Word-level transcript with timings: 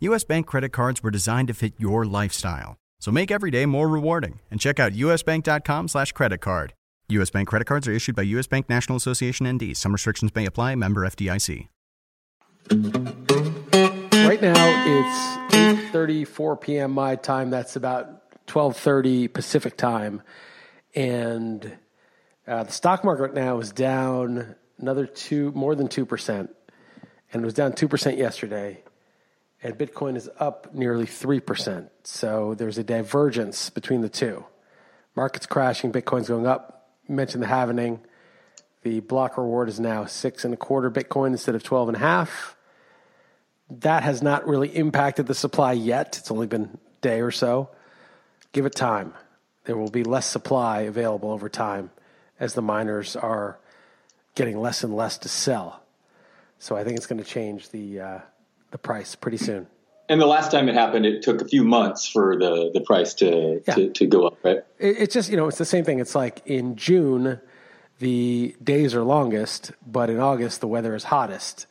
US 0.00 0.24
Bank 0.24 0.46
credit 0.46 0.72
cards 0.72 1.02
were 1.02 1.10
designed 1.10 1.48
to 1.48 1.54
fit 1.54 1.74
your 1.76 2.06
lifestyle. 2.06 2.78
So 3.00 3.10
make 3.10 3.30
every 3.30 3.50
day 3.50 3.66
more 3.66 3.86
rewarding 3.86 4.40
and 4.50 4.58
check 4.58 4.80
out 4.80 4.92
usbank.com 4.92 5.88
slash 5.88 6.12
credit 6.12 6.40
card. 6.40 6.72
US 7.10 7.28
Bank 7.28 7.48
credit 7.48 7.66
cards 7.66 7.86
are 7.86 7.92
issued 7.92 8.16
by 8.16 8.22
US 8.22 8.46
Bank 8.46 8.70
National 8.70 8.96
Association 8.96 9.46
ND. 9.46 9.76
Some 9.76 9.92
restrictions 9.92 10.34
may 10.34 10.46
apply. 10.46 10.74
Member 10.76 11.06
FDIC. 11.06 11.68
Right 14.26 14.40
now 14.40 14.54
it's 14.86 15.54
8:34 15.92 16.60
p.m. 16.60 16.92
my 16.92 17.16
time. 17.16 17.50
That's 17.50 17.76
about 17.76 18.30
12:30 18.46 19.30
Pacific 19.34 19.76
time, 19.76 20.22
and 20.94 21.76
uh, 22.46 22.62
the 22.64 22.72
stock 22.72 23.04
market 23.04 23.22
right 23.22 23.34
now 23.34 23.58
is 23.58 23.72
down 23.72 24.54
another 24.78 25.06
two, 25.06 25.52
more 25.52 25.74
than 25.74 25.88
two 25.88 26.06
percent, 26.06 26.54
and 27.32 27.42
it 27.42 27.44
was 27.44 27.54
down 27.54 27.72
two 27.72 27.88
percent 27.88 28.16
yesterday 28.16 28.82
and 29.62 29.76
Bitcoin 29.76 30.16
is 30.16 30.28
up 30.38 30.74
nearly 30.74 31.06
3%. 31.06 31.88
So 32.04 32.54
there's 32.54 32.78
a 32.78 32.84
divergence 32.84 33.70
between 33.70 34.00
the 34.00 34.08
two. 34.08 34.44
Market's 35.14 35.46
crashing, 35.46 35.92
Bitcoin's 35.92 36.28
going 36.28 36.46
up. 36.46 36.88
You 37.08 37.14
mentioned 37.14 37.42
the 37.42 37.48
halvening. 37.48 38.00
The 38.82 39.00
block 39.00 39.36
reward 39.36 39.68
is 39.68 39.78
now 39.78 40.06
six 40.06 40.44
and 40.44 40.54
a 40.54 40.56
quarter 40.56 40.90
Bitcoin 40.90 41.28
instead 41.28 41.54
of 41.54 41.62
12 41.62 41.88
and 41.88 41.96
a 41.96 42.00
half. 42.00 42.56
That 43.68 44.02
has 44.02 44.22
not 44.22 44.46
really 44.46 44.74
impacted 44.74 45.26
the 45.26 45.34
supply 45.34 45.72
yet. 45.72 46.16
It's 46.18 46.30
only 46.30 46.46
been 46.46 46.62
a 46.62 47.00
day 47.02 47.20
or 47.20 47.30
so. 47.30 47.68
Give 48.52 48.64
it 48.64 48.74
time. 48.74 49.14
There 49.64 49.76
will 49.76 49.90
be 49.90 50.02
less 50.02 50.26
supply 50.26 50.80
available 50.82 51.30
over 51.30 51.48
time 51.48 51.90
as 52.40 52.54
the 52.54 52.62
miners 52.62 53.14
are 53.14 53.58
getting 54.34 54.58
less 54.58 54.82
and 54.82 54.96
less 54.96 55.18
to 55.18 55.28
sell. 55.28 55.82
So 56.58 56.76
I 56.76 56.84
think 56.84 56.96
it's 56.96 57.06
going 57.06 57.22
to 57.22 57.28
change 57.28 57.68
the 57.68 58.00
uh, 58.00 58.18
the 58.70 58.78
price 58.78 59.14
pretty 59.14 59.36
soon. 59.36 59.66
And 60.08 60.20
the 60.20 60.26
last 60.26 60.50
time 60.50 60.68
it 60.68 60.74
happened, 60.74 61.06
it 61.06 61.22
took 61.22 61.40
a 61.40 61.44
few 61.44 61.62
months 61.62 62.08
for 62.08 62.36
the, 62.36 62.70
the 62.74 62.80
price 62.80 63.14
to, 63.14 63.62
yeah. 63.66 63.74
to, 63.74 63.90
to, 63.90 64.06
go 64.06 64.26
up, 64.26 64.38
right? 64.42 64.58
It, 64.78 64.96
it's 64.98 65.14
just, 65.14 65.30
you 65.30 65.36
know, 65.36 65.46
it's 65.46 65.58
the 65.58 65.64
same 65.64 65.84
thing. 65.84 66.00
It's 66.00 66.16
like 66.16 66.42
in 66.46 66.74
June, 66.74 67.40
the 68.00 68.56
days 68.62 68.94
are 68.94 69.04
longest, 69.04 69.70
but 69.86 70.10
in 70.10 70.18
August, 70.18 70.60
the 70.60 70.66
weather 70.66 70.96
is 70.96 71.04
hottest. 71.04 71.66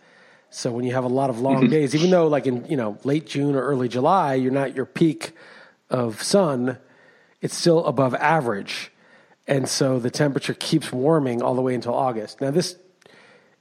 So 0.51 0.71
when 0.71 0.85
you 0.85 0.93
have 0.93 1.03
a 1.03 1.09
lot 1.09 1.29
of 1.29 1.41
long 1.41 1.63
mm-hmm. 1.63 1.71
days, 1.71 1.93
even 1.93 2.11
though 2.11 2.27
like 2.27 2.47
in, 2.47 2.65
you 2.65 2.77
know, 2.77 2.97
late 3.03 3.27
June 3.27 3.55
or 3.55 3.61
early 3.61 3.89
July, 3.89 4.35
you're 4.35 4.53
not 4.53 4.73
your 4.73 4.85
peak 4.85 5.33
of 5.89 6.23
sun, 6.23 6.77
it's 7.41 7.55
still 7.55 7.85
above 7.85 8.15
average. 8.15 8.91
And 9.47 9.67
so 9.67 9.99
the 9.99 10.11
temperature 10.11 10.53
keeps 10.53 10.93
warming 10.93 11.41
all 11.41 11.55
the 11.55 11.61
way 11.61 11.75
until 11.75 11.93
August. 11.93 12.39
Now, 12.39 12.51
this 12.51 12.77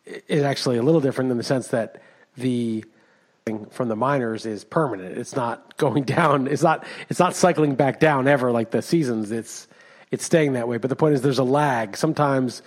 is 0.05 0.43
actually 0.43 0.77
a 0.77 0.83
little 0.83 1.01
different 1.01 1.31
in 1.31 1.37
the 1.37 1.43
sense 1.43 1.69
that 1.69 2.01
the 2.37 2.85
from 3.71 3.89
the 3.89 3.97
miners 3.97 4.47
is 4.47 4.65
permanent. 4.65 5.19
It's 5.19 5.35
not 5.35 5.77
going 5.77 6.05
down. 6.17 6.47
It's 6.47 6.63
not. 6.63 6.85
It's 7.09 7.19
not 7.19 7.35
cycling 7.35 7.75
back 7.75 8.01
down 8.01 8.29
ever 8.29 8.51
like 8.53 8.71
the 8.71 8.83
seasons. 8.83 9.31
It's 9.31 9.69
it's 10.11 10.25
staying 10.25 10.55
that 10.55 10.69
way. 10.69 10.79
But 10.79 10.91
the 10.91 10.97
point 10.97 11.15
is, 11.15 11.23
there's 11.23 11.39
a 11.39 11.45
lag. 11.45 11.97
Sometimes 11.97 12.63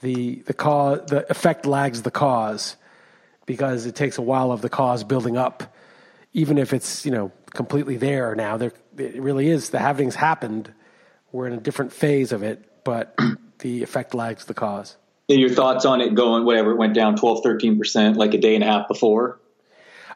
the 0.00 0.36
the 0.46 0.54
cause 0.54 1.00
the 1.08 1.30
effect 1.30 1.66
lags 1.66 2.02
the 2.02 2.10
cause 2.10 2.76
because 3.46 3.86
it 3.86 3.94
takes 3.94 4.18
a 4.18 4.22
while 4.22 4.52
of 4.52 4.62
the 4.62 4.68
cause 4.68 5.04
building 5.04 5.36
up. 5.36 5.74
Even 6.32 6.58
if 6.58 6.72
it's 6.72 7.04
you 7.04 7.10
know 7.10 7.32
completely 7.46 7.96
there 7.96 8.34
now, 8.34 8.56
there 8.56 8.72
it 8.96 9.20
really 9.20 9.48
is. 9.48 9.70
The 9.70 9.78
halving's 9.78 10.14
happened. 10.14 10.72
We're 11.32 11.46
in 11.46 11.52
a 11.52 11.60
different 11.60 11.92
phase 11.92 12.32
of 12.32 12.42
it, 12.42 12.84
but 12.84 13.18
the 13.58 13.82
effect 13.82 14.14
lags 14.14 14.44
the 14.44 14.54
cause. 14.54 14.96
Your 15.28 15.50
thoughts 15.50 15.84
on 15.84 16.00
it 16.00 16.14
going 16.14 16.46
whatever 16.46 16.70
it 16.70 16.76
went 16.76 16.94
down 16.94 17.16
12, 17.16 17.42
13 17.42 17.78
percent 17.78 18.16
like 18.16 18.34
a 18.34 18.38
day 18.38 18.54
and 18.54 18.64
a 18.64 18.66
half 18.66 18.88
before? 18.88 19.40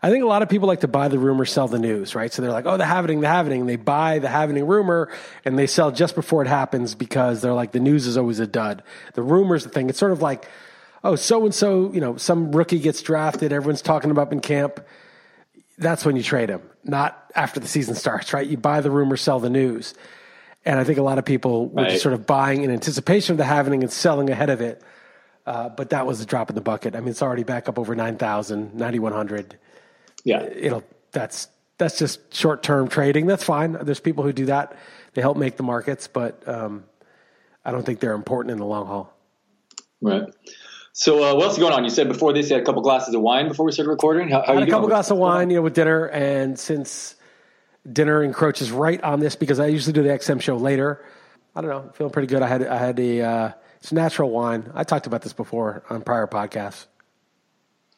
I 0.05 0.11
think 0.11 0.25
a 0.25 0.27
lot 0.27 0.43
of 0.43 0.49
people 0.49 0.67
like 0.67 0.81
to 0.81 0.89
buy 0.89 1.07
the 1.07 1.19
rumor, 1.19 1.45
sell 1.45 1.69
the 1.69 1.79
news, 1.79 2.17
right? 2.17 2.33
So 2.33 2.43
they're 2.43 2.51
like, 2.51 2.67
oh, 2.67 2.77
the 2.77 2.85
halvening, 2.85 3.21
the 3.21 3.29
halvening. 3.29 3.67
They 3.69 3.77
buy 3.77 4.19
the 4.19 4.27
halvening 4.27 4.67
rumor 4.67 5.09
and 5.45 5.57
they 5.57 5.69
sell 5.69 5.93
just 5.93 6.17
before 6.17 6.43
it 6.43 6.49
happens 6.49 6.97
because 6.97 7.41
they're 7.41 7.53
like, 7.53 7.71
the 7.71 7.81
news 7.81 8.09
is 8.09 8.17
always 8.17 8.41
a 8.41 8.47
dud. 8.47 8.83
The 9.15 9.23
rumor's 9.23 9.63
the 9.63 9.71
thing. 9.71 9.89
It's 9.89 10.01
sort 10.01 10.11
of 10.11 10.21
like, 10.21 10.49
oh, 11.05 11.15
so 11.15 11.45
and 11.45 11.55
so, 11.55 11.93
you 11.93 12.01
know, 12.01 12.17
some 12.17 12.51
rookie 12.51 12.81
gets 12.81 13.01
drafted. 13.01 13.53
Everyone's 13.53 13.81
talking 13.81 14.11
about 14.11 14.33
in 14.33 14.41
camp. 14.41 14.85
That's 15.79 16.05
when 16.05 16.17
you 16.17 16.25
trade 16.25 16.49
him, 16.49 16.63
not 16.83 17.31
after 17.37 17.61
the 17.61 17.69
season 17.69 17.95
starts, 17.95 18.33
right? 18.33 18.47
You 18.47 18.57
buy 18.57 18.81
the 18.81 18.91
rumor, 18.91 19.17
sell 19.17 19.39
the 19.39 19.51
news. 19.51 19.95
And 20.65 20.81
I 20.81 20.85
think 20.85 20.99
a 20.99 21.03
lot 21.03 21.19
of 21.19 21.25
people 21.25 21.69
were 21.69 21.83
right. 21.83 21.91
just 21.91 22.03
sort 22.03 22.13
of 22.13 22.27
buying 22.27 22.63
in 22.65 22.73
anticipation 22.73 23.35
of 23.35 23.39
the 23.39 23.45
halvening 23.45 23.83
and 23.83 23.91
selling 23.91 24.31
ahead 24.31 24.51
of 24.51 24.61
it. 24.61 24.83
Uh, 25.47 25.69
but 25.69 25.91
that 25.91 26.07
was 26.07 26.21
a 26.21 26.27
drop 26.27 26.51
in 26.51 26.57
the 26.57 26.61
bucket. 26.61 26.97
I 26.97 27.01
mean, 27.01 27.09
it's 27.09 27.23
already 27.23 27.43
back 27.45 27.69
up 27.69 27.79
over 27.79 27.95
9,000, 27.95 28.75
9,100 28.75 29.59
yeah, 30.25 30.43
it'll 30.43 30.85
that's 31.13 31.49
that's 31.79 31.99
just 31.99 32.35
short 32.35 32.63
term 32.63 32.89
trading. 32.89 33.27
That's 33.27 33.45
fine. 33.45 33.73
There's 33.73 34.01
people 34.01 34.25
who 34.25 34.33
do 34.33 34.47
that. 34.47 34.77
They 35.15 35.21
help 35.21 35.37
make 35.37 35.57
the 35.57 35.63
markets, 35.63 36.09
but 36.09 36.47
um, 36.49 36.85
I 37.65 37.73
don't 37.73 37.85
think 37.85 38.01
they're 38.01 38.15
important 38.15 38.53
in 38.53 38.59
the 38.59 38.65
long 38.65 38.87
haul. 38.87 39.17
Right. 40.01 40.25
So 40.93 41.25
uh, 41.25 41.35
what 41.35 41.45
else 41.45 41.55
is 41.55 41.59
going 41.59 41.73
on? 41.73 41.85
You 41.85 41.91
said 41.91 42.09
before 42.09 42.33
this 42.33 42.51
you 42.51 42.55
had 42.55 42.63
a 42.63 42.67
couple 42.67 42.83
glasses 42.83 43.15
of 43.15 43.21
wine 43.23 43.49
before 43.49 43.65
we 43.65 43.73
started 43.73 43.91
recording. 43.91 44.29
How, 44.29 44.43
how 44.47 44.55
had 44.55 44.63
a 44.63 44.71
couple 44.71 44.89
glasses 44.89 45.13
of 45.13 45.19
wine, 45.19 45.49
you 45.51 45.57
know, 45.57 45.63
with 45.63 45.75
dinner, 45.75 46.07
and 46.07 46.59
since 46.59 47.15
dinner 47.91 48.23
encroaches 48.23 48.71
right 48.71 49.03
on 49.03 49.21
this 49.21 49.35
because 49.35 49.59
I 49.59 49.67
usually 49.67 49.93
do 49.93 50.03
the 50.03 50.11
XM 50.11 50.41
show 50.41 50.57
later. 50.57 51.05
I 51.55 51.61
don't 51.61 51.71
know, 51.71 51.93
feeling 51.95 52.13
pretty 52.13 52.29
good. 52.29 52.43
I 52.43 52.47
had 52.47 52.67
I 52.67 52.79
had 52.79 52.99
a 53.01 53.21
uh, 53.21 53.53
it's 53.79 53.93
natural 53.93 54.31
wine. 54.31 54.71
I 54.75 54.85
talked 54.85 55.07
about 55.07 55.23
this 55.23 55.33
before 55.33 55.83
on 55.91 56.03
prior 56.03 56.27
podcasts. 56.27 56.87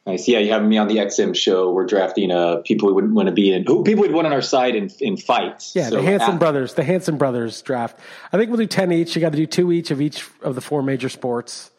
Nice. 0.06 0.28
Yeah, 0.28 0.38
you 0.38 0.52
have 0.52 0.62
me 0.62 0.76
on 0.76 0.88
the 0.88 0.96
XM 0.96 1.34
show. 1.34 1.70
We're 1.72 1.86
drafting 1.86 2.30
uh, 2.30 2.56
people 2.56 2.88
we 2.88 2.94
wouldn't 2.94 3.14
want 3.14 3.28
to 3.28 3.34
be 3.34 3.50
in. 3.52 3.64
Who 3.66 3.84
people 3.84 4.02
would 4.02 4.12
want 4.12 4.26
on 4.26 4.34
our 4.34 4.42
side 4.42 4.74
in 4.74 4.90
in 5.00 5.16
fights. 5.16 5.74
Yeah, 5.74 5.88
so, 5.88 5.96
the 5.96 6.02
Hanson 6.02 6.36
brothers. 6.36 6.74
The 6.74 6.84
Hanson 6.84 7.16
brothers 7.16 7.62
draft. 7.62 7.98
I 8.30 8.36
think 8.36 8.50
we'll 8.50 8.58
do 8.58 8.66
ten 8.66 8.92
each. 8.92 9.16
You 9.16 9.22
got 9.22 9.32
to 9.32 9.38
do 9.38 9.46
two 9.46 9.72
each 9.72 9.90
of 9.90 10.02
each 10.02 10.28
of 10.42 10.56
the 10.56 10.60
four 10.60 10.82
major 10.82 11.08
sports. 11.08 11.70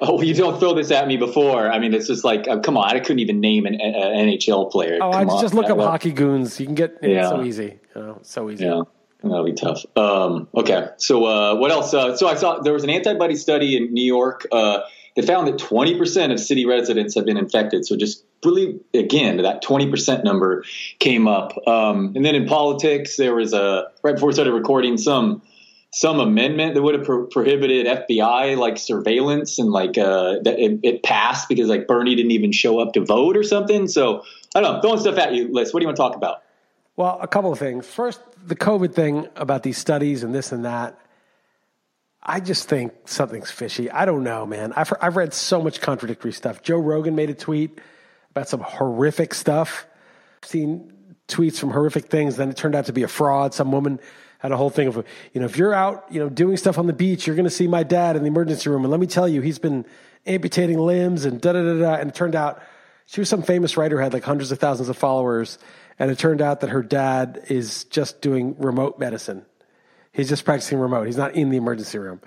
Oh, 0.00 0.20
you 0.22 0.34
don't 0.34 0.58
throw 0.58 0.74
this 0.74 0.90
at 0.90 1.06
me 1.06 1.16
before. 1.18 1.70
I 1.70 1.78
mean, 1.78 1.94
it's 1.94 2.08
just 2.08 2.24
like, 2.24 2.48
uh, 2.48 2.58
come 2.60 2.76
on, 2.76 2.94
I 2.94 2.98
couldn't 3.00 3.20
even 3.20 3.40
name 3.40 3.64
an, 3.64 3.74
NHL 3.78 4.70
player. 4.70 4.98
Oh, 5.00 5.12
come 5.12 5.30
I 5.30 5.40
just 5.40 5.54
look 5.54 5.70
up 5.70 5.78
well. 5.78 5.88
hockey 5.88 6.12
goons. 6.12 6.58
You 6.58 6.66
can 6.66 6.74
get 6.74 6.98
yeah. 7.00 7.28
so 7.28 7.42
easy. 7.42 7.78
You 7.94 8.02
know, 8.02 8.18
so 8.22 8.50
easy. 8.50 8.64
Yeah. 8.64 8.82
That'll 9.22 9.44
be 9.44 9.54
tough. 9.54 9.84
Um, 9.96 10.48
okay, 10.54 10.88
so 10.98 11.24
uh, 11.24 11.54
what 11.56 11.70
else? 11.70 11.94
Uh, 11.94 12.14
so 12.14 12.26
I 12.28 12.34
saw 12.34 12.60
there 12.60 12.74
was 12.74 12.84
an 12.84 12.90
antibody 12.90 13.36
study 13.36 13.76
in 13.76 13.94
New 13.94 14.04
York. 14.04 14.46
Uh, 14.52 14.80
they 15.14 15.22
found 15.22 15.46
that 15.46 15.56
20% 15.56 16.32
of 16.32 16.40
city 16.40 16.66
residents 16.66 17.14
have 17.14 17.24
been 17.24 17.36
infected. 17.36 17.86
So 17.86 17.96
just 17.96 18.24
really, 18.44 18.80
again, 18.92 19.36
that 19.38 19.62
20% 19.62 20.24
number 20.24 20.64
came 20.98 21.28
up. 21.28 21.52
Um, 21.66 22.12
and 22.16 22.24
then 22.24 22.34
in 22.34 22.46
politics, 22.46 23.16
there 23.16 23.34
was 23.34 23.52
a, 23.52 23.90
right 24.02 24.14
before 24.14 24.28
we 24.28 24.32
started 24.32 24.52
recording, 24.52 24.98
some 24.98 25.42
some 25.94 26.18
amendment 26.18 26.74
that 26.74 26.82
would 26.82 26.96
have 26.96 27.04
pro- 27.04 27.26
prohibited 27.26 27.86
FBI 27.86 28.58
like 28.58 28.78
surveillance 28.78 29.60
and 29.60 29.70
like 29.70 29.96
uh, 29.96 30.40
that 30.42 30.58
it, 30.58 30.80
it, 30.82 31.02
passed 31.04 31.48
because 31.48 31.68
like 31.68 31.86
Bernie 31.86 32.16
didn't 32.16 32.32
even 32.32 32.50
show 32.50 32.80
up 32.80 32.94
to 32.94 33.04
vote 33.04 33.36
or 33.36 33.44
something. 33.44 33.86
So 33.86 34.24
I 34.56 34.60
don't 34.60 34.74
know, 34.74 34.80
throwing 34.80 34.98
stuff 34.98 35.18
at 35.18 35.34
you, 35.34 35.52
Liss. 35.52 35.72
What 35.72 35.78
do 35.78 35.84
you 35.84 35.86
want 35.86 35.96
to 35.96 36.02
talk 36.02 36.16
about? 36.16 36.42
Well, 36.96 37.16
a 37.20 37.28
couple 37.28 37.52
of 37.52 37.60
things. 37.60 37.86
First, 37.86 38.20
the 38.44 38.56
COVID 38.56 38.92
thing 38.92 39.28
about 39.36 39.62
these 39.62 39.78
studies 39.78 40.24
and 40.24 40.34
this 40.34 40.50
and 40.50 40.64
that. 40.64 40.98
I 42.24 42.40
just 42.40 42.68
think 42.68 42.92
something's 43.04 43.50
fishy. 43.50 43.90
I 43.90 44.06
don't 44.06 44.24
know, 44.24 44.46
man. 44.46 44.72
I've, 44.74 44.92
I've 45.00 45.16
read 45.16 45.34
so 45.34 45.60
much 45.60 45.80
contradictory 45.80 46.32
stuff. 46.32 46.62
Joe 46.62 46.78
Rogan 46.78 47.14
made 47.14 47.28
a 47.28 47.34
tweet 47.34 47.78
about 48.30 48.48
some 48.48 48.60
horrific 48.60 49.34
stuff. 49.34 49.86
I've 50.42 50.48
seen 50.48 50.92
tweets 51.28 51.58
from 51.58 51.70
horrific 51.70 52.06
things. 52.06 52.36
Then 52.36 52.48
it 52.48 52.56
turned 52.56 52.74
out 52.74 52.86
to 52.86 52.92
be 52.92 53.02
a 53.02 53.08
fraud. 53.08 53.52
Some 53.52 53.72
woman 53.72 54.00
had 54.38 54.52
a 54.52 54.56
whole 54.56 54.70
thing 54.70 54.88
of, 54.88 55.04
you 55.32 55.40
know, 55.40 55.46
if 55.46 55.58
you're 55.58 55.74
out, 55.74 56.06
you 56.10 56.18
know, 56.18 56.30
doing 56.30 56.56
stuff 56.56 56.78
on 56.78 56.86
the 56.86 56.92
beach, 56.94 57.26
you're 57.26 57.36
going 57.36 57.44
to 57.44 57.50
see 57.50 57.66
my 57.66 57.82
dad 57.82 58.16
in 58.16 58.22
the 58.22 58.28
emergency 58.28 58.70
room. 58.70 58.84
And 58.84 58.90
let 58.90 59.00
me 59.00 59.06
tell 59.06 59.28
you, 59.28 59.42
he's 59.42 59.58
been 59.58 59.84
amputating 60.26 60.78
limbs 60.78 61.26
and 61.26 61.40
da 61.40 61.52
da 61.52 61.62
da 61.62 61.78
da. 61.78 61.94
And 61.94 62.08
it 62.08 62.14
turned 62.14 62.34
out 62.34 62.62
she 63.06 63.20
was 63.20 63.28
some 63.28 63.42
famous 63.42 63.76
writer 63.76 63.96
who 63.96 64.02
had 64.02 64.14
like 64.14 64.24
hundreds 64.24 64.50
of 64.50 64.58
thousands 64.58 64.88
of 64.88 64.96
followers. 64.96 65.58
And 65.98 66.10
it 66.10 66.18
turned 66.18 66.40
out 66.40 66.60
that 66.60 66.70
her 66.70 66.82
dad 66.82 67.44
is 67.48 67.84
just 67.84 68.22
doing 68.22 68.56
remote 68.58 68.98
medicine. 68.98 69.44
He's 70.14 70.28
just 70.28 70.44
practicing 70.44 70.78
remote. 70.78 71.06
He's 71.06 71.16
not 71.16 71.34
in 71.34 71.50
the 71.50 71.56
emergency 71.56 71.98
room. 71.98 72.20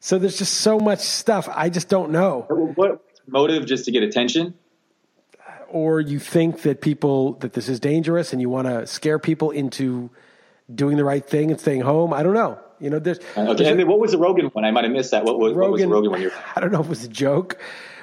So 0.00 0.18
there's 0.18 0.38
just 0.38 0.54
so 0.54 0.78
much 0.78 1.00
stuff. 1.00 1.48
I 1.50 1.70
just 1.70 1.88
don't 1.88 2.10
know. 2.10 2.44
What 2.76 3.02
motive 3.26 3.66
just 3.66 3.86
to 3.86 3.90
get 3.90 4.02
attention? 4.02 4.54
Or 5.68 6.00
you 6.00 6.18
think 6.18 6.62
that 6.62 6.82
people 6.82 7.32
that 7.40 7.54
this 7.54 7.70
is 7.70 7.80
dangerous 7.80 8.32
and 8.32 8.40
you 8.40 8.50
want 8.50 8.68
to 8.68 8.86
scare 8.86 9.18
people 9.18 9.50
into 9.50 10.10
doing 10.72 10.98
the 10.98 11.04
right 11.04 11.26
thing 11.26 11.50
and 11.50 11.58
staying 11.58 11.80
home. 11.80 12.12
I 12.12 12.22
don't 12.22 12.34
know. 12.34 12.58
You 12.78 12.90
know, 12.90 12.98
there's 12.98 13.18
okay. 13.18 13.44
there's 13.44 13.60
and 13.62 13.80
then 13.80 13.88
what 13.88 13.98
was 13.98 14.12
the 14.12 14.18
Rogan 14.18 14.46
one? 14.46 14.66
I 14.66 14.70
might 14.70 14.84
have 14.84 14.92
missed 14.92 15.12
that. 15.12 15.24
What 15.24 15.38
was, 15.38 15.54
Rogan, 15.54 15.88
what 15.88 16.02
was 16.02 16.10
the 16.10 16.10
Rogan 16.10 16.10
one? 16.10 16.30
I 16.56 16.60
don't 16.60 16.70
know 16.70 16.80
if 16.80 16.86
it 16.86 16.90
was 16.90 17.04
a 17.04 17.08
joke, 17.08 17.58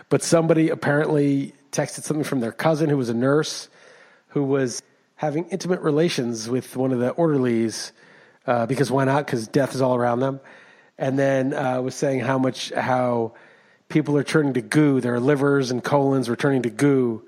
but 0.09 0.23
somebody 0.23 0.69
apparently 0.69 1.53
texted 1.71 2.01
something 2.01 2.23
from 2.23 2.39
their 2.39 2.51
cousin 2.51 2.89
who 2.89 2.97
was 2.97 3.09
a 3.09 3.13
nurse 3.13 3.69
who 4.29 4.43
was 4.43 4.81
having 5.15 5.45
intimate 5.49 5.81
relations 5.81 6.49
with 6.49 6.75
one 6.75 6.91
of 6.91 6.99
the 6.99 7.11
orderlies 7.11 7.91
uh, 8.45 8.65
because 8.65 8.91
why 8.91 9.05
not? 9.05 9.25
Because 9.25 9.47
death 9.47 9.75
is 9.75 9.81
all 9.81 9.95
around 9.95 10.19
them, 10.19 10.39
and 10.97 11.17
then 11.17 11.53
uh, 11.53 11.81
was 11.81 11.95
saying 11.95 12.19
how 12.19 12.37
much 12.37 12.71
how 12.71 13.33
people 13.89 14.17
are 14.17 14.23
turning 14.23 14.53
to 14.53 14.61
goo. 14.61 15.01
Their 15.01 15.19
livers 15.19 15.71
and 15.71 15.83
colons 15.83 16.29
were 16.29 16.35
turning 16.35 16.63
to 16.63 16.69
goo 16.69 17.25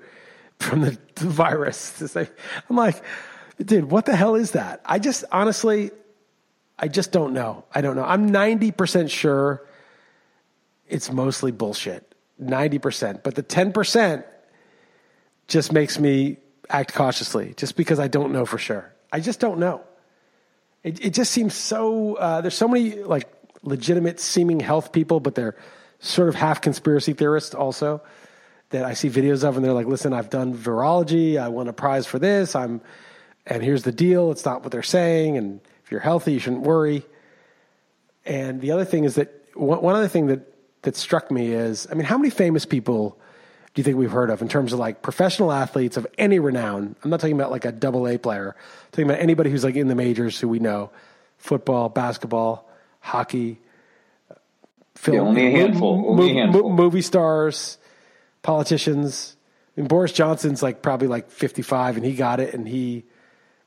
from 0.58 0.82
the, 0.82 0.98
the 1.14 1.28
virus. 1.28 2.16
I'm 2.16 2.76
like, 2.76 3.02
dude, 3.58 3.90
what 3.90 4.06
the 4.06 4.16
hell 4.16 4.34
is 4.34 4.52
that? 4.52 4.80
I 4.84 4.98
just 4.98 5.24
honestly, 5.32 5.90
I 6.78 6.88
just 6.88 7.12
don't 7.12 7.32
know. 7.32 7.64
I 7.74 7.80
don't 7.80 7.96
know. 7.96 8.04
I'm 8.04 8.30
90% 8.30 9.10
sure 9.10 9.66
it's 10.88 11.10
mostly 11.10 11.52
bullshit. 11.52 12.14
90%. 12.42 13.22
But 13.22 13.34
the 13.34 13.42
10% 13.42 14.24
just 15.48 15.72
makes 15.72 15.98
me 15.98 16.36
act 16.68 16.94
cautiously 16.94 17.54
just 17.56 17.76
because 17.76 17.98
I 17.98 18.08
don't 18.08 18.32
know 18.32 18.44
for 18.44 18.58
sure. 18.58 18.92
I 19.12 19.20
just 19.20 19.40
don't 19.40 19.58
know. 19.58 19.82
It, 20.86 21.04
it 21.04 21.14
just 21.14 21.32
seems 21.32 21.52
so, 21.52 22.14
uh, 22.14 22.40
there's 22.42 22.54
so 22.54 22.68
many 22.68 23.02
like 23.02 23.28
legitimate 23.64 24.20
seeming 24.20 24.60
health 24.60 24.92
people, 24.92 25.18
but 25.18 25.34
they're 25.34 25.56
sort 25.98 26.28
of 26.28 26.36
half 26.36 26.60
conspiracy 26.60 27.12
theorists 27.12 27.56
also 27.56 28.02
that 28.70 28.84
I 28.84 28.94
see 28.94 29.10
videos 29.10 29.42
of 29.42 29.56
and 29.56 29.64
they're 29.64 29.72
like, 29.72 29.88
listen, 29.88 30.12
I've 30.12 30.30
done 30.30 30.56
virology. 30.56 31.40
I 31.40 31.48
won 31.48 31.66
a 31.66 31.72
prize 31.72 32.06
for 32.06 32.20
this. 32.20 32.54
I'm, 32.54 32.80
and 33.46 33.64
here's 33.64 33.82
the 33.82 33.90
deal. 33.90 34.30
It's 34.30 34.44
not 34.44 34.62
what 34.62 34.70
they're 34.70 34.84
saying. 34.84 35.36
And 35.36 35.60
if 35.82 35.90
you're 35.90 35.98
healthy, 35.98 36.34
you 36.34 36.38
shouldn't 36.38 36.62
worry. 36.62 37.04
And 38.24 38.60
the 38.60 38.70
other 38.70 38.84
thing 38.84 39.02
is 39.02 39.16
that 39.16 39.32
one, 39.54 39.96
other 39.96 40.06
thing 40.06 40.28
that, 40.28 40.54
that 40.82 40.94
struck 40.94 41.32
me 41.32 41.48
is, 41.48 41.88
I 41.90 41.94
mean, 41.94 42.04
how 42.04 42.16
many 42.16 42.30
famous 42.30 42.64
people 42.64 43.18
do 43.76 43.80
you 43.80 43.84
think 43.84 43.98
we've 43.98 44.10
heard 44.10 44.30
of 44.30 44.40
in 44.40 44.48
terms 44.48 44.72
of 44.72 44.78
like 44.78 45.02
professional 45.02 45.52
athletes 45.52 45.98
of 45.98 46.06
any 46.16 46.38
renown? 46.38 46.96
I'm 47.04 47.10
not 47.10 47.20
talking 47.20 47.36
about 47.36 47.50
like 47.50 47.66
a 47.66 47.72
double 47.72 48.08
A 48.08 48.16
player. 48.16 48.56
I'm 48.58 48.90
talking 48.90 49.04
about 49.04 49.20
anybody 49.20 49.50
who's 49.50 49.64
like 49.64 49.76
in 49.76 49.88
the 49.88 49.94
majors 49.94 50.40
who 50.40 50.48
we 50.48 50.58
know, 50.58 50.90
football, 51.36 51.90
basketball, 51.90 52.66
hockey, 53.00 53.58
film, 54.94 55.14
Yeah, 55.14 55.20
only 55.22 55.46
a 55.46 55.50
handful. 55.50 55.98
mo- 55.98 56.08
Only 56.08 56.40
a 56.40 56.46
mo- 56.46 56.70
movie 56.70 57.02
stars, 57.02 57.76
politicians. 58.40 59.36
I 59.76 59.82
mean, 59.82 59.88
Boris 59.88 60.12
Johnson's 60.12 60.62
like 60.62 60.80
probably 60.80 61.08
like 61.08 61.30
55 61.30 61.96
and 61.98 62.06
he 62.06 62.14
got 62.14 62.40
it 62.40 62.54
and 62.54 62.66
he 62.66 63.04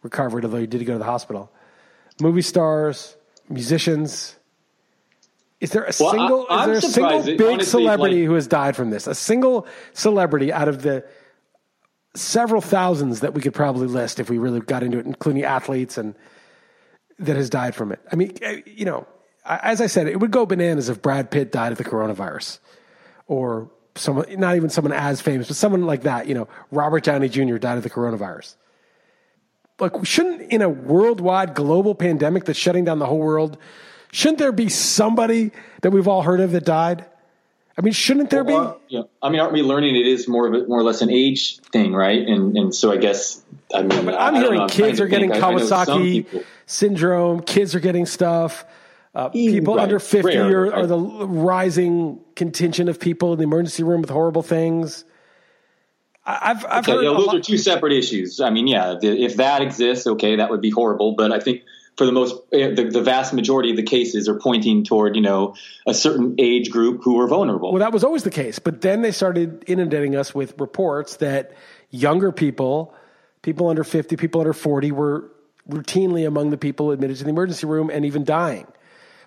recovered, 0.02 0.44
although 0.44 0.58
he 0.58 0.66
did 0.66 0.84
go 0.88 0.94
to 0.94 0.98
the 1.00 1.06
hospital. 1.06 1.52
Movie 2.20 2.42
stars, 2.42 3.16
musicians. 3.48 4.36
Is 5.62 5.72
there 5.72 5.84
a 5.84 5.92
Well, 6.00 6.12
single? 6.12 6.46
I'm 6.50 6.70
is 6.72 6.82
there 6.82 6.90
a 6.90 6.94
single 6.94 7.24
big 7.24 7.42
honestly, 7.42 7.66
celebrity 7.66 8.22
like- 8.22 8.28
who 8.28 8.34
has 8.36 8.48
died 8.48 8.76
from 8.76 8.90
this? 8.92 9.08
A 9.08 9.16
single 9.16 9.68
celebrity 9.94 10.54
out 10.54 10.68
of 10.70 10.82
the 10.84 11.04
several 12.16 12.62
thousands 12.62 13.20
that 13.20 13.34
we 13.34 13.42
could 13.42 13.54
probably 13.54 13.88
list 13.88 14.20
if 14.20 14.30
we 14.30 14.38
really 14.38 14.62
got 14.62 14.84
into 14.84 14.98
it, 14.98 15.06
including 15.06 15.44
athletes 15.44 15.98
and 15.98 16.16
that 17.20 17.36
has 17.36 17.50
died 17.50 17.76
from 17.76 17.92
it. 17.92 18.00
I 18.12 18.16
mean, 18.16 18.34
eh, 18.42 18.62
you 18.66 18.86
know, 18.86 19.06
as 19.46 19.82
I 19.82 19.88
said, 19.88 20.08
it 20.08 20.20
would 20.20 20.32
go 20.32 20.46
bananas 20.46 20.90
if 20.90 21.02
Brad 21.02 21.30
Pitt 21.30 21.52
died 21.52 21.72
of 21.74 21.78
the 21.78 21.84
coronavirus, 21.84 22.60
or 23.28 23.70
someone, 23.96 24.26
not 24.40 24.56
even 24.56 24.70
someone 24.70 24.94
as 24.94 25.20
famous, 25.20 25.48
but 25.48 25.58
someone 25.58 25.86
like 25.86 26.04
that. 26.04 26.28
You 26.28 26.36
know, 26.36 26.48
Robert 26.72 27.04
Downey 27.04 27.28
Jr. 27.30 27.58
died 27.58 27.78
of 27.78 27.84
the 27.84 27.90
coronavirus. 27.90 28.56
Like, 29.80 29.94
shouldn't 30.06 30.42
in 30.52 30.62
a 30.62 30.70
worldwide 30.70 31.54
global 31.56 31.96
pandemic 31.96 32.46
that's 32.46 32.60
shutting 32.60 32.86
down 32.86 33.00
the 33.00 33.06
whole 33.06 33.20
world, 33.20 33.58
shouldn't 34.12 34.40
there 34.40 34.52
be 34.52 34.70
somebody 34.70 35.52
that 35.82 35.92
we've 35.92 36.08
all 36.08 36.22
heard 36.22 36.40
of 36.40 36.52
that 36.52 36.66
died? 36.66 37.06
I 37.78 37.82
mean, 37.82 37.94
shouldn't 37.94 38.30
there 38.30 38.44
Well, 38.44 38.80
be? 38.90 38.96
yeah. 38.98 39.04
I 39.22 39.30
mean, 39.30 39.40
aren't 39.40 39.54
we 39.54 39.62
learning 39.62 39.96
it 39.96 40.06
is 40.06 40.28
more 40.28 40.48
of 40.48 40.54
a, 40.54 40.68
more 40.68 40.80
or 40.80 40.84
less 40.84 41.02
an 41.02 41.10
age 41.10 41.60
thing, 41.72 41.94
right? 41.94 42.28
And 42.28 42.58
and 42.58 42.76
so 42.76 42.92
I 42.92 42.98
guess 42.98 43.42
I 43.74 43.84
mean, 43.84 44.04
But 44.06 44.16
I- 44.16 44.28
I'm 44.28 44.36
I 44.36 44.40
hearing 44.40 44.60
know, 44.60 44.68
trying 44.68 44.90
kids 44.90 45.00
are 45.00 45.08
getting 45.08 45.32
think. 45.32 45.42
I- 45.44 45.48
I 45.48 45.52
know 45.54 45.58
some 45.60 45.88
Kawasaki 46.02 46.44
syndrome. 46.66 47.42
Kids 47.42 47.76
are 47.76 47.80
getting 47.80 48.06
stuff. 48.06 48.66
Uh, 49.16 49.30
people 49.30 49.76
right. 49.76 49.84
under 49.84 49.98
50 50.00 50.28
Rare, 50.38 50.50
are, 50.66 50.66
are 50.68 50.80
right. 50.82 50.88
the 50.88 50.98
rising 50.98 52.20
contingent 52.36 52.90
of 52.90 53.00
people 53.00 53.32
in 53.34 53.40
the 53.40 53.44
emergency 53.44 53.82
room 53.84 54.02
with 54.02 54.10
horrible 54.12 54.44
things. 54.44 55.04
I've, 56.26 56.64
I've 56.66 56.84
Okay, 56.88 56.92
heard 56.92 57.06
those 57.06 57.26
lot- 57.26 57.36
are 57.38 57.40
two 57.40 57.58
separate 57.58 57.94
issues. 57.94 58.40
I 58.40 58.50
mean, 58.52 58.68
yeah, 58.68 58.98
if 59.02 59.38
that 59.38 59.62
exists, 59.64 60.06
okay, 60.06 60.36
that 60.36 60.50
would 60.52 60.62
be 60.62 60.70
horrible. 60.70 61.14
But 61.14 61.32
I 61.32 61.40
think 61.40 61.62
for 62.00 62.06
the 62.06 62.14
most, 62.14 62.34
eh, 62.54 62.74
the, 62.74 62.86
the 62.86 63.02
vast 63.02 63.34
majority 63.34 63.72
of 63.72 63.76
the 63.76 63.84
cases 63.84 64.30
are 64.30 64.40
pointing 64.40 64.86
toward 64.86 65.18
you 65.18 65.22
know 65.22 65.54
a 65.86 65.94
certain 65.94 66.36
age 66.40 66.72
group 66.72 67.04
who 67.04 67.20
are 67.20 67.28
vulnerable. 67.28 67.74
Well, 67.74 67.82
that 67.82 67.92
was 67.92 68.06
always 68.06 68.24
the 68.24 68.32
case. 68.32 68.58
But 68.58 68.80
then 68.80 69.02
they 69.02 69.12
started 69.12 69.66
inundating 69.68 70.16
us 70.16 70.34
with 70.34 70.58
reports 70.58 71.18
that 71.18 71.52
younger 71.90 72.32
people, 72.32 72.96
people 73.42 73.68
under 73.68 73.84
50, 73.84 74.16
people 74.16 74.40
under 74.40 74.54
40, 74.54 74.94
were 74.94 75.30
routinely 75.70 76.26
among 76.26 76.52
the 76.52 76.58
people 76.58 76.92
admitted 76.92 77.18
to 77.18 77.26
the 77.26 77.32
emergency 77.32 77.68
room 77.68 77.90
and 77.90 78.06
even 78.06 78.24
dying. 78.24 78.66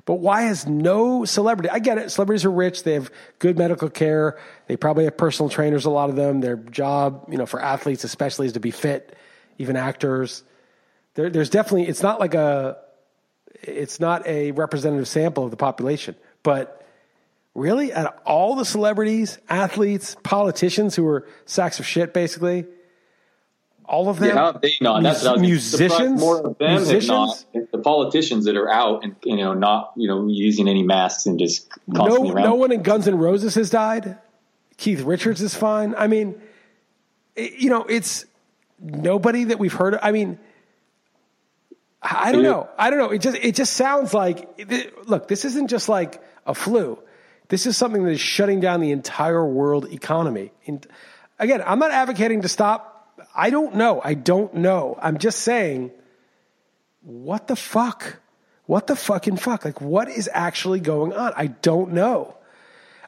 But 0.07 0.15
why 0.15 0.43
has 0.43 0.67
no 0.67 1.27
celebrity? 1.27 1.69
I 1.69 1.79
get 1.79 1.99
it. 1.99 2.11
Celebrities 2.11 2.47
are 2.47 2.51
rich. 2.51 2.85
They 2.85 2.95
have 2.95 3.11
good 3.39 3.59
medical 3.59 3.91
care. 3.91 4.39
They 4.67 4.79
probably 4.79 5.05
have 5.05 5.19
personal 5.19 5.51
trainers, 5.51 5.85
a 5.85 5.91
lot 5.91 6.09
of 6.09 6.17
them. 6.17 6.41
Their 6.41 6.57
job, 6.57 7.27
you 7.31 7.37
know, 7.37 7.45
for 7.45 7.61
athletes 7.61 8.03
especially 8.03 8.47
is 8.47 8.55
to 8.55 8.61
be 8.61 8.71
fit, 8.71 9.15
even 9.59 9.77
actors. 9.77 10.43
There, 11.15 11.31
there's 11.31 11.51
definitely, 11.51 11.89
it's 11.89 12.03
not 12.03 12.21
like 12.21 12.35
a, 12.35 12.79
it's 13.63 14.01
not 14.01 14.27
a 14.27 14.53
representative 14.53 15.09
sample 15.09 15.45
of 15.45 15.51
the 15.51 15.57
population. 15.57 16.17
But 16.43 16.85
really, 17.55 17.93
out 17.93 18.07
of 18.07 18.21
all 18.25 18.57
the 18.57 18.65
celebrities, 18.65 19.39
athletes, 19.49 20.17
politicians 20.23 20.97
who 20.97 21.07
are 21.07 21.27
sacks 21.45 21.79
of 21.79 21.87
shit, 21.87 22.13
basically, 22.15 22.67
all 23.85 24.09
of 24.09 24.19
them, 24.19 24.29
yeah, 24.29 24.35
how 24.35 24.53
they 24.53 24.73
not? 24.81 25.03
That's 25.03 25.23
what 25.23 25.31
I 25.31 25.33
was 25.33 25.43
musicians, 25.43 26.21
more 26.21 26.47
of 26.47 26.57
them 26.57 26.75
musicians, 26.77 27.09
not. 27.09 27.45
The 27.73 27.79
politicians 27.79 28.45
that 28.47 28.57
are 28.57 28.71
out 28.71 29.05
and 29.05 29.17
you 29.25 29.37
know 29.37 29.55
not 29.55 29.93
you 29.97 30.09
know 30.09 30.29
using 30.29 30.69
any 30.69 30.83
masks 30.83 31.27
and 31.27 31.39
just 31.39 31.69
constantly 31.95 32.31
no, 32.31 32.35
around. 32.35 32.45
no 32.45 32.55
one 32.55 32.73
in 32.73 32.83
Guns 32.83 33.07
N' 33.07 33.19
Roses 33.19 33.55
has 33.57 33.71
died. 33.71 34.19
Keith 34.77 35.03
Richards 35.03 35.43
is 35.43 35.55
fine. 35.55 35.95
I 35.97 36.07
mean, 36.07 36.41
it- 37.37 37.55
you 37.55 37.71
know, 37.71 37.85
it's 37.85 38.25
nobody 38.81 39.45
that 39.45 39.59
we've 39.59 39.73
heard. 39.73 39.95
Of. 39.95 40.01
I 40.03 40.13
mean, 40.13 40.39
I 42.03 42.33
don't 42.33 42.43
know. 42.43 42.69
I 42.77 42.91
don't 42.91 42.99
know. 42.99 43.11
It 43.11 43.21
just 43.21 43.37
it 43.37 43.55
just 43.55 43.75
sounds 43.75 44.13
like 44.13 44.61
look. 45.07 45.29
This 45.29 45.45
isn't 45.45 45.69
just 45.69 45.89
like 45.89 46.23
a 46.47 46.55
flu. 46.55 46.99
This 47.49 47.67
is 47.67 47.77
something 47.77 48.03
that 48.05 48.11
is 48.11 48.21
shutting 48.21 48.61
down 48.61 48.81
the 48.81 48.91
entire 48.91 49.45
world 49.45 49.93
economy. 49.93 50.53
And 50.67 50.85
again, 51.39 51.63
I'm 51.65 51.79
not 51.79 51.91
advocating 51.91 52.43
to 52.43 52.49
stop. 52.49 53.21
I 53.35 53.51
don't 53.51 53.77
know. 53.77 54.01
I 54.03 54.15
don't 54.15 54.55
know. 54.55 54.99
I'm 55.01 55.19
just 55.19 55.41
saying, 55.41 55.93
what 57.03 57.47
the 57.47 57.57
fuck? 57.57 58.21
What 58.67 58.87
the 58.87 58.97
fucking 58.97 59.37
fuck? 59.37 59.65
Like, 59.65 59.81
what 59.81 60.09
is 60.09 60.31
actually 60.33 60.81
going 60.81 61.13
on? 61.13 61.33
I 61.37 61.49
don't 61.49 61.93
know. 61.93 62.37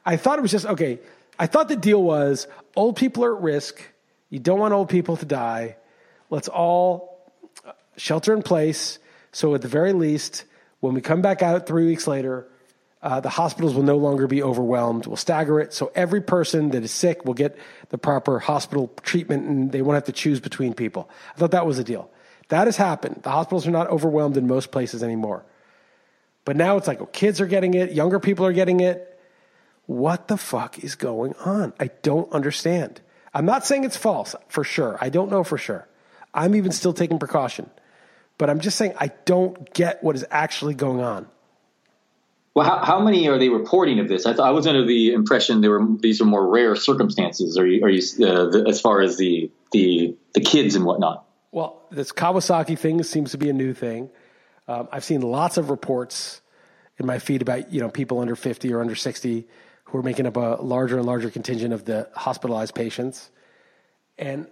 I 0.05 0.17
thought 0.17 0.37
it 0.37 0.41
was 0.41 0.51
just 0.51 0.65
okay. 0.65 0.99
I 1.39 1.47
thought 1.47 1.67
the 1.67 1.75
deal 1.75 2.01
was 2.01 2.47
old 2.75 2.95
people 2.95 3.25
are 3.25 3.35
at 3.35 3.41
risk. 3.41 3.81
You 4.29 4.39
don't 4.39 4.59
want 4.59 4.73
old 4.73 4.89
people 4.89 5.17
to 5.17 5.25
die. 5.25 5.77
Let's 6.29 6.47
all 6.47 7.14
shelter 7.97 8.33
in 8.33 8.41
place. 8.41 8.99
So 9.31 9.55
at 9.55 9.61
the 9.61 9.67
very 9.67 9.93
least, 9.93 10.45
when 10.79 10.93
we 10.93 11.01
come 11.01 11.21
back 11.21 11.41
out 11.41 11.67
three 11.67 11.85
weeks 11.85 12.07
later, 12.07 12.47
uh, 13.01 13.19
the 13.19 13.29
hospitals 13.29 13.75
will 13.75 13.83
no 13.83 13.97
longer 13.97 14.25
be 14.25 14.41
overwhelmed. 14.41 15.05
We'll 15.05 15.15
stagger 15.15 15.59
it. 15.59 15.73
So 15.73 15.91
every 15.93 16.21
person 16.21 16.71
that 16.71 16.83
is 16.83 16.91
sick 16.91 17.23
will 17.23 17.35
get 17.35 17.57
the 17.89 17.97
proper 17.97 18.39
hospital 18.39 18.91
treatment 19.03 19.45
and 19.47 19.71
they 19.71 19.81
won't 19.81 19.95
have 19.95 20.05
to 20.05 20.11
choose 20.11 20.39
between 20.39 20.73
people. 20.73 21.09
I 21.35 21.39
thought 21.39 21.51
that 21.51 21.67
was 21.67 21.77
the 21.77 21.83
deal. 21.83 22.09
That 22.49 22.67
has 22.67 22.77
happened. 22.77 23.21
The 23.23 23.29
hospitals 23.29 23.67
are 23.67 23.71
not 23.71 23.89
overwhelmed 23.89 24.37
in 24.37 24.47
most 24.47 24.71
places 24.71 25.03
anymore. 25.03 25.45
But 26.45 26.55
now 26.55 26.77
it's 26.77 26.87
like, 26.87 27.01
oh, 27.01 27.07
kids 27.07 27.41
are 27.41 27.47
getting 27.47 27.73
it, 27.73 27.91
younger 27.91 28.19
people 28.19 28.45
are 28.45 28.53
getting 28.53 28.79
it. 28.79 29.11
What 29.87 30.27
the 30.27 30.37
fuck 30.37 30.83
is 30.83 30.95
going 30.95 31.35
on? 31.43 31.73
I 31.79 31.91
don't 32.01 32.31
understand. 32.31 33.01
I'm 33.33 33.45
not 33.45 33.65
saying 33.65 33.83
it's 33.83 33.97
false 33.97 34.35
for 34.47 34.63
sure. 34.63 34.97
I 34.99 35.09
don't 35.09 35.29
know 35.29 35.43
for 35.43 35.57
sure. 35.57 35.87
I'm 36.33 36.55
even 36.55 36.71
still 36.71 36.93
taking 36.93 37.19
precaution. 37.19 37.69
But 38.37 38.49
I'm 38.49 38.59
just 38.59 38.77
saying 38.77 38.93
I 38.99 39.11
don't 39.25 39.73
get 39.73 40.03
what 40.03 40.15
is 40.15 40.25
actually 40.29 40.73
going 40.73 41.01
on. 41.01 41.27
Well, 42.53 42.65
how, 42.65 42.85
how 42.85 42.99
many 43.01 43.27
are 43.27 43.37
they 43.37 43.49
reporting 43.49 43.99
of 43.99 44.07
this? 44.07 44.25
I, 44.25 44.31
th- 44.31 44.39
I 44.39 44.51
was 44.51 44.65
under 44.65 44.85
the 44.85 45.11
impression 45.11 45.59
there 45.59 45.71
were 45.71 45.85
these 45.99 46.21
are 46.21 46.25
more 46.25 46.47
rare 46.47 46.75
circumstances. 46.75 47.57
Are 47.57 47.67
you, 47.67 47.83
are 47.83 47.89
you 47.89 48.01
uh, 48.25 48.49
the, 48.49 48.65
as 48.67 48.79
far 48.79 49.01
as 49.01 49.17
the 49.17 49.51
the 49.71 50.15
the 50.33 50.39
kids 50.39 50.75
and 50.75 50.85
whatnot? 50.85 51.25
Well, 51.51 51.81
this 51.91 52.11
Kawasaki 52.13 52.79
thing 52.79 53.03
seems 53.03 53.31
to 53.31 53.37
be 53.37 53.49
a 53.49 53.53
new 53.53 53.73
thing. 53.73 54.09
Um, 54.67 54.87
I've 54.91 55.03
seen 55.03 55.21
lots 55.21 55.57
of 55.57 55.69
reports 55.69 56.41
in 56.97 57.05
my 57.05 57.19
feed 57.19 57.41
about 57.41 57.73
you 57.73 57.81
know 57.81 57.89
people 57.89 58.19
under 58.19 58.37
50 58.37 58.73
or 58.73 58.79
under 58.79 58.95
60 58.95 59.47
who 59.85 59.97
are 59.97 60.03
making 60.03 60.25
up 60.25 60.37
a 60.37 60.57
larger 60.61 60.97
and 60.97 61.05
larger 61.05 61.29
contingent 61.29 61.73
of 61.73 61.85
the 61.85 62.09
hospitalized 62.15 62.73
patients. 62.73 63.29
And 64.17 64.47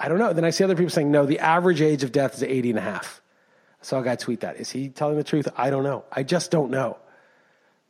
I 0.00 0.08
don't 0.08 0.18
know. 0.18 0.32
Then 0.32 0.44
I 0.46 0.50
see 0.50 0.64
other 0.64 0.74
people 0.74 0.90
saying, 0.90 1.10
no, 1.10 1.26
the 1.26 1.40
average 1.40 1.82
age 1.82 2.02
of 2.02 2.10
death 2.10 2.34
is 2.34 2.42
80 2.42 2.70
and 2.70 2.78
a 2.78 2.82
half. 2.82 3.20
I 3.82 3.84
saw 3.84 4.00
a 4.00 4.02
guy 4.02 4.16
tweet 4.16 4.40
that. 4.40 4.56
Is 4.56 4.70
he 4.70 4.88
telling 4.88 5.16
the 5.16 5.24
truth? 5.24 5.46
I 5.56 5.68
don't 5.68 5.84
know. 5.84 6.04
I 6.10 6.22
just 6.22 6.50
don't 6.50 6.70
know. 6.70 6.96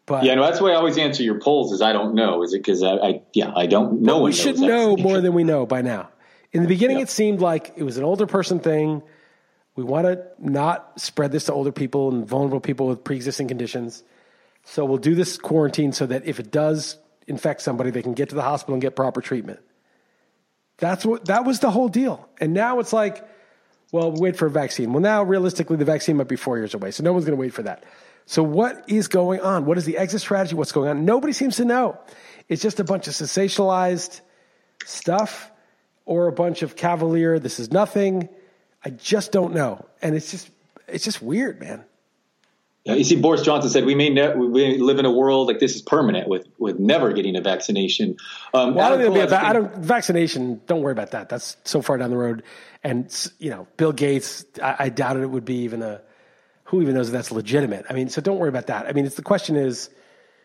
But 0.06 0.24
yeah, 0.24 0.34
no, 0.34 0.42
that's 0.42 0.60
why 0.60 0.72
I 0.72 0.74
always 0.74 0.98
answer 0.98 1.22
your 1.22 1.38
polls 1.38 1.70
is 1.70 1.80
I 1.80 1.92
don't 1.92 2.14
know. 2.16 2.42
Is 2.42 2.52
it 2.52 2.58
because 2.58 2.82
I, 2.82 2.94
I, 2.94 3.22
yeah, 3.32 3.52
I 3.54 3.66
don't 3.66 4.02
know. 4.02 4.22
We 4.22 4.32
should 4.32 4.58
know 4.58 4.96
more 4.96 5.20
than 5.20 5.34
we 5.34 5.44
know 5.44 5.66
by 5.66 5.82
now. 5.82 6.08
In 6.52 6.62
the 6.62 6.68
beginning, 6.68 6.98
yep. 6.98 7.06
it 7.06 7.10
seemed 7.10 7.40
like 7.40 7.74
it 7.76 7.84
was 7.84 7.96
an 7.96 8.02
older 8.02 8.26
person 8.26 8.58
thing. 8.58 9.02
We 9.76 9.84
want 9.84 10.06
to 10.06 10.26
not 10.40 11.00
spread 11.00 11.30
this 11.30 11.44
to 11.44 11.52
older 11.52 11.70
people 11.70 12.10
and 12.10 12.26
vulnerable 12.26 12.58
people 12.58 12.88
with 12.88 13.04
pre-existing 13.04 13.46
conditions. 13.46 14.02
So 14.64 14.84
we'll 14.84 14.98
do 14.98 15.14
this 15.14 15.38
quarantine 15.38 15.92
so 15.92 16.06
that 16.06 16.26
if 16.26 16.40
it 16.40 16.50
does 16.50 16.98
infect 17.28 17.62
somebody, 17.62 17.90
they 17.90 18.02
can 18.02 18.14
get 18.14 18.30
to 18.30 18.34
the 18.34 18.42
hospital 18.42 18.74
and 18.74 18.82
get 18.82 18.96
proper 18.96 19.20
treatment. 19.20 19.60
That's 20.80 21.04
what 21.04 21.26
that 21.26 21.44
was 21.44 21.60
the 21.60 21.70
whole 21.70 21.88
deal. 21.88 22.28
And 22.40 22.52
now 22.52 22.80
it's 22.80 22.92
like, 22.92 23.26
well, 23.92 24.12
wait 24.12 24.36
for 24.36 24.46
a 24.46 24.50
vaccine. 24.50 24.92
Well, 24.92 25.02
now 25.02 25.22
realistically, 25.22 25.76
the 25.76 25.84
vaccine 25.84 26.16
might 26.16 26.28
be 26.28 26.36
four 26.36 26.58
years 26.58 26.74
away, 26.74 26.90
so 26.90 27.04
no 27.04 27.12
one's 27.12 27.24
going 27.24 27.36
to 27.36 27.40
wait 27.40 27.52
for 27.52 27.62
that. 27.62 27.84
So 28.26 28.42
what 28.42 28.84
is 28.88 29.08
going 29.08 29.40
on? 29.40 29.66
What 29.66 29.76
is 29.78 29.84
the 29.84 29.98
exit 29.98 30.20
strategy? 30.20 30.54
What's 30.54 30.72
going 30.72 30.88
on? 30.88 31.04
Nobody 31.04 31.32
seems 31.32 31.56
to 31.56 31.64
know. 31.64 31.98
It's 32.48 32.62
just 32.62 32.80
a 32.80 32.84
bunch 32.84 33.08
of 33.08 33.14
sensationalized 33.14 34.20
stuff 34.84 35.50
or 36.04 36.28
a 36.28 36.32
bunch 36.32 36.62
of 36.62 36.76
cavalier. 36.76 37.38
This 37.38 37.60
is 37.60 37.70
nothing. 37.70 38.28
I 38.84 38.90
just 38.90 39.32
don't 39.32 39.52
know, 39.52 39.84
and 40.00 40.14
it's 40.14 40.30
just 40.30 40.50
it's 40.88 41.04
just 41.04 41.20
weird, 41.20 41.60
man. 41.60 41.84
Yeah, 42.84 42.94
you 42.94 43.04
see, 43.04 43.16
Boris 43.16 43.42
Johnson 43.42 43.70
said 43.70 43.84
we 43.84 43.94
may 43.94 44.08
ne- 44.08 44.34
we 44.34 44.78
live 44.78 44.98
in 44.98 45.04
a 45.04 45.10
world 45.10 45.48
like 45.48 45.58
this 45.58 45.76
is 45.76 45.82
permanent 45.82 46.28
with 46.28 46.46
with 46.58 46.78
never 46.78 47.12
getting 47.12 47.36
a 47.36 47.42
vaccination. 47.42 48.16
Um, 48.54 48.74
well, 48.74 48.94
I 48.94 48.96
don't, 48.96 49.12
be 49.12 49.20
va- 49.20 49.44
I 49.44 49.52
don't 49.52 49.76
vaccination. 49.76 50.62
Don't 50.66 50.80
worry 50.80 50.92
about 50.92 51.10
that. 51.10 51.28
That's 51.28 51.58
so 51.64 51.82
far 51.82 51.98
down 51.98 52.08
the 52.08 52.16
road. 52.16 52.42
And 52.82 53.14
you 53.38 53.50
know, 53.50 53.68
Bill 53.76 53.92
Gates. 53.92 54.46
I, 54.62 54.76
I 54.78 54.88
doubted 54.88 55.24
it 55.24 55.26
would 55.26 55.44
be 55.44 55.62
even 55.64 55.82
a. 55.82 56.00
Who 56.64 56.80
even 56.80 56.94
knows 56.94 57.08
if 57.08 57.12
that's 57.12 57.32
legitimate? 57.32 57.84
I 57.90 57.94
mean, 57.94 58.08
so 58.08 58.20
don't 58.20 58.38
worry 58.38 58.48
about 58.48 58.68
that. 58.68 58.86
I 58.86 58.92
mean, 58.92 59.04
it's 59.04 59.16
the 59.16 59.22
question 59.22 59.56
is, 59.56 59.90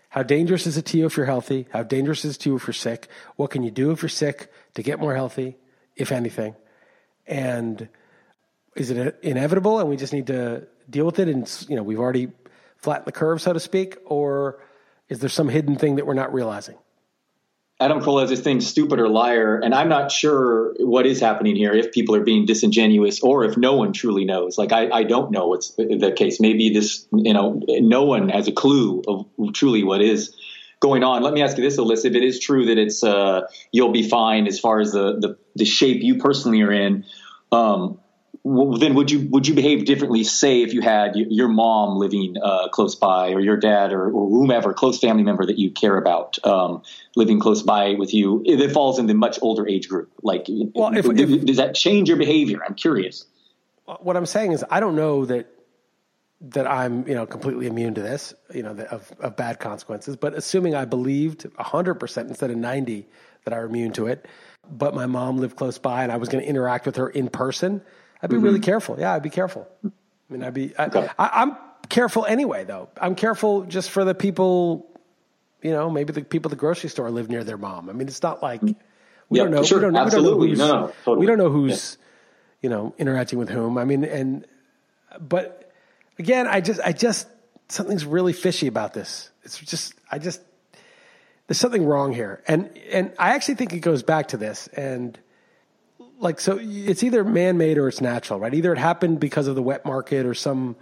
how 0.10 0.24
dangerous 0.24 0.66
is 0.66 0.76
it 0.76 0.86
to 0.88 0.98
you 0.98 1.06
if 1.06 1.16
you're 1.16 1.26
healthy? 1.28 1.68
How 1.72 1.84
dangerous 1.84 2.26
is 2.26 2.36
it 2.36 2.40
to 2.40 2.50
you 2.50 2.56
if 2.56 2.66
you're 2.66 2.74
sick? 2.74 3.08
What 3.36 3.52
can 3.52 3.64
you 3.64 3.72
do 3.72 3.92
if 3.92 4.02
you're 4.02 4.10
sick 4.10 4.52
to 4.74 4.82
get 4.82 5.00
more 5.00 5.14
healthy, 5.14 5.56
if 5.96 6.12
anything? 6.12 6.56
And 7.28 7.88
is 8.76 8.92
it 8.92 9.20
inevitable 9.22 9.80
and 9.80 9.90
we 9.90 9.96
just 9.96 10.14
need 10.14 10.28
to 10.28 10.68
deal 10.90 11.06
with 11.06 11.20
it? 11.20 11.28
And 11.28 11.66
you 11.70 11.76
know 11.76 11.84
we've 11.84 12.00
already 12.00 12.30
flattened 12.78 13.08
the 13.08 13.12
curve 13.12 13.42
so 13.42 13.54
to 13.54 13.60
speak 13.60 13.98
or 14.06 14.62
is 15.10 15.20
there 15.20 15.30
some 15.30 15.50
hidden 15.50 15.76
thing 15.76 15.96
that 15.96 16.06
we're 16.06 16.14
not 16.14 16.34
realizing? 16.34 16.76
Adam 17.80 18.00
Carolla 18.00 18.22
has 18.22 18.30
this 18.30 18.40
thing 18.40 18.62
stupid 18.62 19.00
or 19.00 19.10
liar 19.10 19.60
and 19.62 19.76
i'm 19.76 19.90
not 19.90 20.10
sure 20.10 20.74
what 20.80 21.06
is 21.06 21.20
happening 21.20 21.58
here 21.58 21.74
if 21.74 21.92
people 21.92 22.16
are 22.16 22.24
being 22.24 22.46
disingenuous 22.46 23.20
or 23.20 23.44
if 23.44 23.58
no 23.58 23.76
one 23.76 23.92
truly 23.92 24.24
knows. 24.24 24.58
Like 24.58 24.72
i, 24.72 24.90
I 24.90 25.04
don't 25.04 25.32
know 25.32 25.48
what's 25.48 25.72
the 25.72 26.14
case. 26.16 26.40
Maybe 26.40 26.70
this 26.74 27.06
you 27.12 27.34
know 27.34 27.62
no 27.68 28.04
one 28.04 28.30
has 28.30 28.48
a 28.48 28.54
clue 28.54 29.04
of 29.08 29.26
truly 29.54 29.84
what 29.84 30.02
is 30.02 30.36
going 30.80 31.04
on. 31.04 31.24
Let 31.24 31.34
me 31.34 31.42
ask 31.42 31.58
you 31.58 31.64
this 31.64 31.78
alyssa. 31.78 32.06
If 32.06 32.16
it 32.16 32.24
is 32.24 32.40
true 32.40 32.68
that 32.68 32.78
it's 32.78 33.04
uh, 33.04 33.42
you'll 33.72 33.92
be 33.92 34.08
fine 34.08 34.48
as 34.48 34.60
far 34.60 34.80
as 34.80 34.92
the, 34.92 35.20
the, 35.20 35.38
the 35.56 35.66
shape 35.66 36.02
you 36.02 36.18
personally 36.18 36.62
are 36.62 36.72
in 36.72 37.06
um, 37.52 38.00
well, 38.46 38.78
then 38.78 38.94
would 38.94 39.10
you 39.10 39.28
would 39.32 39.48
you 39.48 39.56
behave 39.56 39.86
differently? 39.86 40.24
Say 40.24 40.62
if 40.62 40.72
you 40.72 40.82
had 40.82 41.16
your 41.16 41.48
mom 41.48 41.98
living 41.98 42.36
uh, 42.42 42.68
close 42.68 42.94
by, 42.94 43.32
or 43.32 43.40
your 43.40 43.58
dad, 43.58 43.92
or, 43.92 44.06
or, 44.06 44.30
whomever 44.30 44.72
close 44.72 45.00
family 45.00 45.24
member 45.24 45.48
that 45.48 45.58
you 45.58 45.72
care 45.72 45.98
about 45.98 46.38
um, 46.46 46.84
living 47.16 47.40
close 47.40 47.64
by 47.64 47.96
with 47.96 48.14
you, 48.14 48.44
if 48.46 48.60
it 48.60 48.72
falls 48.72 49.00
in 49.00 49.08
the 49.08 49.16
much 49.16 49.40
older 49.42 49.68
age 49.68 49.90
group. 49.90 50.12
Like, 50.22 50.46
well, 50.48 50.96
if, 50.96 51.08
if, 51.08 51.44
does 51.44 51.58
that 51.58 51.74
change 51.74 52.08
your 52.08 52.20
behavior? 52.20 52.60
I'm 52.64 52.76
curious. 52.76 53.26
What 54.00 54.16
I'm 54.16 54.28
saying 54.28 54.52
is, 54.52 54.64
I 54.70 54.80
don't 54.80 54.96
know 54.96 55.26
that 55.26 55.48
that 56.42 56.68
I'm 56.68 57.08
you 57.08 57.16
know 57.16 57.26
completely 57.26 57.66
immune 57.66 57.96
to 57.96 58.02
this, 58.04 58.36
you 58.54 58.62
know, 58.62 58.78
of, 58.92 59.12
of 59.22 59.36
bad 59.36 59.60
consequences. 59.60 60.18
But 60.18 60.36
assuming 60.36 60.76
I 60.76 60.86
believed 60.86 61.48
100 61.56 61.96
percent 61.96 62.30
instead 62.30 62.52
of 62.52 62.58
90 62.58 63.08
that 63.46 63.56
I'm 63.56 63.66
immune 63.66 63.94
to 63.94 64.06
it, 64.06 64.28
but 64.70 64.94
my 64.94 65.08
mom 65.08 65.40
lived 65.40 65.56
close 65.56 65.80
by 65.80 66.04
and 66.04 66.12
I 66.12 66.18
was 66.18 66.30
going 66.30 66.44
to 66.44 66.48
interact 66.48 66.86
with 66.86 66.98
her 66.98 67.10
in 67.10 67.28
person 67.28 67.82
I'd 68.22 68.30
be 68.30 68.36
mm-hmm. 68.36 68.46
really 68.46 68.60
careful. 68.60 69.00
Yeah, 69.00 69.14
I'd 69.14 69.24
be 69.24 69.30
careful. 69.30 69.68
I 69.86 69.90
mean, 70.30 70.44
I'd 70.44 70.54
be. 70.54 70.76
I, 70.78 70.86
okay. 70.88 71.08
I, 71.20 71.30
I'm 71.42 71.58
careful 71.90 72.26
anyway, 72.26 72.64
though. 72.64 72.90
I'm 73.00 73.16
careful 73.16 73.64
just 73.64 73.90
for 73.90 74.04
the 74.04 74.16
people. 74.16 74.88
You 75.62 75.72
know, 75.72 75.90
maybe 75.90 76.14
the 76.14 76.24
people 76.24 76.50
at 76.50 76.52
the 76.52 76.60
grocery 76.60 76.90
store 76.90 77.10
live 77.10 77.30
near 77.30 77.44
their 77.44 77.58
mom. 77.58 77.90
I 77.90 77.94
mean, 77.94 78.08
it's 78.08 78.22
not 78.22 78.44
like 78.44 78.62
we 78.62 78.76
yeah, 79.32 79.44
don't 79.44 79.52
know. 79.52 79.64
Sure. 79.64 79.80
We 79.80 79.86
don't, 79.86 79.96
Absolutely. 79.96 80.50
We 80.50 80.56
don't 80.56 80.68
know 80.68 80.82
who's, 80.82 80.88
no, 80.88 80.94
totally. 81.04 81.18
we 81.18 81.26
don't 81.26 81.38
know 81.38 81.50
who's 81.50 81.98
yeah. 82.00 82.06
you 82.62 82.70
know 82.70 82.96
interacting 82.98 83.40
with 83.40 83.50
whom. 83.50 83.78
I 83.78 83.86
mean, 83.86 84.04
and 84.04 84.46
but 85.20 85.72
again, 86.20 86.48
I 86.48 86.62
just 86.62 86.80
I 86.82 86.92
just 86.92 87.28
something's 87.70 88.06
really 88.06 88.34
fishy 88.34 88.68
about 88.68 88.94
this. 88.94 89.30
It's 89.44 89.58
just 89.60 89.94
I 90.12 90.20
just 90.20 90.42
there's 91.48 91.60
something 91.60 91.86
wrong 91.86 92.14
here, 92.14 92.42
and 92.48 92.76
and 92.92 93.14
I 93.18 93.32
actually 93.32 93.56
think 93.56 93.74
it 93.74 93.80
goes 93.80 94.04
back 94.04 94.30
to 94.30 94.38
this 94.38 94.68
and 94.68 95.18
like 96.20 96.40
so 96.40 96.60
it's 96.62 97.04
either 97.04 97.24
man-made 97.24 97.78
or 97.78 97.88
it's 97.88 98.02
natural 98.02 98.40
right? 98.40 98.54
Either 98.54 98.72
it 98.72 98.78
happened 98.78 99.20
because 99.20 99.48
of 99.48 99.56
the 99.56 99.62
wet 99.62 99.86
market 99.86 100.26
or 100.26 100.34
some 100.34 100.76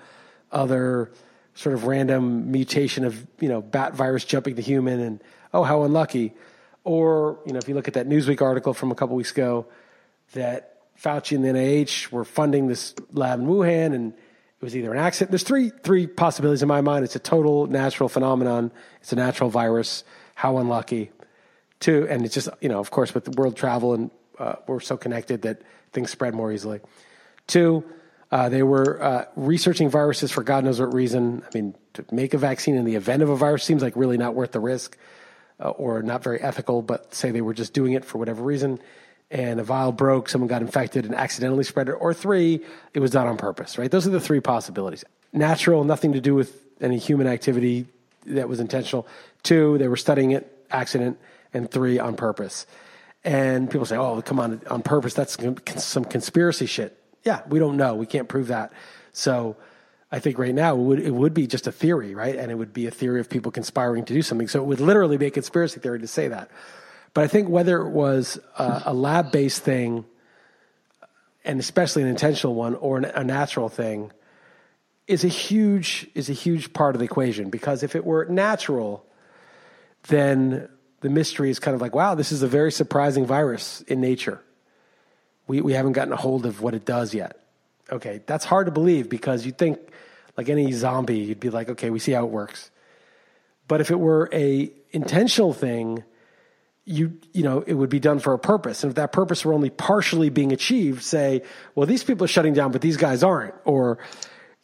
other 0.51 1.11
sort 1.55 1.75
of 1.75 1.85
random 1.85 2.51
mutation 2.51 3.05
of 3.05 3.25
you 3.39 3.49
know 3.49 3.61
bat 3.61 3.93
virus 3.93 4.25
jumping 4.25 4.55
to 4.55 4.61
human 4.61 4.99
and 4.99 5.23
oh 5.53 5.63
how 5.63 5.83
unlucky. 5.83 6.33
Or 6.83 7.39
you 7.45 7.53
know 7.53 7.59
if 7.59 7.67
you 7.67 7.75
look 7.75 7.87
at 7.87 7.93
that 7.95 8.07
newsweek 8.07 8.41
article 8.41 8.73
from 8.73 8.91
a 8.91 8.95
couple 8.95 9.15
weeks 9.15 9.31
ago 9.31 9.67
that 10.33 10.77
fauci 11.01 11.35
and 11.35 11.43
the 11.43 11.49
nih 11.49 12.11
were 12.11 12.25
funding 12.25 12.67
this 12.67 12.93
lab 13.11 13.39
in 13.39 13.47
wuhan 13.47 13.93
and 13.93 14.13
it 14.13 14.65
was 14.65 14.75
either 14.77 14.93
an 14.93 14.99
accident. 14.99 15.31
There's 15.31 15.43
three 15.43 15.71
three 15.83 16.07
possibilities 16.07 16.61
in 16.61 16.67
my 16.67 16.81
mind. 16.81 17.03
It's 17.03 17.15
a 17.15 17.19
total 17.19 17.67
natural 17.67 18.07
phenomenon. 18.07 18.71
It's 19.01 19.11
a 19.11 19.15
natural 19.15 19.49
virus. 19.49 20.03
How 20.35 20.57
unlucky. 20.57 21.11
Two 21.79 22.07
and 22.09 22.25
it's 22.25 22.33
just 22.33 22.49
you 22.61 22.69
know 22.69 22.79
of 22.79 22.91
course 22.91 23.13
with 23.13 23.27
world 23.35 23.57
travel 23.57 23.93
and 23.93 24.09
uh, 24.39 24.55
we're 24.67 24.79
so 24.79 24.97
connected 24.97 25.43
that 25.43 25.61
things 25.91 26.11
spread 26.11 26.33
more 26.33 26.51
easily. 26.51 26.79
Two, 27.47 27.83
uh, 28.31 28.49
they 28.49 28.63
were 28.63 29.01
uh, 29.01 29.25
researching 29.35 29.89
viruses 29.89 30.31
for 30.31 30.43
God 30.43 30.63
knows 30.63 30.79
what 30.79 30.93
reason. 30.93 31.43
I 31.45 31.49
mean, 31.53 31.75
to 31.93 32.05
make 32.11 32.33
a 32.33 32.37
vaccine 32.37 32.75
in 32.75 32.85
the 32.85 32.95
event 32.95 33.21
of 33.21 33.29
a 33.29 33.35
virus 33.35 33.63
seems 33.63 33.83
like 33.83 33.95
really 33.95 34.17
not 34.17 34.33
worth 34.33 34.51
the 34.51 34.59
risk 34.59 34.97
uh, 35.59 35.69
or 35.69 36.01
not 36.01 36.23
very 36.23 36.41
ethical, 36.41 36.81
but 36.81 37.13
say 37.13 37.31
they 37.31 37.41
were 37.41 37.53
just 37.53 37.73
doing 37.73 37.93
it 37.93 38.03
for 38.03 38.17
whatever 38.17 38.41
reason. 38.41 38.79
And 39.29 39.59
a 39.59 39.63
vial 39.63 39.91
broke, 39.91 40.29
someone 40.29 40.47
got 40.47 40.61
infected 40.61 41.05
and 41.05 41.15
accidentally 41.15 41.63
spread 41.63 41.89
it. 41.89 41.93
Or 41.93 42.13
three, 42.13 42.61
it 42.93 42.99
was 42.99 43.11
done 43.11 43.27
on 43.27 43.37
purpose, 43.37 43.77
right? 43.77 43.89
Those 43.89 44.07
are 44.07 44.11
the 44.11 44.19
three 44.19 44.39
possibilities. 44.39 45.03
Natural, 45.31 45.83
nothing 45.83 46.13
to 46.13 46.21
do 46.21 46.35
with 46.35 46.59
any 46.81 46.97
human 46.97 47.27
activity 47.27 47.85
that 48.25 48.47
was 48.49 48.59
intentional. 48.59 49.07
Two, 49.43 49.77
they 49.77 49.87
were 49.87 49.97
studying 49.97 50.31
it, 50.31 50.65
accident. 50.71 51.19
And 51.53 51.69
three, 51.69 51.99
on 51.99 52.15
purpose. 52.15 52.65
And 53.23 53.69
people 53.69 53.85
say, 53.85 53.97
"Oh, 53.97 54.21
come 54.21 54.39
on, 54.39 54.61
on 54.69 54.81
purpose? 54.81 55.13
That's 55.13 55.37
some 55.83 56.05
conspiracy 56.05 56.65
shit." 56.65 56.97
Yeah, 57.23 57.41
we 57.47 57.59
don't 57.59 57.77
know. 57.77 57.95
We 57.95 58.05
can't 58.05 58.27
prove 58.27 58.47
that. 58.47 58.73
So, 59.13 59.55
I 60.13 60.19
think 60.19 60.37
right 60.37 60.53
now 60.53 60.75
it 60.75 60.79
would 60.79 60.99
it 60.99 61.11
would 61.11 61.33
be 61.33 61.47
just 61.47 61.65
a 61.65 61.71
theory, 61.71 62.13
right? 62.13 62.35
And 62.35 62.51
it 62.51 62.55
would 62.55 62.71
be 62.71 62.85
a 62.85 62.91
theory 62.91 63.19
of 63.19 63.31
people 63.31 63.51
conspiring 63.51 64.05
to 64.05 64.13
do 64.13 64.21
something. 64.21 64.47
So 64.47 64.61
it 64.61 64.65
would 64.67 64.79
literally 64.79 65.17
be 65.17 65.25
a 65.25 65.31
conspiracy 65.31 65.79
theory 65.79 65.99
to 66.01 66.07
say 66.07 66.27
that. 66.27 66.51
But 67.15 67.23
I 67.23 67.27
think 67.27 67.49
whether 67.49 67.81
it 67.81 67.89
was 67.89 68.39
a, 68.55 68.83
a 68.85 68.93
lab 68.93 69.31
based 69.31 69.63
thing, 69.63 70.05
and 71.43 71.59
especially 71.59 72.03
an 72.03 72.09
intentional 72.09 72.53
one, 72.53 72.75
or 72.75 72.97
an, 72.99 73.05
a 73.05 73.23
natural 73.23 73.69
thing, 73.69 74.11
is 75.07 75.23
a 75.23 75.27
huge 75.27 76.07
is 76.13 76.29
a 76.29 76.33
huge 76.33 76.73
part 76.73 76.93
of 76.93 76.99
the 76.99 77.05
equation. 77.05 77.49
Because 77.49 77.81
if 77.81 77.95
it 77.95 78.05
were 78.05 78.25
natural, 78.25 79.03
then 80.09 80.69
the 81.03 81.09
mystery 81.09 81.49
is 81.49 81.59
kind 81.59 81.75
of 81.75 81.81
like, 81.81 81.93
wow, 81.93 82.15
this 82.15 82.31
is 82.31 82.41
a 82.43 82.47
very 82.47 82.71
surprising 82.71 83.25
virus 83.25 83.81
in 83.81 83.99
nature. 83.99 84.41
We, 85.47 85.59
we 85.59 85.73
haven't 85.73 85.91
gotten 85.91 86.13
a 86.13 86.17
hold 86.17 86.45
of 86.45 86.61
what 86.61 86.73
it 86.73 86.85
does 86.85 87.13
yet. 87.13 87.43
Okay, 87.91 88.21
that's 88.25 88.45
hard 88.45 88.67
to 88.67 88.71
believe 88.71 89.09
because 89.09 89.45
you'd 89.45 89.57
think, 89.57 89.79
like 90.37 90.47
any 90.47 90.71
zombie, 90.71 91.19
you'd 91.19 91.41
be 91.41 91.49
like, 91.49 91.69
okay, 91.69 91.89
we 91.89 91.99
see 91.99 92.13
how 92.13 92.23
it 92.23 92.31
works. 92.31 92.71
But 93.67 93.81
if 93.81 93.91
it 93.91 93.99
were 93.99 94.29
a 94.31 94.71
intentional 94.91 95.53
thing, 95.53 96.03
you 96.85 97.17
you 97.33 97.43
know 97.43 97.61
it 97.61 97.73
would 97.73 97.89
be 97.89 97.99
done 97.99 98.19
for 98.19 98.33
a 98.33 98.39
purpose 98.39 98.83
and 98.83 98.91
if 98.91 98.95
that 98.95 99.13
purpose 99.13 99.45
were 99.45 99.53
only 99.53 99.69
partially 99.69 100.29
being 100.29 100.51
achieved 100.51 101.01
say 101.01 101.41
well 101.75 101.87
these 101.87 102.03
people 102.03 102.25
are 102.25 102.27
shutting 102.27 102.53
down 102.53 102.73
but 102.73 102.81
these 102.81 102.97
guys 102.97 103.23
aren't 103.23 103.53
or 103.63 103.99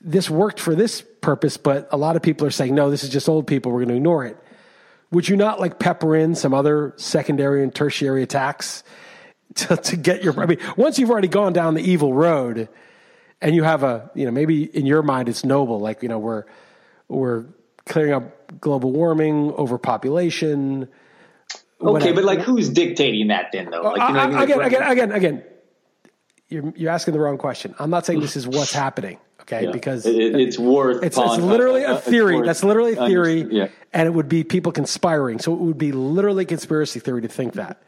this 0.02 0.30
worked 0.30 0.60
for 0.60 0.76
this 0.76 1.02
purpose 1.22 1.56
but 1.56 1.88
a 1.94 1.98
lot 1.98 2.18
of 2.18 2.22
people 2.22 2.46
are 2.46 2.52
saying 2.52 2.76
no 2.76 2.90
this 2.90 3.06
is 3.06 3.10
just 3.10 3.30
old 3.30 3.48
people 3.48 3.72
we're 3.72 3.80
going 3.80 3.88
to 3.88 3.96
ignore 3.96 4.26
it 4.26 4.36
would 5.12 5.28
you 5.28 5.36
not 5.36 5.60
like 5.60 5.80
pepper 5.80 6.16
in 6.16 6.36
some 6.36 6.54
other 6.54 6.94
secondary 6.98 7.64
and 7.64 7.74
tertiary 7.74 8.24
attacks 8.24 8.84
to, 9.56 9.76
to 9.78 9.96
get 9.96 10.24
your 10.24 10.40
i 10.40 10.46
mean 10.46 10.60
once 10.78 11.00
you've 11.00 11.10
already 11.12 11.28
gone 11.28 11.54
down 11.54 11.74
the 11.74 11.82
evil 11.82 12.14
road 12.14 12.70
and 13.42 13.56
you 13.56 13.64
have 13.64 13.84
a 13.84 14.10
you 14.16 14.26
know 14.26 14.32
maybe 14.32 14.64
in 14.64 14.86
your 14.86 15.02
mind 15.02 15.28
it's 15.30 15.44
noble 15.44 15.80
like 15.80 16.04
you 16.04 16.10
know 16.10 16.20
we're 16.20 16.44
we're 17.08 17.46
clearing 17.86 18.14
up 18.14 18.60
global 18.62 18.92
warming 18.92 19.52
overpopulation 19.54 20.88
Okay, 21.82 21.92
whatever. 21.94 22.16
but 22.16 22.24
like, 22.26 22.40
who's 22.42 22.68
dictating 22.68 23.28
that 23.30 23.52
then, 23.54 23.70
though? 23.72 23.82
Like, 23.84 24.10
you 24.10 24.14
know, 24.14 24.20
I- 24.20 24.24
I 24.24 24.28
mean? 24.28 24.38
Again, 24.40 24.62
again, 24.62 24.84
again, 24.92 25.12
again. 25.14 25.44
You're 26.50 26.74
you're 26.76 26.92
asking 26.92 27.14
the 27.14 27.20
wrong 27.20 27.38
question. 27.38 27.74
I'm 27.80 27.90
not 27.90 28.06
saying 28.06 28.20
this 28.22 28.36
is 28.36 28.48
what's 28.48 28.74
happening. 28.86 29.20
Okay, 29.42 29.66
yeah. 29.66 29.72
because 29.72 30.06
It- 30.06 30.16
it- 30.16 30.36
it's 30.36 30.60
worth. 30.60 31.04
it's, 31.04 31.18
it's 31.18 31.38
literally 31.38 31.84
a 31.84 31.94
uh, 31.94 31.98
theory. 32.00 32.36
worth 32.38 32.46
That's 32.46 32.64
literally 32.64 32.94
a 32.94 33.06
theory, 33.08 33.48
Yeah. 33.50 33.68
and 33.94 34.06
it 34.08 34.12
would 34.12 34.30
be 34.30 34.44
people 34.44 34.72
conspiring. 34.72 35.40
So 35.40 35.54
it 35.54 35.60
would 35.60 35.78
be 35.78 35.92
literally 35.92 36.46
conspiracy 36.46 37.00
theory 37.00 37.22
to 37.24 37.28
think 37.28 37.54
that. 37.54 37.82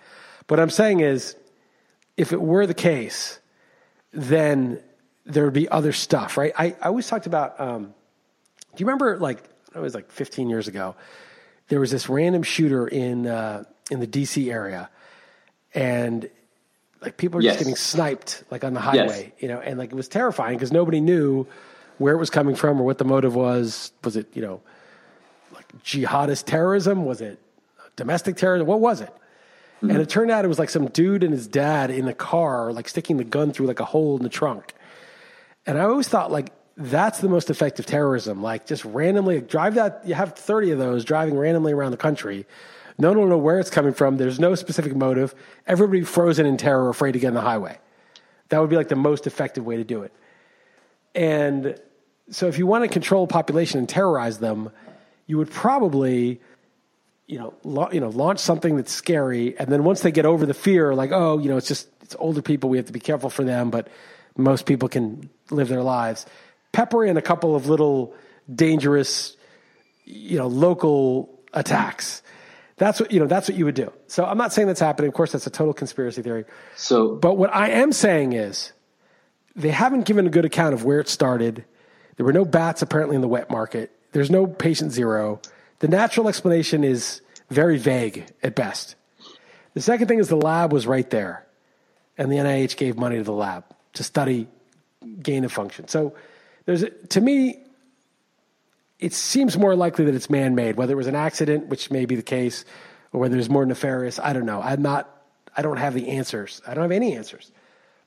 What 0.47 0.59
I'm 0.59 0.69
saying 0.71 1.01
is, 1.01 1.35
if 2.17 2.33
it 2.33 2.41
were 2.41 2.65
the 2.65 2.73
case, 2.73 3.39
then 4.11 4.81
there 5.25 5.43
would 5.45 5.53
be 5.53 5.69
other 5.69 5.91
stuff, 5.93 6.35
right? 6.37 6.51
I, 6.57 6.75
I 6.81 6.87
always 6.87 7.07
talked 7.07 7.25
about. 7.27 7.59
Um, 7.59 7.93
do 8.75 8.81
you 8.81 8.85
remember, 8.87 9.17
like, 9.17 9.43
it 9.75 9.79
was 9.79 9.93
like 9.93 10.11
15 10.11 10.49
years 10.49 10.67
ago, 10.67 10.95
there 11.67 11.79
was 11.79 11.91
this 11.91 12.09
random 12.09 12.41
shooter 12.43 12.87
in 12.87 13.27
uh, 13.27 13.63
in 13.91 13.99
the 13.99 14.07
DC 14.07 14.51
area, 14.51 14.89
and 15.75 16.27
like 17.01 17.17
people 17.17 17.39
are 17.39 17.41
Yes. 17.41 17.55
just 17.55 17.65
getting 17.65 17.75
sniped 17.75 18.43
like 18.51 18.63
on 18.63 18.73
the 18.73 18.79
highway, 18.79 19.33
you 19.39 19.47
know, 19.47 19.59
and 19.59 19.77
like 19.77 19.91
it 19.91 19.95
was 19.95 20.07
terrifying 20.07 20.57
because 20.57 20.71
nobody 20.71 21.01
knew 21.01 21.47
where 21.97 22.13
it 22.13 22.17
was 22.17 22.29
coming 22.29 22.55
from 22.55 22.79
or 22.79 22.83
what 22.83 22.97
the 22.97 23.05
motive 23.05 23.35
was. 23.35 23.91
Was 24.03 24.15
it 24.15 24.27
you 24.33 24.41
know 24.41 24.61
like 25.53 25.65
jihadist 25.83 26.45
terrorism? 26.45 27.05
Was 27.05 27.21
it 27.21 27.39
domestic 27.95 28.37
terrorism? 28.37 28.67
What 28.67 28.79
was 28.79 29.01
it? 29.01 29.13
And 29.81 29.91
mm-hmm. 29.91 30.01
it 30.01 30.09
turned 30.09 30.29
out 30.29 30.45
it 30.45 30.47
was 30.47 30.59
like 30.59 30.69
some 30.69 30.87
dude 30.87 31.23
and 31.23 31.33
his 31.33 31.47
dad 31.47 31.89
in 31.89 32.07
a 32.07 32.13
car, 32.13 32.71
like 32.71 32.87
sticking 32.87 33.17
the 33.17 33.23
gun 33.23 33.51
through 33.51 33.65
like 33.65 33.79
a 33.79 33.85
hole 33.85 34.15
in 34.15 34.21
the 34.21 34.29
trunk. 34.29 34.75
And 35.65 35.77
I 35.77 35.81
always 35.85 36.07
thought 36.07 36.31
like 36.31 36.51
that's 36.77 37.19
the 37.19 37.29
most 37.29 37.49
effective 37.49 37.87
terrorism. 37.87 38.43
Like 38.43 38.67
just 38.67 38.85
randomly 38.85 39.41
drive 39.41 39.75
that. 39.75 40.01
You 40.05 40.13
have 40.13 40.33
thirty 40.33 40.69
of 40.71 40.77
those 40.77 41.03
driving 41.03 41.35
randomly 41.35 41.73
around 41.73 41.91
the 41.91 41.97
country. 41.97 42.45
No 43.01 43.09
one 43.09 43.17
will 43.17 43.27
know 43.27 43.37
where 43.39 43.59
it's 43.59 43.71
coming 43.71 43.93
from. 43.93 44.17
There's 44.17 44.39
no 44.39 44.53
specific 44.53 44.95
motive. 44.95 45.33
Everybody 45.65 46.03
frozen 46.03 46.45
in 46.45 46.57
terror, 46.57 46.87
afraid 46.87 47.13
to 47.13 47.19
get 47.19 47.29
on 47.29 47.33
the 47.33 47.41
highway. 47.41 47.79
That 48.49 48.61
would 48.61 48.69
be 48.69 48.75
like 48.75 48.89
the 48.89 48.95
most 48.95 49.25
effective 49.25 49.65
way 49.65 49.77
to 49.77 49.83
do 49.83 50.03
it. 50.03 50.13
And 51.15 51.81
so, 52.29 52.47
if 52.47 52.59
you 52.59 52.67
want 52.67 52.83
to 52.83 52.87
control 52.87 53.23
a 53.23 53.27
population 53.27 53.79
and 53.79 53.89
terrorize 53.89 54.37
them, 54.37 54.69
you 55.25 55.39
would 55.39 55.49
probably, 55.49 56.41
you 57.25 57.39
know, 57.39 57.55
la- 57.63 57.89
you 57.89 57.99
know, 57.99 58.09
launch 58.09 58.37
something 58.37 58.75
that's 58.75 58.93
scary, 58.93 59.57
and 59.57 59.67
then 59.69 59.83
once 59.83 60.01
they 60.01 60.11
get 60.11 60.27
over 60.27 60.45
the 60.45 60.53
fear, 60.53 60.93
like, 60.93 61.11
oh, 61.11 61.39
you 61.39 61.49
know, 61.49 61.57
it's 61.57 61.67
just 61.67 61.87
it's 62.03 62.15
older 62.19 62.43
people, 62.43 62.69
we 62.69 62.77
have 62.77 62.85
to 62.85 62.93
be 62.93 62.99
careful 62.99 63.31
for 63.31 63.43
them, 63.43 63.71
but 63.71 63.87
most 64.37 64.67
people 64.67 64.87
can 64.87 65.27
live 65.49 65.69
their 65.69 65.81
lives. 65.81 66.27
Pepper 66.71 67.03
in 67.03 67.17
a 67.17 67.21
couple 67.21 67.55
of 67.55 67.67
little 67.67 68.13
dangerous, 68.53 69.35
you 70.05 70.37
know, 70.37 70.45
local 70.45 71.39
attacks. 71.51 72.21
That's 72.81 72.99
what 72.99 73.11
you 73.11 73.19
know. 73.19 73.27
That's 73.27 73.47
what 73.47 73.55
you 73.55 73.65
would 73.65 73.75
do. 73.75 73.93
So 74.07 74.25
I'm 74.25 74.39
not 74.39 74.53
saying 74.53 74.67
that's 74.67 74.79
happening. 74.79 75.09
Of 75.09 75.13
course, 75.13 75.31
that's 75.33 75.45
a 75.45 75.51
total 75.51 75.71
conspiracy 75.71 76.23
theory. 76.23 76.45
So, 76.75 77.13
But 77.13 77.37
what 77.37 77.53
I 77.53 77.69
am 77.69 77.91
saying 77.91 78.33
is 78.33 78.73
they 79.55 79.69
haven't 79.69 80.05
given 80.05 80.25
a 80.25 80.31
good 80.31 80.45
account 80.45 80.73
of 80.73 80.83
where 80.83 80.99
it 80.99 81.07
started. 81.07 81.63
There 82.17 82.25
were 82.25 82.33
no 82.33 82.43
bats 82.43 82.81
apparently 82.81 83.15
in 83.15 83.21
the 83.21 83.27
wet 83.27 83.51
market. 83.51 83.91
There's 84.13 84.31
no 84.31 84.47
patient 84.47 84.93
zero. 84.93 85.41
The 85.77 85.89
natural 85.89 86.27
explanation 86.27 86.83
is 86.83 87.21
very 87.51 87.77
vague 87.77 88.25
at 88.41 88.55
best. 88.55 88.95
The 89.75 89.81
second 89.81 90.07
thing 90.07 90.17
is 90.17 90.27
the 90.27 90.35
lab 90.35 90.73
was 90.73 90.87
right 90.87 91.07
there, 91.11 91.45
and 92.17 92.31
the 92.31 92.37
NIH 92.37 92.77
gave 92.77 92.97
money 92.97 93.17
to 93.17 93.23
the 93.23 93.31
lab 93.31 93.63
to 93.93 94.03
study 94.03 94.47
gain 95.21 95.45
of 95.45 95.51
function. 95.51 95.87
So 95.87 96.15
there's 96.65 96.81
a, 96.81 96.89
to 96.89 97.21
me, 97.21 97.60
it 99.01 99.13
seems 99.13 99.57
more 99.57 99.75
likely 99.75 100.05
that 100.05 100.15
it's 100.15 100.29
man-made. 100.29 100.77
Whether 100.77 100.93
it 100.93 100.97
was 100.97 101.07
an 101.07 101.15
accident, 101.15 101.67
which 101.67 101.89
may 101.89 102.05
be 102.05 102.15
the 102.15 102.21
case, 102.21 102.63
or 103.11 103.19
whether 103.19 103.37
it's 103.37 103.49
more 103.49 103.65
nefarious, 103.65 104.19
I 104.19 104.31
don't 104.31 104.45
know. 104.45 104.61
I'm 104.61 104.81
not. 104.81 105.09
I 105.57 105.63
don't 105.63 105.77
have 105.77 105.93
the 105.93 106.09
answers. 106.09 106.61
I 106.65 106.75
don't 106.75 106.83
have 106.83 106.91
any 106.91 107.15
answers. 107.15 107.51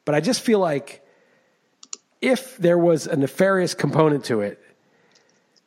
But 0.05 0.15
I 0.15 0.21
just 0.21 0.41
feel 0.41 0.61
like 0.61 1.05
if 2.23 2.57
there 2.57 2.79
was 2.79 3.07
a 3.07 3.17
nefarious 3.17 3.75
component 3.75 4.25
to 4.27 4.41
it, 4.41 4.63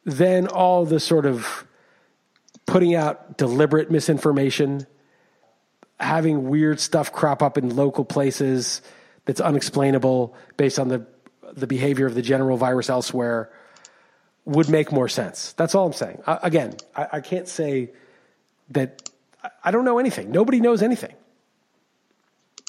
then 0.05 0.47
all 0.47 0.85
the 0.85 0.99
sort 0.99 1.25
of 1.25 1.65
putting 2.65 2.95
out 2.95 3.37
deliberate 3.37 3.91
misinformation, 3.91 4.87
having 5.99 6.49
weird 6.49 6.79
stuff 6.79 7.11
crop 7.11 7.43
up 7.43 7.57
in 7.57 7.75
local 7.75 8.05
places 8.05 8.81
that's 9.25 9.41
unexplainable 9.41 10.35
based 10.55 10.79
on 10.79 10.87
the 10.87 11.05
the 11.53 11.67
behavior 11.67 12.05
of 12.05 12.13
the 12.13 12.21
general 12.21 12.57
virus 12.57 12.89
elsewhere 12.89 13.49
would 14.47 14.69
make 14.69 14.91
more 14.91 15.10
sense. 15.10 15.53
That's 15.53 15.75
all 15.75 15.86
I'm 15.86 15.93
saying. 15.93 16.21
I, 16.25 16.39
again, 16.43 16.75
I, 16.95 17.07
I 17.13 17.21
can't 17.21 17.47
say 17.47 17.91
that 18.69 19.10
I- 19.63 19.71
don't 19.71 19.86
know 19.86 19.99
anything. 19.99 20.31
Nobody 20.31 20.60
knows 20.62 20.81
anything. 20.81 21.13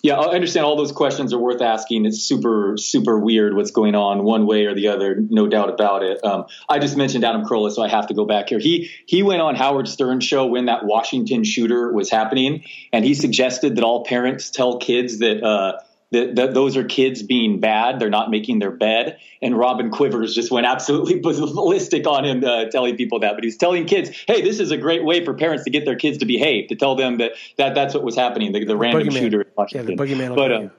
yeah, 0.03 0.14
I 0.14 0.35
understand 0.35 0.64
all 0.67 0.77
those 0.77 0.93
questions 0.93 1.33
are 1.33 1.38
worth 1.38 1.61
asking. 1.61 2.07
It's 2.07 2.21
super, 2.21 2.77
super 2.77 3.19
weird 3.19 3.55
what's 3.57 3.73
going 3.73 3.95
on 3.97 4.23
one 4.23 4.47
way 4.47 4.67
or 4.67 4.75
the 4.75 4.88
other, 4.88 5.17
no 5.19 5.47
doubt 5.49 5.71
about 5.71 6.03
it. 6.05 6.25
Um, 6.25 6.47
I 6.69 6.79
just 6.79 6.97
mentioned 6.97 7.25
Adam 7.25 7.45
Carolla, 7.45 7.73
so 7.73 7.83
I 7.83 7.88
have 7.88 8.07
to 8.09 8.14
go 8.14 8.25
back 8.25 8.49
here. 8.49 8.61
He 8.61 8.91
he 9.07 9.23
went 9.25 9.43
on 9.43 9.57
Howard 9.57 9.88
Stern's 9.88 10.25
show 10.25 10.47
when 10.47 10.67
that 10.67 10.85
Washington 10.85 11.43
shooter 11.43 11.93
was 11.93 12.11
happening, 12.11 12.64
and 12.93 13.05
he 13.05 13.14
suggested 13.14 13.77
that 13.77 13.85
all 13.85 14.05
parents 14.05 14.51
tell 14.51 14.79
kids 14.79 15.19
that. 15.19 15.43
Uh, 15.43 15.79
that, 16.11 16.37
that 16.37 16.55
those 16.55 16.77
are 16.77 16.85
kids 16.85 17.23
being 17.23 17.61
bad. 17.61 18.01
They're 18.01 18.11
not 18.11 18.31
making 18.31 18.59
their 18.59 18.71
bed. 18.71 19.18
And 19.42 19.57
Robin 19.57 19.90
Quivers 19.90 20.35
just 20.35 20.51
went 20.51 20.66
absolutely 20.66 21.21
ballistic 21.21 22.07
on 22.07 22.25
him, 22.25 22.44
uh, 22.44 22.66
telling 22.66 22.97
people 22.97 23.21
that. 23.21 23.35
But 23.35 23.44
he's 23.44 23.57
telling 23.57 23.85
kids, 23.87 24.11
"Hey, 24.27 24.40
this 24.42 24.59
is 24.61 24.71
a 24.71 24.77
great 24.77 25.05
way 25.05 25.25
for 25.25 25.35
parents 25.35 25.64
to 25.64 25.71
get 25.71 25.85
their 25.85 25.97
kids 25.97 26.18
to 26.18 26.27
behave. 26.27 26.68
To 26.68 26.77
tell 26.77 26.94
them 26.94 27.18
that, 27.18 27.33
that 27.57 27.75
that's 27.75 27.94
what 27.94 28.05
was 28.05 28.16
happening. 28.16 28.53
The, 28.53 28.64
the 28.64 28.77
random 28.77 29.11
shooter 29.11 29.42
in 29.42 29.47
Yeah, 29.47 29.53
Washington. 29.57 29.97
the 29.97 30.03
boogeyman. 30.03 30.35
But 30.35 30.51
you. 30.51 30.71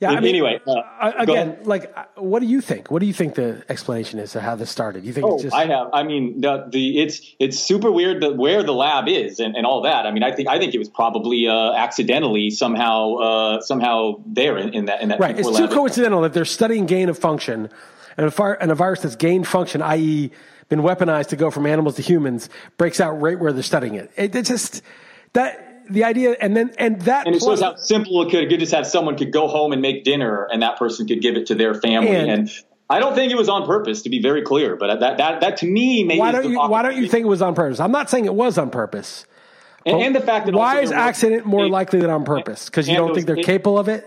Yeah. 0.00 0.10
I 0.10 0.20
mean, 0.20 0.28
anyway, 0.28 0.60
uh, 0.66 1.12
again, 1.16 1.58
like, 1.64 1.94
what 2.18 2.40
do 2.40 2.46
you 2.46 2.60
think? 2.60 2.90
What 2.90 3.00
do 3.00 3.06
you 3.06 3.14
think 3.14 3.34
the 3.34 3.62
explanation 3.68 4.18
is 4.18 4.36
of 4.36 4.42
how 4.42 4.54
this 4.54 4.70
started? 4.70 5.04
You 5.04 5.12
think 5.12 5.26
Oh, 5.26 5.34
it's 5.34 5.44
just 5.44 5.54
I 5.54 5.66
have. 5.66 5.88
I 5.92 6.02
mean, 6.02 6.42
the, 6.42 6.66
the 6.68 7.00
it's 7.00 7.34
it's 7.38 7.58
super 7.58 7.90
weird 7.90 8.22
that 8.22 8.36
where 8.36 8.62
the 8.62 8.74
lab 8.74 9.08
is 9.08 9.40
and, 9.40 9.56
and 9.56 9.64
all 9.64 9.82
that. 9.82 10.04
I 10.06 10.10
mean, 10.10 10.22
I 10.22 10.32
think 10.32 10.48
I 10.48 10.58
think 10.58 10.74
it 10.74 10.78
was 10.78 10.90
probably 10.90 11.48
uh, 11.48 11.72
accidentally 11.72 12.50
somehow 12.50 13.14
uh, 13.14 13.60
somehow 13.62 14.20
there 14.26 14.58
in, 14.58 14.74
in 14.74 14.84
that 14.86 15.00
in 15.00 15.08
that 15.08 15.18
right? 15.18 15.38
It's 15.38 15.48
P4 15.48 15.56
too 15.56 15.68
coincidental 15.68 16.20
that 16.22 16.34
they're 16.34 16.44
studying 16.44 16.84
gain 16.84 17.08
of 17.08 17.18
function, 17.18 17.70
and 18.16 18.26
a, 18.26 18.30
fire, 18.30 18.54
and 18.54 18.70
a 18.70 18.74
virus 18.74 19.00
that's 19.00 19.16
gained 19.16 19.48
function, 19.48 19.80
i.e., 19.80 20.30
been 20.68 20.80
weaponized 20.80 21.28
to 21.28 21.36
go 21.36 21.50
from 21.50 21.64
animals 21.64 21.96
to 21.96 22.02
humans, 22.02 22.50
breaks 22.76 23.00
out 23.00 23.12
right 23.20 23.38
where 23.38 23.52
they're 23.52 23.62
studying 23.62 23.94
it. 23.94 24.10
It, 24.16 24.34
it 24.34 24.44
just 24.44 24.82
that 25.32 25.65
the 25.90 26.04
idea, 26.04 26.36
and 26.40 26.56
then 26.56 26.72
and 26.78 27.00
that 27.02 27.26
And 27.26 27.34
it 27.36 27.42
shows 27.42 27.60
how 27.60 27.76
simple 27.76 28.22
it 28.22 28.30
could. 28.30 28.44
It 28.44 28.48
could 28.48 28.60
just 28.60 28.72
have 28.72 28.86
someone 28.86 29.16
could 29.16 29.32
go 29.32 29.48
home 29.48 29.72
and 29.72 29.82
make 29.82 30.04
dinner, 30.04 30.48
and 30.50 30.62
that 30.62 30.78
person 30.78 31.06
could 31.06 31.20
give 31.22 31.36
it 31.36 31.46
to 31.46 31.54
their 31.54 31.74
family. 31.74 32.10
And- 32.10 32.30
And, 32.30 32.50
I 32.88 33.00
don't 33.00 33.16
think 33.16 33.32
it 33.32 33.36
was 33.36 33.48
on 33.48 33.66
purpose, 33.66 34.02
to 34.02 34.10
be 34.10 34.22
very 34.22 34.42
clear. 34.42 34.76
But 34.76 35.00
that 35.00 35.18
that 35.18 35.40
that 35.40 35.56
to 35.58 35.66
me 35.66 36.04
maybe 36.04 36.20
why 36.20 36.30
don't 36.30 36.48
you 36.48 36.56
why 36.60 36.82
don't 36.82 36.96
you 36.96 37.08
think 37.08 37.24
it 37.24 37.28
was 37.28 37.42
on 37.42 37.54
purpose? 37.56 37.80
I'm 37.80 37.90
not 37.90 38.08
saying 38.08 38.26
it 38.26 38.34
was 38.34 38.58
on 38.58 38.70
purpose. 38.70 39.26
And, 39.84 40.00
and 40.00 40.14
the 40.14 40.20
fact 40.20 40.46
that 40.46 40.54
why 40.54 40.80
is 40.82 40.92
accident 40.92 41.46
more 41.46 41.68
likely 41.68 42.00
than 42.00 42.10
on 42.10 42.24
purpose? 42.24 42.66
Because 42.66 42.88
you 42.88 42.94
don't 42.96 43.08
those- 43.08 43.16
think 43.16 43.26
they're 43.26 43.36
capable 43.42 43.78
of 43.78 43.88
it. 43.88 44.06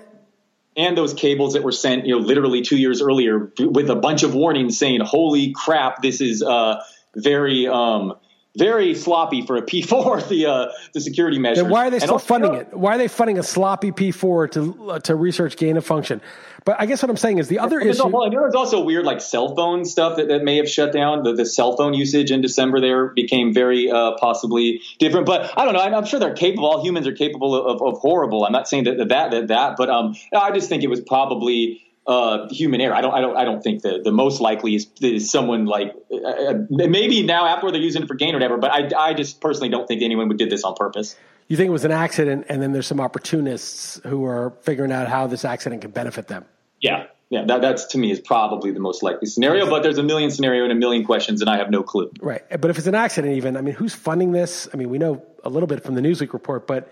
and 0.77 0.97
those 0.97 1.13
cables 1.13 1.53
that 1.55 1.63
were 1.63 1.73
sent, 1.73 2.05
you 2.05 2.15
know, 2.17 2.21
literally 2.25 2.61
two 2.61 2.77
years 2.77 3.01
earlier 3.01 3.51
with 3.59 3.89
a 3.89 3.95
bunch 3.95 4.23
of 4.23 4.33
warnings 4.33 4.77
saying, 4.77 5.01
"Holy 5.01 5.51
crap, 5.51 6.01
this 6.01 6.21
is 6.21 6.41
uh, 6.41 6.81
very, 7.17 7.67
um, 7.67 8.13
very 8.57 8.95
sloppy 8.95 9.41
for 9.41 9.57
a 9.57 9.61
P4." 9.61 10.19
The 10.29 10.45
uh, 10.45 10.67
the 10.93 11.01
security 11.01 11.39
measures. 11.39 11.63
Then 11.63 11.71
why 11.71 11.87
are 11.87 11.89
they 11.89 11.99
still 11.99 12.13
also- 12.13 12.25
funding 12.25 12.53
it? 12.55 12.73
Why 12.73 12.95
are 12.95 12.97
they 12.97 13.07
funding 13.07 13.39
a 13.39 13.43
sloppy 13.43 13.91
P4 13.91 14.51
to 14.51 14.91
uh, 14.91 14.99
to 14.99 15.15
research 15.15 15.57
gain 15.57 15.77
of 15.77 15.85
function? 15.85 16.21
But 16.65 16.75
I 16.79 16.85
guess 16.85 17.01
what 17.01 17.09
I'm 17.09 17.17
saying 17.17 17.37
is 17.37 17.47
the 17.47 17.57
other 17.57 17.79
There's, 17.79 17.99
issue. 17.99 18.09
well, 18.09 18.29
there 18.29 18.41
was 18.41 18.53
also 18.53 18.83
weird 18.83 19.05
like 19.05 19.21
cell 19.21 19.55
phone 19.55 19.85
stuff 19.85 20.17
that, 20.17 20.27
that 20.27 20.43
may 20.43 20.57
have 20.57 20.69
shut 20.69 20.91
down. 20.91 21.23
The, 21.23 21.33
the 21.33 21.45
cell 21.45 21.75
phone 21.77 21.93
usage 21.93 22.31
in 22.31 22.41
December 22.41 22.79
there 22.81 23.07
became 23.07 23.53
very 23.53 23.89
uh, 23.89 24.17
possibly 24.19 24.81
different. 24.99 25.25
But 25.25 25.51
I 25.57 25.63
don't 25.65 25.73
know. 25.73 25.79
I'm, 25.79 25.95
I'm 25.95 26.05
sure 26.05 26.19
they're 26.19 26.33
capable. 26.33 26.67
All 26.67 26.83
humans 26.83 27.07
are 27.07 27.13
capable 27.13 27.55
of, 27.55 27.81
of 27.81 27.99
horrible. 27.99 28.45
I'm 28.45 28.51
not 28.51 28.67
saying 28.67 28.83
that 28.83 28.97
that 28.97 29.31
that 29.31 29.47
that. 29.47 29.77
But 29.77 29.89
um, 29.89 30.15
I 30.35 30.51
just 30.51 30.69
think 30.69 30.83
it 30.83 30.89
was 30.89 31.01
probably 31.01 31.81
uh, 32.09 32.49
human 32.49 32.81
error. 32.81 32.95
I 32.95 33.01
don't 33.01 33.13
I 33.13 33.21
don't 33.21 33.37
I 33.37 33.45
don't 33.45 33.61
think 33.61 33.83
the 33.83 34.01
the 34.03 34.11
most 34.11 34.41
likely 34.41 34.73
is, 34.73 34.87
is 34.99 35.29
someone 35.29 35.65
like 35.65 35.93
uh, 36.11 36.27
uh, 36.27 36.53
maybe 36.69 37.21
now 37.21 37.45
after 37.45 37.69
they're 37.69 37.79
using 37.79 38.01
it 38.01 38.07
for 38.07 38.15
gain 38.15 38.31
or 38.31 38.37
whatever. 38.37 38.57
But 38.57 38.71
I 38.71 38.89
I 38.97 39.13
just 39.13 39.39
personally 39.39 39.69
don't 39.69 39.87
think 39.87 40.01
anyone 40.01 40.27
would 40.27 40.37
did 40.37 40.49
this 40.49 40.63
on 40.63 40.73
purpose. 40.73 41.15
You 41.47 41.55
think 41.55 41.69
it 41.69 41.71
was 41.71 41.85
an 41.85 41.91
accident, 41.91 42.47
and 42.49 42.61
then 42.61 42.73
there's 42.73 42.87
some 42.87 42.99
opportunists 42.99 44.01
who 44.05 44.25
are 44.25 44.53
figuring 44.61 44.91
out 44.91 45.07
how 45.07 45.27
this 45.27 45.45
accident 45.45 45.81
can 45.81 45.91
benefit 45.91 46.27
them. 46.27 46.45
Yeah, 46.81 47.05
yeah, 47.29 47.45
that, 47.45 47.61
that's 47.61 47.85
to 47.87 47.99
me 47.99 48.11
is 48.11 48.19
probably 48.19 48.71
the 48.71 48.79
most 48.79 49.03
likely 49.03 49.27
scenario. 49.27 49.69
But 49.69 49.83
there's 49.83 49.99
a 49.99 50.03
million 50.03 50.31
scenario 50.31 50.63
and 50.63 50.71
a 50.71 50.75
million 50.75 51.05
questions, 51.05 51.41
and 51.41 51.49
I 51.49 51.57
have 51.57 51.69
no 51.69 51.83
clue. 51.83 52.11
Right, 52.19 52.41
but 52.59 52.71
if 52.71 52.79
it's 52.79 52.87
an 52.87 52.95
accident, 52.95 53.35
even 53.35 53.55
I 53.55 53.61
mean, 53.61 53.75
who's 53.75 53.93
funding 53.93 54.31
this? 54.31 54.67
I 54.73 54.77
mean, 54.77 54.89
we 54.89 54.97
know 54.97 55.23
a 55.43 55.49
little 55.49 55.67
bit 55.67 55.83
from 55.83 55.93
the 55.93 56.01
Newsweek 56.01 56.33
report, 56.33 56.65
but 56.65 56.91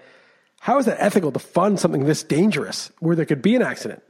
how 0.60 0.78
is 0.78 0.86
that 0.86 0.98
ethical 1.00 1.32
to 1.32 1.40
fund 1.40 1.80
something 1.80 2.06
this 2.06 2.22
dangerous 2.22 2.92
where 3.00 3.16
there 3.16 3.26
could 3.26 3.42
be 3.42 3.56
an 3.56 3.64
accident? 3.64 4.04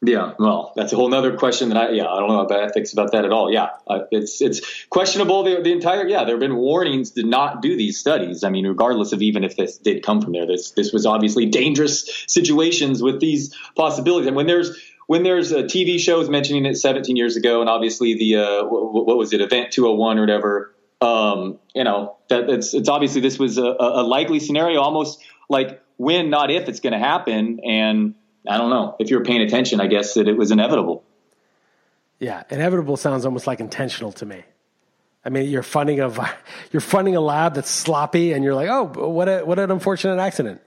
Yeah, 0.00 0.34
well, 0.38 0.72
that's 0.76 0.92
a 0.92 0.96
whole 0.96 1.12
other 1.12 1.36
question 1.36 1.70
that 1.70 1.76
I 1.76 1.90
yeah 1.90 2.06
I 2.06 2.20
don't 2.20 2.28
know 2.28 2.40
about 2.40 2.62
ethics 2.62 2.92
about 2.92 3.10
that 3.12 3.24
at 3.24 3.32
all. 3.32 3.52
Yeah, 3.52 3.70
uh, 3.88 4.00
it's 4.12 4.40
it's 4.40 4.86
questionable. 4.90 5.42
The, 5.42 5.60
the 5.60 5.72
entire 5.72 6.06
yeah 6.06 6.22
there 6.22 6.34
have 6.34 6.40
been 6.40 6.54
warnings 6.54 7.10
to 7.12 7.24
not 7.24 7.62
do 7.62 7.76
these 7.76 7.98
studies. 7.98 8.44
I 8.44 8.50
mean, 8.50 8.64
regardless 8.64 9.12
of 9.12 9.22
even 9.22 9.42
if 9.42 9.56
this 9.56 9.76
did 9.76 10.04
come 10.04 10.20
from 10.22 10.32
there, 10.32 10.46
this 10.46 10.70
this 10.70 10.92
was 10.92 11.04
obviously 11.04 11.46
dangerous 11.46 12.24
situations 12.28 13.02
with 13.02 13.18
these 13.18 13.52
possibilities. 13.74 14.28
And 14.28 14.36
when 14.36 14.46
there's 14.46 14.78
when 15.08 15.24
there's 15.24 15.50
a 15.50 15.64
TV 15.64 15.98
shows 15.98 16.28
mentioning 16.28 16.64
it 16.64 16.76
17 16.76 17.16
years 17.16 17.34
ago, 17.34 17.60
and 17.60 17.68
obviously 17.68 18.14
the 18.14 18.36
uh, 18.36 18.64
what, 18.66 19.04
what 19.04 19.16
was 19.16 19.32
it, 19.32 19.40
Event 19.40 19.72
201 19.72 20.18
or 20.18 20.20
whatever, 20.20 20.74
um, 21.00 21.58
you 21.74 21.82
know 21.82 22.16
that 22.28 22.48
it's 22.48 22.72
it's 22.72 22.88
obviously 22.88 23.20
this 23.20 23.36
was 23.36 23.58
a, 23.58 23.74
a 23.80 24.04
likely 24.04 24.38
scenario, 24.38 24.80
almost 24.80 25.18
like 25.48 25.82
when 25.96 26.30
not 26.30 26.52
if 26.52 26.68
it's 26.68 26.78
going 26.78 26.92
to 26.92 27.00
happen, 27.00 27.58
and 27.64 28.14
I 28.46 28.58
don't 28.58 28.70
know. 28.70 28.96
If 28.98 29.10
you're 29.10 29.24
paying 29.24 29.42
attention, 29.42 29.80
I 29.80 29.86
guess 29.86 30.14
that 30.14 30.28
it 30.28 30.36
was 30.36 30.50
inevitable. 30.50 31.04
Yeah, 32.18 32.42
inevitable 32.50 32.96
sounds 32.96 33.24
almost 33.24 33.46
like 33.46 33.60
intentional 33.60 34.12
to 34.12 34.26
me. 34.26 34.42
I 35.24 35.30
mean, 35.30 35.48
you're 35.48 35.62
funding 35.62 36.00
a 36.00 36.10
you're 36.72 36.80
funding 36.80 37.16
a 37.16 37.20
lab 37.20 37.54
that's 37.54 37.70
sloppy, 37.70 38.32
and 38.32 38.44
you're 38.44 38.54
like, 38.54 38.68
oh, 38.68 38.84
what 38.84 39.28
a 39.28 39.40
what 39.40 39.58
an 39.58 39.70
unfortunate 39.70 40.18
accident. 40.18 40.60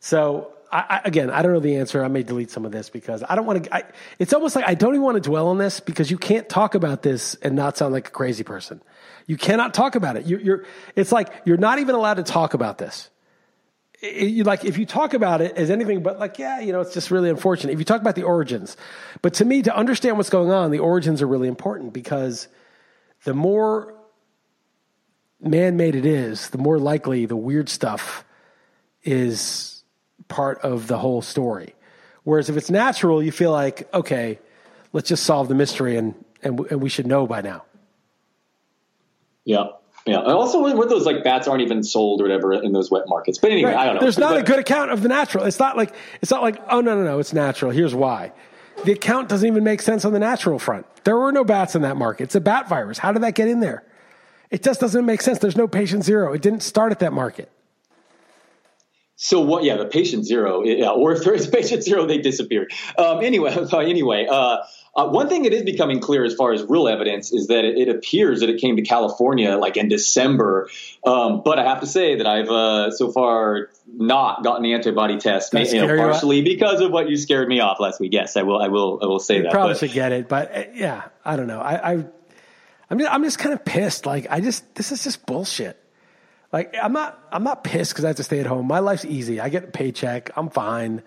So 0.00 0.52
I, 0.72 0.78
I, 0.78 1.00
again, 1.04 1.30
I 1.30 1.42
don't 1.42 1.52
know 1.52 1.60
the 1.60 1.76
answer. 1.76 2.04
I 2.04 2.08
may 2.08 2.22
delete 2.22 2.50
some 2.50 2.64
of 2.64 2.72
this 2.72 2.90
because 2.90 3.22
I 3.28 3.34
don't 3.34 3.46
want 3.46 3.64
to. 3.64 3.84
it's 4.18 4.32
almost 4.32 4.54
like 4.54 4.64
I 4.66 4.74
don't 4.74 4.94
even 4.94 5.04
want 5.04 5.22
to 5.22 5.28
dwell 5.28 5.48
on 5.48 5.58
this 5.58 5.80
because 5.80 6.10
you 6.10 6.18
can't 6.18 6.48
talk 6.48 6.74
about 6.74 7.02
this 7.02 7.34
and 7.36 7.56
not 7.56 7.76
sound 7.76 7.92
like 7.92 8.08
a 8.08 8.10
crazy 8.10 8.44
person. 8.44 8.80
You 9.26 9.36
cannot 9.36 9.74
talk 9.74 9.94
about 9.94 10.16
it. 10.16 10.26
You're, 10.26 10.40
you're 10.40 10.64
it's 10.96 11.12
like 11.12 11.32
you're 11.44 11.56
not 11.56 11.78
even 11.78 11.94
allowed 11.94 12.14
to 12.14 12.22
talk 12.22 12.54
about 12.54 12.78
this 12.78 13.10
you 14.02 14.44
like 14.44 14.64
if 14.64 14.78
you 14.78 14.86
talk 14.86 15.12
about 15.14 15.40
it 15.40 15.56
as 15.56 15.70
anything 15.70 16.02
but 16.02 16.18
like 16.18 16.38
yeah 16.38 16.60
you 16.60 16.72
know 16.72 16.80
it's 16.80 16.94
just 16.94 17.10
really 17.10 17.28
unfortunate. 17.28 17.72
If 17.72 17.78
you 17.78 17.84
talk 17.84 18.00
about 18.00 18.14
the 18.14 18.22
origins 18.22 18.76
but 19.22 19.34
to 19.34 19.44
me 19.44 19.62
to 19.62 19.76
understand 19.76 20.16
what's 20.16 20.30
going 20.30 20.50
on 20.50 20.70
the 20.70 20.78
origins 20.78 21.20
are 21.22 21.26
really 21.26 21.48
important 21.48 21.92
because 21.92 22.48
the 23.24 23.34
more 23.34 23.94
man-made 25.40 25.94
it 25.94 26.06
is 26.06 26.50
the 26.50 26.58
more 26.58 26.78
likely 26.78 27.26
the 27.26 27.36
weird 27.36 27.68
stuff 27.68 28.24
is 29.02 29.82
part 30.28 30.60
of 30.60 30.86
the 30.86 30.98
whole 30.98 31.22
story. 31.22 31.74
Whereas 32.24 32.48
if 32.48 32.56
it's 32.56 32.70
natural 32.70 33.22
you 33.22 33.32
feel 33.32 33.52
like 33.52 33.92
okay 33.92 34.38
let's 34.92 35.08
just 35.08 35.24
solve 35.24 35.48
the 35.48 35.54
mystery 35.54 35.96
and 35.96 36.14
and, 36.42 36.58
and 36.70 36.80
we 36.80 36.88
should 36.88 37.06
know 37.06 37.26
by 37.26 37.42
now. 37.42 37.64
Yeah 39.44 39.79
yeah, 40.10 40.20
and 40.20 40.32
also 40.32 40.60
with 40.76 40.88
those 40.88 41.06
like 41.06 41.22
bats 41.24 41.48
aren't 41.48 41.62
even 41.62 41.82
sold 41.82 42.20
or 42.20 42.24
whatever 42.24 42.52
in 42.52 42.72
those 42.72 42.90
wet 42.90 43.04
markets. 43.06 43.38
But 43.38 43.52
anyway, 43.52 43.72
right. 43.72 43.78
I 43.78 43.84
don't 43.86 43.94
know. 43.96 44.00
There's 44.00 44.18
not 44.18 44.32
but, 44.32 44.40
a 44.40 44.42
good 44.42 44.58
account 44.58 44.90
of 44.90 45.02
the 45.02 45.08
natural. 45.08 45.44
It's 45.44 45.58
not 45.58 45.76
like 45.76 45.94
it's 46.20 46.30
not 46.30 46.42
like 46.42 46.60
oh 46.70 46.80
no 46.80 46.96
no 46.96 47.04
no 47.04 47.18
it's 47.18 47.32
natural. 47.32 47.70
Here's 47.70 47.94
why. 47.94 48.32
The 48.84 48.92
account 48.92 49.28
doesn't 49.28 49.46
even 49.46 49.62
make 49.62 49.82
sense 49.82 50.04
on 50.04 50.12
the 50.12 50.18
natural 50.18 50.58
front. 50.58 50.86
There 51.04 51.16
were 51.16 51.32
no 51.32 51.44
bats 51.44 51.74
in 51.74 51.82
that 51.82 51.96
market. 51.96 52.24
It's 52.24 52.34
a 52.34 52.40
bat 52.40 52.68
virus. 52.68 52.98
How 52.98 53.12
did 53.12 53.22
that 53.22 53.34
get 53.34 53.48
in 53.48 53.60
there? 53.60 53.84
It 54.50 54.62
just 54.62 54.80
doesn't 54.80 55.06
make 55.06 55.20
sense. 55.20 55.38
There's 55.38 55.56
no 55.56 55.68
patient 55.68 56.04
zero. 56.04 56.32
It 56.32 56.42
didn't 56.42 56.62
start 56.62 56.92
at 56.92 56.98
that 57.00 57.12
market. 57.12 57.50
So 59.22 59.42
what? 59.42 59.64
Yeah, 59.64 59.76
the 59.76 59.84
patient 59.84 60.24
zero, 60.24 60.64
yeah, 60.64 60.88
or 60.88 61.12
if 61.12 61.24
there 61.24 61.34
is 61.34 61.46
patient 61.52 61.84
zero, 61.84 62.06
they 62.06 62.18
disappeared. 62.18 62.72
Um, 62.96 63.22
anyway, 63.22 63.54
anyway, 63.72 64.26
uh, 64.28 64.58
uh, 64.94 65.08
one 65.08 65.28
thing 65.28 65.44
that 65.44 65.52
is 65.52 65.62
becoming 65.62 66.00
clear 66.00 66.24
as 66.24 66.34
far 66.34 66.52
as 66.52 66.62
real 66.64 66.88
evidence 66.88 67.32
is 67.32 67.46
that 67.46 67.64
it, 67.64 67.78
it 67.78 67.88
appears 67.88 68.40
that 68.40 68.50
it 68.50 68.60
came 68.60 68.76
to 68.76 68.82
California 68.82 69.56
like 69.56 69.76
in 69.76 69.88
December. 69.88 70.68
Um, 71.06 71.42
but 71.44 71.58
I 71.58 71.64
have 71.64 71.80
to 71.80 71.86
say 71.86 72.16
that 72.16 72.26
I've 72.26 72.48
uh, 72.48 72.90
so 72.90 73.12
far 73.12 73.70
not 73.86 74.42
gotten 74.42 74.62
the 74.62 74.74
antibody 74.74 75.18
test, 75.18 75.52
you 75.54 75.86
know, 75.86 75.96
partially 75.96 76.42
because 76.42 76.80
of 76.80 76.90
what 76.90 77.08
you 77.08 77.16
scared 77.16 77.48
me 77.48 77.60
off 77.60 77.78
last 77.78 78.00
week. 78.00 78.12
Yes, 78.12 78.36
I 78.36 78.42
will. 78.42 78.60
I 78.60 78.68
will. 78.68 78.98
I 79.02 79.06
will 79.06 79.20
say 79.20 79.36
you 79.36 79.42
that. 79.44 79.52
Probably 79.52 79.74
but, 79.74 79.80
should 79.80 79.92
get 79.92 80.12
it, 80.12 80.28
but 80.28 80.54
uh, 80.54 80.64
yeah, 80.74 81.04
I 81.24 81.36
don't 81.36 81.46
know. 81.46 81.60
I, 81.60 81.92
I 81.92 82.04
I'm 82.90 82.98
just, 82.98 83.12
I'm 83.12 83.22
just 83.22 83.38
kind 83.38 83.54
of 83.54 83.64
pissed. 83.64 84.06
Like 84.06 84.26
I 84.28 84.40
just 84.40 84.74
this 84.74 84.90
is 84.90 85.04
just 85.04 85.24
bullshit. 85.24 85.82
Like 86.52 86.74
I'm 86.80 86.92
not 86.92 87.18
I'm 87.30 87.44
not 87.44 87.62
pissed 87.62 87.92
because 87.92 88.04
I 88.04 88.08
have 88.08 88.16
to 88.16 88.24
stay 88.24 88.40
at 88.40 88.46
home. 88.46 88.66
My 88.66 88.80
life's 88.80 89.04
easy. 89.04 89.40
I 89.40 89.48
get 89.48 89.64
a 89.64 89.68
paycheck. 89.68 90.30
I'm 90.36 90.50
fine. 90.50 91.02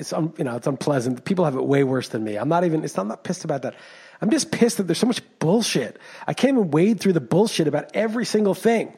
It's 0.00 0.12
un, 0.12 0.32
you 0.38 0.44
know 0.44 0.56
it's 0.56 0.66
unpleasant. 0.66 1.24
People 1.24 1.44
have 1.44 1.54
it 1.54 1.64
way 1.64 1.84
worse 1.84 2.08
than 2.08 2.24
me. 2.24 2.36
I'm 2.36 2.48
not 2.48 2.64
even. 2.64 2.84
It's 2.84 2.98
I'm 2.98 3.08
not 3.08 3.22
pissed 3.22 3.44
about 3.44 3.62
that. 3.62 3.74
I'm 4.20 4.30
just 4.30 4.50
pissed 4.50 4.78
that 4.78 4.84
there's 4.84 4.98
so 4.98 5.06
much 5.06 5.22
bullshit. 5.38 5.98
I 6.26 6.34
can't 6.34 6.56
even 6.56 6.70
wade 6.70 7.00
through 7.00 7.12
the 7.12 7.20
bullshit 7.20 7.68
about 7.68 7.90
every 7.94 8.26
single 8.26 8.54
thing. 8.54 8.92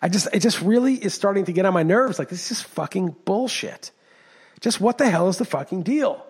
I 0.00 0.08
just 0.08 0.28
it 0.32 0.40
just 0.40 0.60
really 0.60 0.94
is 0.94 1.14
starting 1.14 1.46
to 1.46 1.52
get 1.52 1.66
on 1.66 1.74
my 1.74 1.82
nerves. 1.82 2.18
Like 2.18 2.28
this 2.28 2.50
is 2.50 2.60
fucking 2.62 3.16
bullshit. 3.24 3.90
Just 4.60 4.80
what 4.80 4.98
the 4.98 5.10
hell 5.10 5.28
is 5.28 5.38
the 5.38 5.44
fucking 5.44 5.82
deal? 5.82 6.24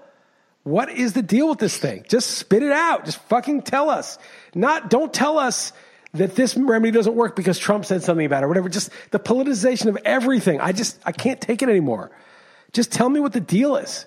What 0.62 0.90
is 0.90 1.12
the 1.12 1.22
deal 1.22 1.48
with 1.48 1.58
this 1.58 1.76
thing? 1.76 2.04
Just 2.08 2.30
spit 2.30 2.62
it 2.62 2.72
out. 2.72 3.04
Just 3.04 3.18
fucking 3.24 3.62
tell 3.62 3.90
us. 3.90 4.18
Not 4.54 4.88
don't 4.88 5.12
tell 5.12 5.38
us 5.38 5.72
that 6.14 6.36
this 6.36 6.56
remedy 6.56 6.90
doesn't 6.90 7.14
work 7.14 7.34
because 7.34 7.58
Trump 7.58 7.84
said 7.84 8.02
something 8.02 8.26
about 8.26 8.42
it 8.42 8.46
or 8.46 8.48
whatever. 8.48 8.68
Just 8.68 8.90
the 9.10 9.18
politicization 9.18 9.86
of 9.86 9.98
everything. 10.04 10.60
I 10.60 10.72
just, 10.72 11.00
I 11.04 11.12
can't 11.12 11.40
take 11.40 11.62
it 11.62 11.68
anymore. 11.68 12.10
Just 12.72 12.92
tell 12.92 13.08
me 13.08 13.20
what 13.20 13.32
the 13.32 13.40
deal 13.40 13.76
is. 13.76 14.06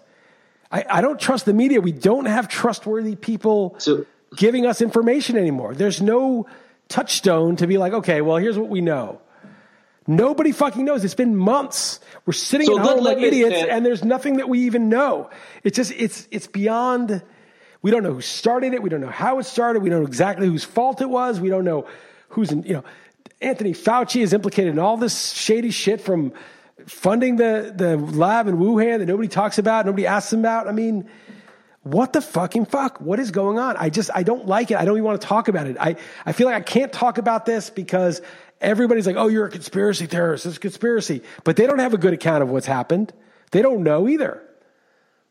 I, 0.76 0.98
I 0.98 1.02
don't 1.02 1.18
trust 1.18 1.46
the 1.46 1.54
media. 1.54 1.80
We 1.80 1.94
don't 1.94 2.26
have 2.26 2.50
trustworthy 2.50 3.16
people 3.16 3.76
so, 3.78 4.06
giving 4.36 4.66
us 4.66 4.82
information 4.82 5.38
anymore. 5.38 5.74
There's 5.74 6.02
no 6.02 6.48
touchstone 6.90 7.56
to 7.58 7.68
be 7.68 7.78
like, 7.78 7.94
okay, 7.94 8.20
well, 8.20 8.36
here's 8.36 8.58
what 8.58 8.68
we 8.68 8.82
know. 8.82 9.22
Nobody 10.06 10.52
fucking 10.52 10.84
knows. 10.84 11.06
It's 11.06 11.16
been 11.16 11.38
months. 11.38 12.02
We're 12.26 12.34
sitting 12.34 12.68
so 12.68 12.78
at 12.78 12.86
home 12.86 13.04
like 13.06 13.20
idiots, 13.20 13.56
and 13.56 13.86
there's 13.86 14.04
nothing 14.04 14.38
that 14.38 14.50
we 14.50 14.66
even 14.66 14.90
know. 14.90 15.30
It's 15.64 15.78
just, 15.78 15.94
it's, 15.94 16.28
it's 16.30 16.48
beyond 16.48 17.24
we 17.82 17.92
don't 17.92 18.04
know 18.04 18.14
who 18.14 18.22
started 18.22 18.74
it. 18.74 18.84
We 18.84 18.90
don't 18.90 19.02
know 19.02 19.08
how 19.08 19.40
it 19.40 19.46
started. 19.46 19.82
We 19.82 19.90
don't 19.90 20.02
know 20.02 20.08
exactly 20.08 20.48
whose 20.48 20.66
fault 20.66 21.02
it 21.02 21.10
was. 21.10 21.40
We 21.40 21.50
don't 21.50 21.64
know 21.64 21.88
who's, 22.30 22.52
in, 22.52 22.64
you 22.64 22.74
know, 22.74 22.84
Anthony 23.40 23.72
Fauci 23.72 24.22
is 24.22 24.34
implicated 24.34 24.74
in 24.74 24.80
all 24.80 24.98
this 24.98 25.32
shady 25.32 25.72
shit 25.72 26.02
from 26.02 26.34
funding 26.88 27.38
the, 27.38 27.74
the 27.76 27.98
lab 27.98 28.48
in 28.48 28.58
Wuhan 28.58 29.00
that 29.00 29.06
nobody 29.06 29.28
talks 29.28 29.58
about, 29.58 29.86
nobody 29.86 30.08
asks 30.08 30.34
him 30.34 30.40
about. 30.40 30.68
I 30.68 30.72
mean, 30.72 31.10
what 31.84 32.14
the 32.14 32.22
fucking 32.22 32.66
fuck? 32.66 33.00
What 33.00 33.20
is 33.20 33.32
going 33.32 33.60
on? 33.60 33.78
I 33.78 33.90
just, 33.90 34.10
I 34.14 34.24
don't 34.24 34.48
like 34.48 34.72
it. 34.72 34.78
I 34.78 34.86
don't 34.86 34.96
even 34.96 35.06
want 35.06 35.22
to 35.22 35.28
talk 35.28 35.48
about 35.48 35.68
it. 35.68 35.78
I, 35.80 35.96
I 36.26 36.32
feel 36.32 36.48
like 36.48 36.56
I 36.56 36.62
can't 36.62 36.92
talk 36.92 37.18
about 37.18 37.46
this 37.46 37.70
because 37.70 38.22
everybody's 38.60 39.06
like, 39.06 39.16
oh, 39.16 39.28
you're 39.28 39.46
a 39.46 39.52
conspiracy 39.52 40.06
theorist. 40.06 40.46
It's 40.46 40.58
a 40.58 40.60
conspiracy. 40.60 41.22
But 41.44 41.56
they 41.56 41.68
don't 41.68 41.80
have 41.80 41.94
a 41.94 41.98
good 41.98 42.14
account 42.14 42.44
of 42.44 42.50
what's 42.50 42.66
happened. 42.66 43.14
They 43.52 43.62
don't 43.62 43.84
know 43.84 44.08
either. 44.08 44.42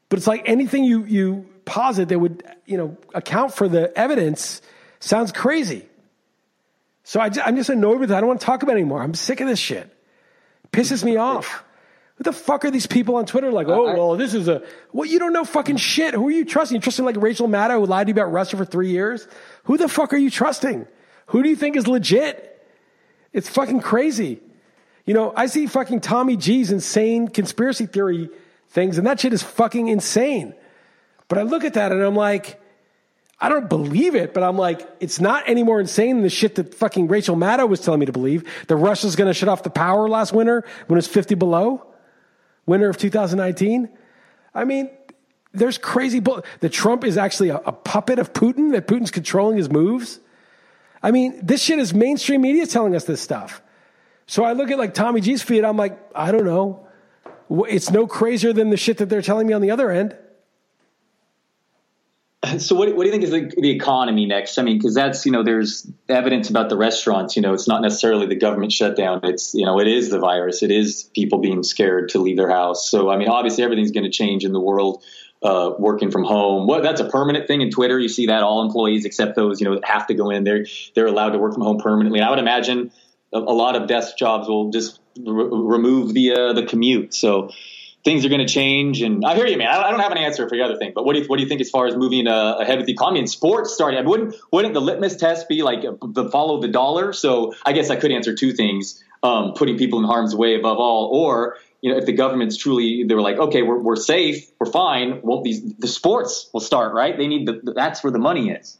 But 0.09 0.19
it's 0.19 0.27
like 0.27 0.43
anything 0.49 0.85
you, 0.85 1.05
you 1.05 1.49
posit 1.65 2.09
that 2.09 2.19
would, 2.19 2.43
you 2.67 2.77
know, 2.77 2.97
account 3.15 3.53
for 3.53 3.69
the 3.69 3.97
evidence 3.99 4.63
sounds 5.01 5.33
crazy. 5.33 5.87
So 7.03 7.21
I 7.21 7.31
am 7.45 7.57
just 7.57 7.69
annoyed 7.69 8.01
with 8.01 8.11
it. 8.11 8.15
I 8.15 8.21
don't 8.21 8.29
want 8.29 8.41
to 8.41 8.47
talk 8.47 8.63
about 8.63 8.73
it 8.73 8.81
anymore. 8.81 9.03
I'm 9.03 9.15
sick 9.15 9.41
of 9.41 9.49
this 9.49 9.59
shit. 9.59 9.94
Pisses 10.75 11.05
me 11.05 11.17
off. 11.17 11.65
Who 12.17 12.25
the 12.25 12.33
fuck 12.33 12.65
are 12.65 12.71
these 12.71 12.87
people 12.87 13.17
on 13.17 13.27
Twitter 13.27 13.51
like, 13.51 13.67
oh, 13.69 13.85
well, 13.85 14.17
this 14.17 14.35
is 14.35 14.47
a, 14.47 14.63
well, 14.93 15.09
you 15.09 15.19
don't 15.19 15.33
know 15.33 15.45
fucking 15.45 15.79
shit. 15.79 16.15
Who 16.15 16.29
are 16.29 16.31
you 16.31 16.45
trusting? 16.45 16.75
You're 16.75 16.83
trusting 16.83 17.05
like 17.05 17.17
Rachel 17.17 17.49
Maddow 17.49 17.81
who 17.81 17.87
lied 17.87 18.07
to 18.07 18.11
you 18.11 18.15
about 18.15 18.33
Russia 18.33 18.57
for 18.57 18.65
three 18.65 18.91
years? 18.91 19.27
Who 19.65 19.77
the 19.77 19.89
fuck 19.89 20.13
are 20.13 20.17
you 20.17 20.31
trusting? 20.31 20.87
Who 21.27 21.43
do 21.43 21.49
you 21.49 21.57
think 21.57 21.77
is 21.77 21.89
legit? 21.89 22.51
It's 23.33 23.49
fucking 23.49 23.81
crazy. 23.81 24.41
You 25.05 25.15
know, 25.15 25.33
I 25.37 25.47
see 25.47 25.67
fucking 25.67 26.01
Tommy 26.01 26.37
G's 26.37 26.71
insane 26.71 27.29
conspiracy 27.29 27.87
theory 27.87 28.31
things, 28.69 28.97
and 28.97 29.07
that 29.07 29.21
shit 29.21 29.33
is 29.33 29.43
fucking 29.43 29.89
insane. 29.89 30.55
But 31.29 31.39
I 31.39 31.43
look 31.43 31.65
at 31.65 31.75
that 31.75 31.93
and 31.93 32.03
I'm 32.03 32.15
like, 32.15 32.61
I 33.41 33.49
don't 33.49 33.69
believe 33.69 34.15
it, 34.15 34.33
but 34.33 34.43
I'm 34.43 34.57
like, 34.57 34.89
it's 35.01 35.21
not 35.21 35.45
any 35.47 35.63
more 35.63 35.81
insane 35.81 36.17
than 36.17 36.23
the 36.23 36.31
shit 36.31 36.55
that 36.55 36.75
fucking 36.75 37.09
Rachel 37.09 37.37
Maddow 37.37 37.69
was 37.69 37.81
telling 37.81 38.01
me 38.01 38.07
to 38.07 38.13
believe. 38.13 38.45
That 38.69 38.77
Russia's 38.77 39.17
going 39.17 39.29
to 39.29 39.35
shut 39.35 39.49
off 39.49 39.63
the 39.63 39.71
power 39.71 40.09
last 40.09 40.33
winter 40.33 40.65
when 40.87 40.99
it's 40.99 41.09
50 41.09 41.35
below, 41.35 41.87
winter 42.65 42.89
of 42.89 42.97
2019. 42.97 43.89
I 44.55 44.65
mean, 44.65 44.89
there's 45.53 45.79
crazy 45.79 46.21
bull. 46.21 46.45
That 46.61 46.71
Trump 46.71 47.05
is 47.05 47.17
actually 47.17 47.49
a, 47.49 47.57
a 47.57 47.73
puppet 47.73 48.19
of 48.19 48.33
Putin. 48.33 48.73
That 48.73 48.87
Putin's 48.87 49.11
controlling 49.11 49.57
his 49.57 49.69
moves. 49.69 50.21
I 51.03 51.11
mean, 51.11 51.39
this 51.45 51.63
shit 51.63 51.79
is 51.79 51.93
mainstream 51.93 52.41
media 52.41 52.67
telling 52.67 52.95
us 52.95 53.05
this 53.05 53.21
stuff. 53.21 53.63
So 54.27 54.45
I 54.45 54.53
look 54.53 54.71
at 54.71 54.79
like 54.79 54.95
Tommy 54.95 55.21
G's 55.21 55.43
feed. 55.43 55.65
I'm 55.65 55.77
like, 55.77 55.99
I 56.15 56.33
don't 56.33 56.45
know. 56.45 56.87
It's 57.69 57.91
no 57.91 58.07
crazier 58.07 58.53
than 58.53 58.71
the 58.71 58.77
shit 58.77 58.99
that 58.99 59.09
they're 59.11 59.23
telling 59.23 59.47
me 59.47 59.53
on 59.53 59.61
the 59.61 59.71
other 59.71 59.91
end. 59.91 60.17
So 62.59 62.75
what, 62.75 62.95
what 62.95 63.05
do 63.05 63.07
you 63.07 63.13
think 63.13 63.25
is 63.25 63.31
the, 63.31 63.53
the 63.57 63.71
economy 63.71 64.27
next? 64.27 64.59
I 64.59 64.63
mean, 64.63 64.79
because 64.79 64.95
that's 64.95 65.25
you 65.27 65.33
know 65.33 65.43
there's 65.43 65.91
evidence 66.09 66.51
about 66.51 66.69
the 66.69 66.77
restaurants. 66.77 67.37
You 67.37 67.43
know, 67.43 67.55
it's 67.55 67.69
not 67.69 67.83
necessarily 67.83 68.27
the 68.27 68.37
government 68.37 68.73
shutdown. 68.73 69.21
It's 69.25 69.55
you 69.55 69.65
know 69.65 69.81
it 69.81 69.89
is 69.89 70.11
the 70.11 70.19
virus. 70.19 70.63
It 70.63 70.71
is 70.71 71.11
people 71.15 71.39
being 71.39 71.63
scared 71.63 72.11
to 72.11 72.19
leave 72.19 72.37
their 72.37 72.51
house. 72.51 72.89
So 72.91 73.11
I 73.11 73.17
mean, 73.17 73.29
obviously 73.29 73.65
everything's 73.65 73.93
going 73.93 74.05
to 74.05 74.11
change 74.11 74.45
in 74.45 74.53
the 74.53 74.61
world. 74.61 75.03
Uh, 75.43 75.75
working 75.79 76.11
from 76.11 76.25
home, 76.25 76.67
what 76.67 76.83
that's 76.83 77.03
a 77.03 77.05
permanent 77.11 77.47
thing 77.47 77.61
in 77.61 77.71
Twitter. 77.71 77.99
You 77.99 78.09
see 78.09 78.29
that 78.29 78.43
all 78.43 78.65
employees 78.65 79.05
except 79.05 79.37
those 79.37 79.61
you 79.61 79.69
know 79.69 79.75
that 79.75 79.85
have 79.85 80.07
to 80.07 80.15
go 80.15 80.31
in. 80.31 80.43
They're 80.43 80.65
they're 80.95 81.07
allowed 81.07 81.31
to 81.31 81.39
work 81.39 81.53
from 81.53 81.65
home 81.65 81.77
permanently. 81.77 82.21
And 82.21 82.27
I 82.27 82.31
would 82.31 82.39
imagine 82.39 82.93
a, 83.31 83.39
a 83.41 83.53
lot 83.53 83.77
of 83.77 83.87
desk 83.87 84.17
jobs 84.17 84.49
will 84.49 84.71
just 84.71 85.01
re- 85.19 85.49
remove 85.51 86.15
the 86.15 86.33
uh, 86.33 86.53
the 86.55 86.65
commute. 86.65 87.13
So 87.13 87.51
things 88.05 88.25
are 88.25 88.29
going 88.29 88.47
to 88.47 88.53
change. 88.53 89.01
And 89.03 89.25
I 89.25 89.35
hear 89.35 89.47
you, 89.47 89.57
man. 89.57 89.69
I 89.69 89.91
don't 89.91 90.01
have 90.01 90.13
an 90.13 90.19
answer 90.19 90.49
for 90.49 90.57
the 90.57 90.63
other 90.63 90.77
thing, 90.77 90.93
but 90.95 91.05
what 91.05 91.15
do 91.15 91.23
you, 91.23 91.27
what 91.27 91.39
do 91.39 91.43
you 91.43 91.49
think 91.49 91.63
as 91.63 91.71
far 91.71 91.87
as 91.87 91.97
moving 91.97 92.29
uh, 92.29 92.57
ahead 92.61 92.77
with 92.77 92.87
the 92.87 92.93
economy 92.93 93.21
and 93.21 93.31
sports 93.31 93.73
starting? 93.73 93.99
I 93.99 94.03
mean, 94.03 94.11
wouldn't 94.11 94.35
wouldn't 94.53 94.75
the 94.75 94.81
litmus 94.81 95.17
test 95.17 95.49
be 95.49 95.63
like 95.63 95.83
the 95.83 96.29
follow 96.31 96.61
the 96.61 96.69
dollar? 96.69 97.13
So 97.13 97.55
I 97.65 97.73
guess 97.73 97.91
I 97.91 97.97
could 97.97 98.13
answer 98.13 98.35
two 98.35 98.53
things: 98.53 99.03
um, 99.23 99.55
putting 99.55 99.79
people 99.79 99.99
in 99.99 100.05
harm's 100.05 100.37
way 100.37 100.55
above 100.55 100.79
all, 100.79 101.11
or 101.13 101.57
you 101.81 101.91
know, 101.91 101.99
if 101.99 102.07
the 102.07 102.13
government's 102.13 102.57
truly 102.57 103.05
they 103.05 103.15
were 103.15 103.23
like, 103.23 103.39
okay, 103.39 103.63
we're 103.63 103.79
we're 103.79 103.97
safe, 103.97 104.51
we're 104.59 104.71
fine. 104.71 105.21
Well, 105.23 105.43
these 105.43 105.75
the 105.75 105.89
sports 105.89 106.51
will 106.53 106.61
start, 106.61 106.95
right? 106.95 107.17
They 107.17 107.27
need 107.27 107.47
the 107.47 107.73
that's 107.75 108.05
where 108.05 108.13
the 108.13 108.19
money 108.19 108.51
is. 108.51 108.79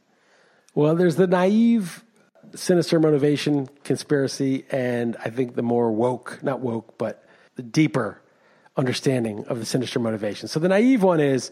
Well, 0.75 0.97
there's 0.97 1.17
the 1.17 1.29
naive, 1.29 2.05
sinister 2.55 2.99
motivation 2.99 3.69
conspiracy, 3.85 4.67
and 4.71 5.17
I 5.25 5.31
think 5.31 5.55
the 5.55 5.63
more 5.63 5.93
woke, 5.93 6.41
not 6.43 6.61
woke, 6.61 6.99
but 6.99 7.25
the 7.55 7.63
deeper 7.63 8.21
understanding 8.77 9.45
of 9.47 9.59
the 9.59 9.67
sinister 9.67 9.99
motivation. 9.99 10.49
So 10.49 10.61
the 10.61 10.69
naive 10.69 11.03
one 11.03 11.21
is 11.21 11.51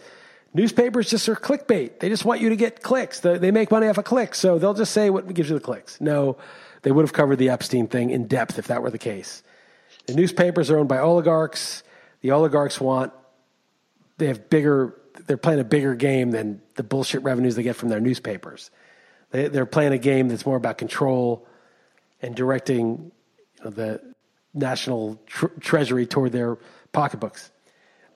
newspapers 0.55 1.11
just 1.11 1.29
are 1.29 1.37
clickbait. 1.37 2.01
They 2.01 2.09
just 2.09 2.25
want 2.25 2.41
you 2.41 2.49
to 2.49 2.57
get 2.57 2.83
clicks. 2.83 3.21
They 3.21 3.51
make 3.51 3.71
money 3.71 3.87
off 3.87 3.99
of 3.99 4.05
clicks. 4.05 4.39
So 4.39 4.59
they'll 4.59 4.75
just 4.75 4.93
say 4.93 5.11
what 5.11 5.33
gives 5.33 5.49
you 5.49 5.55
the 5.55 5.65
clicks. 5.65 6.01
No, 6.01 6.37
they 6.83 6.91
would 6.91 7.03
have 7.03 7.13
covered 7.13 7.37
the 7.37 7.51
Epstein 7.51 7.87
thing 7.87 8.11
in 8.11 8.27
depth 8.27 8.59
if 8.59 8.67
that 8.67 8.83
were 8.83 8.91
the 8.91 8.99
case. 8.99 9.43
The 10.07 10.15
newspapers 10.15 10.71
are 10.71 10.79
owned 10.79 10.89
by 10.89 10.99
oligarchs. 10.99 11.83
The 12.23 12.33
oligarchs 12.33 12.81
want, 12.81 13.13
they 14.19 14.27
have 14.27 14.51
bigger, 14.51 14.97
they're 15.27 15.37
playing 15.37 15.61
a 15.61 15.65
bigger 15.65 15.95
game 15.95 16.31
than 16.31 16.61
the 16.75 16.83
bullshit 16.83 17.23
revenues 17.23 17.55
they 17.55 17.63
get 17.63 17.77
from 17.77 17.89
their 17.89 18.01
newspapers. 18.01 18.71
They, 19.31 19.49
they're 19.49 19.67
playing 19.67 19.93
a 19.93 19.99
game 19.99 20.29
that's 20.29 20.45
more 20.45 20.57
about 20.57 20.79
control 20.79 21.47
and 22.21 22.35
directing 22.35 23.13
you 23.59 23.65
know, 23.65 23.71
the 23.71 24.15
national 24.55 25.21
tr- 25.27 25.47
treasury 25.61 26.07
toward 26.07 26.33
their 26.33 26.59
pocketbooks. 26.93 27.51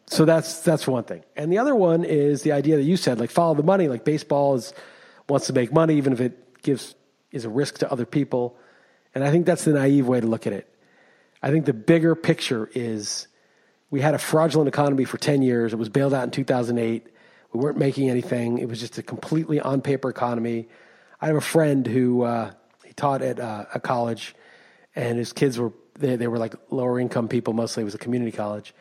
So 0.06 0.24
that's 0.24 0.60
that's 0.60 0.86
one 0.86 1.04
thing. 1.04 1.24
And 1.34 1.52
the 1.52 1.58
other 1.58 1.74
one 1.74 2.04
is 2.04 2.42
the 2.42 2.52
idea 2.52 2.76
that 2.76 2.84
you 2.84 2.96
said, 2.96 3.18
like 3.18 3.30
follow 3.30 3.54
the 3.54 3.62
money. 3.62 3.88
Like 3.88 4.04
baseball 4.04 4.54
is 4.54 4.72
wants 5.28 5.46
to 5.48 5.52
make 5.52 5.72
money, 5.72 5.96
even 5.96 6.12
if 6.12 6.20
it 6.20 6.62
gives 6.62 6.94
is 7.32 7.44
a 7.44 7.50
risk 7.50 7.78
to 7.78 7.90
other 7.90 8.06
people. 8.06 8.56
And 9.14 9.24
I 9.24 9.30
think 9.30 9.46
that's 9.46 9.64
the 9.64 9.72
naive 9.72 10.06
way 10.06 10.20
to 10.20 10.26
look 10.26 10.46
at 10.46 10.52
it. 10.52 10.72
I 11.42 11.50
think 11.50 11.64
the 11.64 11.72
bigger 11.72 12.14
picture 12.14 12.70
is 12.74 13.26
we 13.90 14.00
had 14.00 14.14
a 14.14 14.18
fraudulent 14.18 14.68
economy 14.68 15.04
for 15.04 15.18
10 15.18 15.42
years. 15.42 15.72
It 15.72 15.76
was 15.76 15.88
bailed 15.88 16.14
out 16.14 16.24
in 16.24 16.30
2008. 16.30 17.06
We 17.52 17.60
weren't 17.60 17.78
making 17.78 18.10
anything. 18.10 18.58
It 18.58 18.68
was 18.68 18.80
just 18.80 18.98
a 18.98 19.02
completely 19.02 19.60
on 19.60 19.80
paper 19.80 20.10
economy. 20.10 20.68
I 21.20 21.26
have 21.26 21.36
a 21.36 21.40
friend 21.40 21.86
who 21.86 22.22
uh, 22.22 22.52
he 22.84 22.92
taught 22.92 23.22
at 23.22 23.40
uh, 23.40 23.66
a 23.72 23.80
college, 23.80 24.34
and 24.94 25.18
his 25.18 25.32
kids 25.32 25.58
were 25.58 25.72
they, 25.98 26.16
they 26.16 26.26
were 26.26 26.38
like 26.38 26.54
lower 26.70 26.98
income 27.00 27.28
people 27.28 27.52
mostly. 27.52 27.82
It 27.82 27.84
was 27.84 27.94
a 27.94 27.98
community 27.98 28.32
college. 28.32 28.74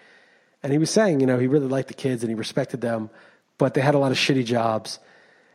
And 0.63 0.71
he 0.71 0.77
was 0.77 0.89
saying, 0.89 1.19
you 1.19 1.27
know, 1.27 1.37
he 1.37 1.47
really 1.47 1.67
liked 1.67 1.89
the 1.89 1.93
kids 1.93 2.23
and 2.23 2.29
he 2.29 2.35
respected 2.35 2.81
them, 2.81 3.09
but 3.57 3.73
they 3.73 3.81
had 3.81 3.95
a 3.95 3.99
lot 3.99 4.11
of 4.11 4.17
shitty 4.17 4.45
jobs. 4.45 4.99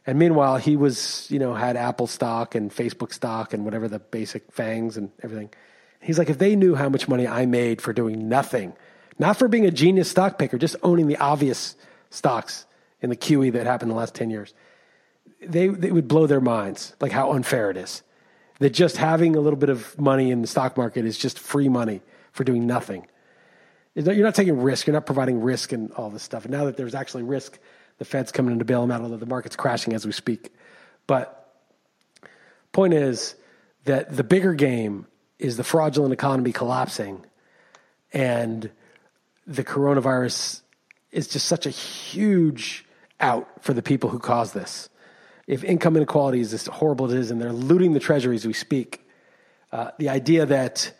And 0.06 0.18
meanwhile, 0.18 0.56
he 0.56 0.76
was, 0.76 1.26
you 1.30 1.38
know, 1.38 1.54
had 1.54 1.76
Apple 1.76 2.06
stock 2.06 2.54
and 2.54 2.70
Facebook 2.70 3.12
stock 3.12 3.52
and 3.52 3.64
whatever 3.64 3.88
the 3.88 3.98
basic 3.98 4.50
fangs 4.52 4.96
and 4.96 5.10
everything. 5.22 5.50
He's 6.00 6.18
like, 6.18 6.30
if 6.30 6.38
they 6.38 6.56
knew 6.56 6.74
how 6.74 6.88
much 6.88 7.08
money 7.08 7.26
I 7.26 7.44
made 7.46 7.82
for 7.82 7.92
doing 7.92 8.28
nothing, 8.28 8.72
not 9.18 9.36
for 9.36 9.48
being 9.48 9.66
a 9.66 9.70
genius 9.70 10.08
stock 10.08 10.38
picker, 10.38 10.56
just 10.56 10.76
owning 10.82 11.08
the 11.08 11.18
obvious 11.18 11.76
stocks 12.08 12.64
in 13.02 13.10
the 13.10 13.16
QE 13.16 13.52
that 13.52 13.66
happened 13.66 13.90
in 13.90 13.94
the 13.94 14.00
last 14.00 14.14
10 14.14 14.30
years, 14.30 14.54
they, 15.42 15.68
they 15.68 15.90
would 15.90 16.08
blow 16.08 16.26
their 16.26 16.40
minds, 16.40 16.94
like 17.00 17.12
how 17.12 17.32
unfair 17.32 17.70
it 17.70 17.76
is 17.76 18.02
that 18.60 18.70
just 18.70 18.96
having 18.96 19.34
a 19.34 19.40
little 19.40 19.58
bit 19.58 19.70
of 19.70 19.98
money 19.98 20.30
in 20.30 20.42
the 20.42 20.46
stock 20.46 20.76
market 20.76 21.04
is 21.04 21.18
just 21.18 21.38
free 21.38 21.68
money 21.68 22.02
for 22.32 22.44
doing 22.44 22.66
nothing. 22.66 23.06
You're 23.94 24.24
not 24.24 24.34
taking 24.36 24.60
risk. 24.60 24.86
You're 24.86 24.94
not 24.94 25.06
providing 25.06 25.40
risk 25.40 25.72
and 25.72 25.90
all 25.92 26.10
this 26.10 26.22
stuff. 26.22 26.44
And 26.44 26.52
now 26.52 26.66
that 26.66 26.76
there's 26.76 26.94
actually 26.94 27.24
risk, 27.24 27.58
the 27.98 28.04
Fed's 28.04 28.30
coming 28.30 28.52
in 28.52 28.58
to 28.58 28.64
bail 28.64 28.82
them 28.82 28.90
out, 28.90 29.00
although 29.00 29.16
the 29.16 29.26
market's 29.26 29.56
crashing 29.56 29.94
as 29.94 30.06
we 30.06 30.12
speak. 30.12 30.52
But 31.06 31.52
point 32.72 32.94
is 32.94 33.34
that 33.84 34.14
the 34.14 34.22
bigger 34.22 34.54
game 34.54 35.06
is 35.38 35.56
the 35.56 35.64
fraudulent 35.64 36.12
economy 36.12 36.52
collapsing, 36.52 37.24
and 38.12 38.70
the 39.46 39.64
coronavirus 39.64 40.60
is 41.12 41.26
just 41.26 41.46
such 41.46 41.64
a 41.64 41.70
huge 41.70 42.84
out 43.20 43.48
for 43.62 43.72
the 43.72 43.82
people 43.82 44.10
who 44.10 44.18
caused 44.18 44.52
this 44.52 44.89
if 45.50 45.64
income 45.64 45.96
inequality 45.96 46.38
is 46.38 46.54
as 46.54 46.68
horrible 46.68 47.06
as 47.06 47.12
it 47.12 47.18
is, 47.18 47.30
and 47.32 47.42
they're 47.42 47.52
looting 47.52 47.92
the 47.92 47.98
treasury 47.98 48.36
as 48.36 48.46
we 48.46 48.52
speak, 48.52 49.04
uh, 49.72 49.90
the 49.98 50.08
idea 50.08 50.46
that, 50.46 50.92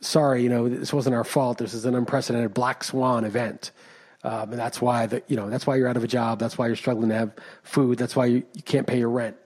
sorry, 0.00 0.42
you 0.42 0.48
know, 0.48 0.70
this 0.70 0.90
wasn't 0.90 1.14
our 1.14 1.22
fault. 1.22 1.58
This 1.58 1.74
is 1.74 1.84
an 1.84 1.94
unprecedented 1.94 2.54
black 2.54 2.82
swan 2.82 3.26
event. 3.26 3.72
Um, 4.24 4.52
and 4.52 4.58
that's 4.58 4.80
why 4.80 5.04
the, 5.04 5.22
you 5.28 5.36
know 5.36 5.50
that's 5.50 5.66
why 5.66 5.76
you're 5.76 5.88
out 5.88 5.98
of 5.98 6.04
a 6.04 6.08
job. 6.08 6.38
That's 6.38 6.56
why 6.56 6.66
you're 6.66 6.76
struggling 6.76 7.10
to 7.10 7.14
have 7.14 7.32
food. 7.62 7.98
That's 7.98 8.16
why 8.16 8.26
you, 8.26 8.42
you 8.54 8.62
can't 8.62 8.86
pay 8.86 8.98
your 8.98 9.10
rent. 9.10 9.36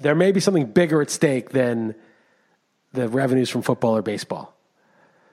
There 0.00 0.14
may 0.14 0.30
be 0.30 0.40
something 0.40 0.66
bigger 0.66 1.02
at 1.02 1.10
stake 1.10 1.50
than 1.50 1.96
the 2.92 3.08
revenues 3.08 3.50
from 3.50 3.62
football 3.62 3.96
or 3.96 4.02
baseball. 4.02 4.56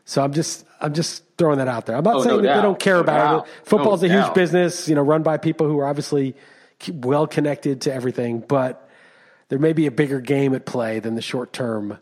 So 0.06 0.24
I'm 0.24 0.34
just 0.34 0.66
I'm 0.80 0.94
just 0.94 1.24
throwing 1.38 1.60
that 1.60 1.68
out 1.68 1.86
there. 1.86 1.96
I'm 1.96 2.04
not 2.04 2.16
oh, 2.16 2.24
saying 2.24 2.38
no 2.38 2.42
that 2.42 2.48
doubt. 2.48 2.56
they 2.56 2.62
don't 2.62 2.80
care 2.80 2.96
no 2.96 3.02
about 3.02 3.18
doubt. 3.18 3.48
it. 3.48 3.68
Football's 3.68 4.02
no 4.02 4.10
a 4.10 4.12
huge 4.12 4.26
doubt. 4.26 4.36
business, 4.36 4.88
you 4.88 4.96
know, 4.96 5.02
run 5.02 5.22
by 5.24 5.38
people 5.38 5.68
who 5.68 5.80
are 5.80 5.88
obviously 5.88 6.36
well 6.90 7.28
connected 7.28 7.82
to 7.82 7.94
everything, 7.94 8.40
but 8.40 8.90
there 9.50 9.60
may 9.60 9.74
be 9.74 9.86
a 9.86 9.92
bigger 9.92 10.20
game 10.20 10.54
at 10.56 10.66
play 10.66 11.00
than 11.00 11.16
the 11.16 11.22
short 11.22 11.54
term, 11.54 11.98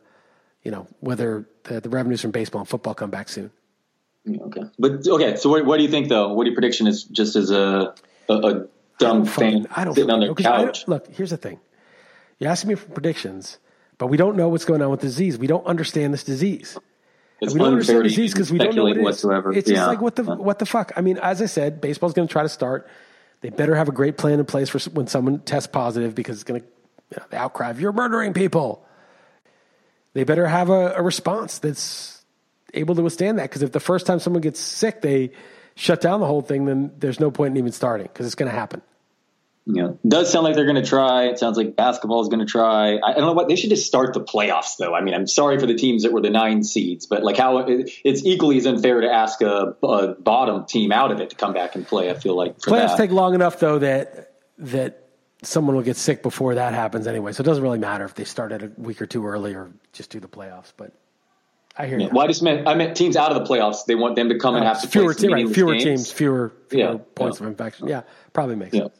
you 0.64 0.72
know, 0.72 0.88
whether 1.00 1.48
the, 1.64 1.82
the 1.82 1.90
revenues 1.90 2.22
from 2.22 2.32
baseball 2.32 2.62
and 2.62 2.70
football 2.70 2.94
come 2.94 3.10
back 3.10 3.30
soon. 3.30 3.52
Okay. 4.28 4.64
But 4.78 5.08
okay, 5.08 5.36
so 5.38 5.50
what, 5.50 5.66
what 5.66 5.78
do 5.78 5.84
you 5.84 5.90
think 5.90 6.10
though? 6.10 6.34
What 6.34 6.44
do 6.44 6.52
you 6.52 6.56
prediction 6.56 6.88
is 6.88 7.04
just 7.04 7.36
as 7.36 7.52
a, 7.52 7.96
a, 8.28 8.34
a 8.34 8.68
dumb 9.00 9.26
fan 9.26 9.68
I 9.76 9.84
don't 9.84 9.96
sitting 9.96 10.12
on 10.12 10.20
their 10.20 10.34
couch? 10.36 10.88
look, 10.88 11.08
here's 11.14 11.32
the 11.32 11.38
thing. 11.38 11.60
You're 12.38 12.52
asking 12.52 12.70
me 12.70 12.76
for 12.76 12.90
predictions, 12.90 13.58
but 13.98 14.08
we 14.08 14.18
don't 14.18 14.36
know 14.36 14.50
what's 14.50 14.66
going 14.66 14.82
on 14.82 14.90
with 14.92 15.02
disease. 15.02 15.38
We 15.38 15.48
don't 15.48 15.66
understand 15.66 16.14
this 16.14 16.24
disease. 16.24 16.78
It's 17.42 17.54
we 17.54 17.60
don't 17.60 17.74
understand 17.74 18.04
disease 18.04 18.34
because 18.34 18.52
we 18.52 18.60
don't 18.60 18.76
know 18.76 18.84
what 18.84 18.98
it 18.98 19.02
whatsoever. 19.02 19.52
Is. 19.52 19.60
It's 19.60 19.70
yeah. 19.70 19.78
just 19.78 19.88
like 19.88 20.02
what 20.02 20.16
the 20.16 20.24
what 20.24 20.60
the 20.60 20.66
fuck. 20.66 20.92
I 20.96 21.02
mean, 21.02 21.18
as 21.18 21.42
I 21.42 21.46
said, 21.46 21.82
baseball's 21.82 22.14
going 22.14 22.28
to 22.28 22.32
try 22.32 22.44
to 22.44 22.50
start. 22.50 22.90
They 23.42 23.50
better 23.50 23.76
have 23.76 23.88
a 23.88 23.94
great 23.94 24.18
plan 24.18 24.40
in 24.40 24.46
place 24.46 24.70
for 24.70 24.80
when 24.92 25.08
someone 25.08 25.40
tests 25.40 25.68
positive 25.68 26.14
because 26.14 26.38
it's 26.38 26.44
going 26.44 26.62
to 26.62 26.68
you 27.12 27.18
know, 27.18 27.26
the 27.30 27.38
outcry 27.38 27.70
of 27.70 27.80
you're 27.80 27.94
murdering 27.94 28.34
people. 28.34 28.86
They 30.14 30.24
better 30.24 30.48
have 30.48 30.70
a, 30.70 30.96
a 30.96 31.02
response 31.02 31.60
that's 31.60 32.24
able 32.74 32.96
to 32.96 33.02
withstand 33.02 33.40
that 33.40 33.44
because 33.44 33.62
if 33.62 33.72
the 33.72 33.80
first 33.80 34.06
time 34.06 34.20
someone 34.20 34.42
gets 34.42 34.60
sick 34.60 35.02
they 35.02 35.32
shut 35.76 36.02
down 36.02 36.20
the 36.20 36.26
whole 36.26 36.42
thing, 36.42 36.66
then 36.66 36.92
there's 36.98 37.20
no 37.20 37.32
point 37.32 37.52
in 37.52 37.58
even 37.58 37.72
starting 37.72 38.08
because 38.08 38.26
it's 38.26 38.36
going 38.36 38.52
to 38.52 38.58
happen 38.58 38.82
you 39.72 39.84
know, 39.84 40.00
does 40.08 40.32
sound 40.32 40.46
like 40.46 40.56
they're 40.56 40.66
going 40.66 40.82
to 40.82 40.88
try. 40.88 41.26
It 41.26 41.38
sounds 41.38 41.56
like 41.56 41.76
basketball 41.76 42.22
is 42.22 42.28
going 42.28 42.40
to 42.40 42.46
try. 42.52 42.96
I, 42.96 43.12
I, 43.12 43.14
don't 43.14 43.26
know 43.26 43.34
what 43.34 43.48
they 43.48 43.56
should 43.56 43.70
just 43.70 43.86
start 43.86 44.16
the 44.16 44.22
playoffs 44.22 44.78
though. 44.78 44.96
I 44.96 45.02
mean, 45.02 45.14
I'm 45.14 45.28
sorry 45.28 45.60
for 45.60 45.68
the 45.68 45.76
teams 45.76 46.02
that 46.04 46.12
were 46.12 46.22
the 46.22 46.32
nine 46.32 46.64
seeds, 46.64 47.06
but 47.06 47.24
like 47.24 47.38
how 47.38 47.60
it, 47.60 47.92
it's 48.04 48.26
equally 48.26 48.58
as 48.58 48.66
unfair 48.66 49.02
to 49.02 49.12
ask 49.12 49.42
a, 49.42 49.76
a, 49.84 50.16
bottom 50.16 50.66
team 50.66 50.92
out 50.92 51.12
of 51.12 51.20
it 51.20 51.30
to 51.30 51.36
come 51.36 51.54
back 51.54 51.76
and 51.76 51.86
play. 51.86 52.10
I 52.10 52.16
feel 52.16 52.36
like 52.36 52.58
playoffs 52.58 52.90
that. 52.90 52.98
take 52.98 53.12
long 53.12 53.36
enough 53.36 53.60
though 53.60 53.78
that 53.78 54.34
that 54.58 55.08
someone 55.44 55.76
will 55.76 55.84
get 55.84 55.98
sick 55.98 56.24
before 56.24 56.56
that 56.56 56.74
happens 56.74 57.06
anyway. 57.06 57.32
So 57.32 57.42
it 57.42 57.46
doesn't 57.46 57.64
really 57.64 57.78
matter 57.78 58.06
if 58.06 58.16
they 58.16 58.24
start 58.24 58.52
at 58.52 58.64
a 58.64 58.72
week 58.76 59.02
or 59.02 59.06
two 59.06 59.26
early 59.28 59.54
or 59.54 59.72
just 59.94 60.10
do 60.10 60.20
the 60.20 60.28
playoffs. 60.28 60.74
But 60.76 60.94
I 61.78 61.86
hear 61.86 62.00
yeah. 62.00 62.08
you. 62.08 62.12
Well, 62.12 62.24
I 62.24 62.28
just 62.28 62.42
meant 62.42 62.68
I 62.68 62.74
meant 62.74 62.98
teams 62.98 63.16
out 63.16 63.32
of 63.32 63.38
the 63.38 63.54
playoffs. 63.54 63.86
They 63.86 63.96
want 63.96 64.16
them 64.16 64.30
to 64.30 64.40
come 64.40 64.56
uh, 64.56 64.58
and 64.58 64.66
have 64.66 64.82
to 64.82 64.88
fewer, 64.88 65.14
play 65.14 65.30
right, 65.30 65.54
fewer 65.54 65.78
teams, 65.78 66.12
fewer, 66.12 66.54
fewer 66.70 66.82
yeah, 66.82 66.98
points 67.14 67.40
yeah. 67.40 67.46
of 67.46 67.52
infection. 67.52 67.88
Yeah, 67.88 68.02
probably 68.34 68.56
makes 68.56 68.76
sense. 68.76 68.99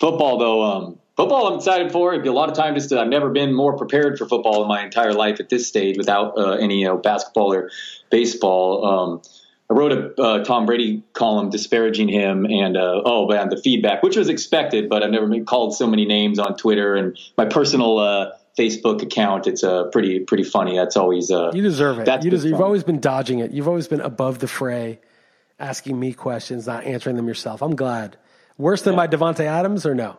Football, 0.00 0.38
though, 0.38 0.62
um, 0.62 0.98
football 1.16 1.48
I'm 1.48 1.58
excited 1.58 1.92
for. 1.92 2.12
It'd 2.12 2.22
be 2.22 2.30
a 2.30 2.32
lot 2.32 2.48
of 2.48 2.56
time 2.56 2.74
just 2.74 2.88
to, 2.88 2.98
I've 2.98 3.08
never 3.08 3.28
been 3.28 3.54
more 3.54 3.76
prepared 3.76 4.18
for 4.18 4.26
football 4.26 4.62
in 4.62 4.68
my 4.68 4.82
entire 4.82 5.12
life 5.12 5.40
at 5.40 5.50
this 5.50 5.68
stage 5.68 5.98
without 5.98 6.38
uh, 6.38 6.52
any 6.52 6.80
you 6.80 6.86
know, 6.86 6.96
basketball 6.96 7.52
or 7.52 7.70
baseball. 8.10 8.86
Um, 8.86 9.22
I 9.68 9.74
wrote 9.74 9.92
a 9.92 10.20
uh, 10.20 10.44
Tom 10.44 10.66
Brady 10.66 11.02
column 11.12 11.50
disparaging 11.50 12.08
him 12.08 12.44
and 12.46 12.76
uh, 12.76 13.02
oh 13.04 13.28
man, 13.28 13.50
the 13.50 13.56
feedback, 13.56 14.02
which 14.02 14.16
was 14.16 14.28
expected, 14.28 14.88
but 14.88 15.02
I've 15.02 15.10
never 15.10 15.28
been 15.28 15.44
called 15.44 15.76
so 15.76 15.86
many 15.86 16.06
names 16.06 16.38
on 16.40 16.56
Twitter 16.56 16.96
and 16.96 17.16
my 17.36 17.44
personal 17.44 17.98
uh, 17.98 18.32
Facebook 18.58 19.02
account. 19.02 19.46
It's 19.46 19.62
uh, 19.62 19.84
pretty 19.84 20.20
pretty 20.20 20.42
funny. 20.42 20.76
That's 20.76 20.96
always 20.96 21.30
uh, 21.30 21.52
you 21.54 21.62
deserve 21.62 22.00
it. 22.00 22.24
You 22.24 22.30
deserve, 22.30 22.50
you've 22.50 22.60
always 22.60 22.82
been 22.82 22.98
dodging 22.98 23.38
it. 23.38 23.52
You've 23.52 23.68
always 23.68 23.86
been 23.86 24.00
above 24.00 24.40
the 24.40 24.48
fray, 24.48 24.98
asking 25.60 26.00
me 26.00 26.14
questions, 26.14 26.66
not 26.66 26.82
answering 26.82 27.14
them 27.14 27.28
yourself. 27.28 27.62
I'm 27.62 27.76
glad. 27.76 28.16
Worse 28.60 28.82
than 28.82 28.92
yeah. 28.92 28.98
my 28.98 29.06
Davante 29.08 29.40
Adams 29.40 29.86
or 29.86 29.94
no? 29.94 30.18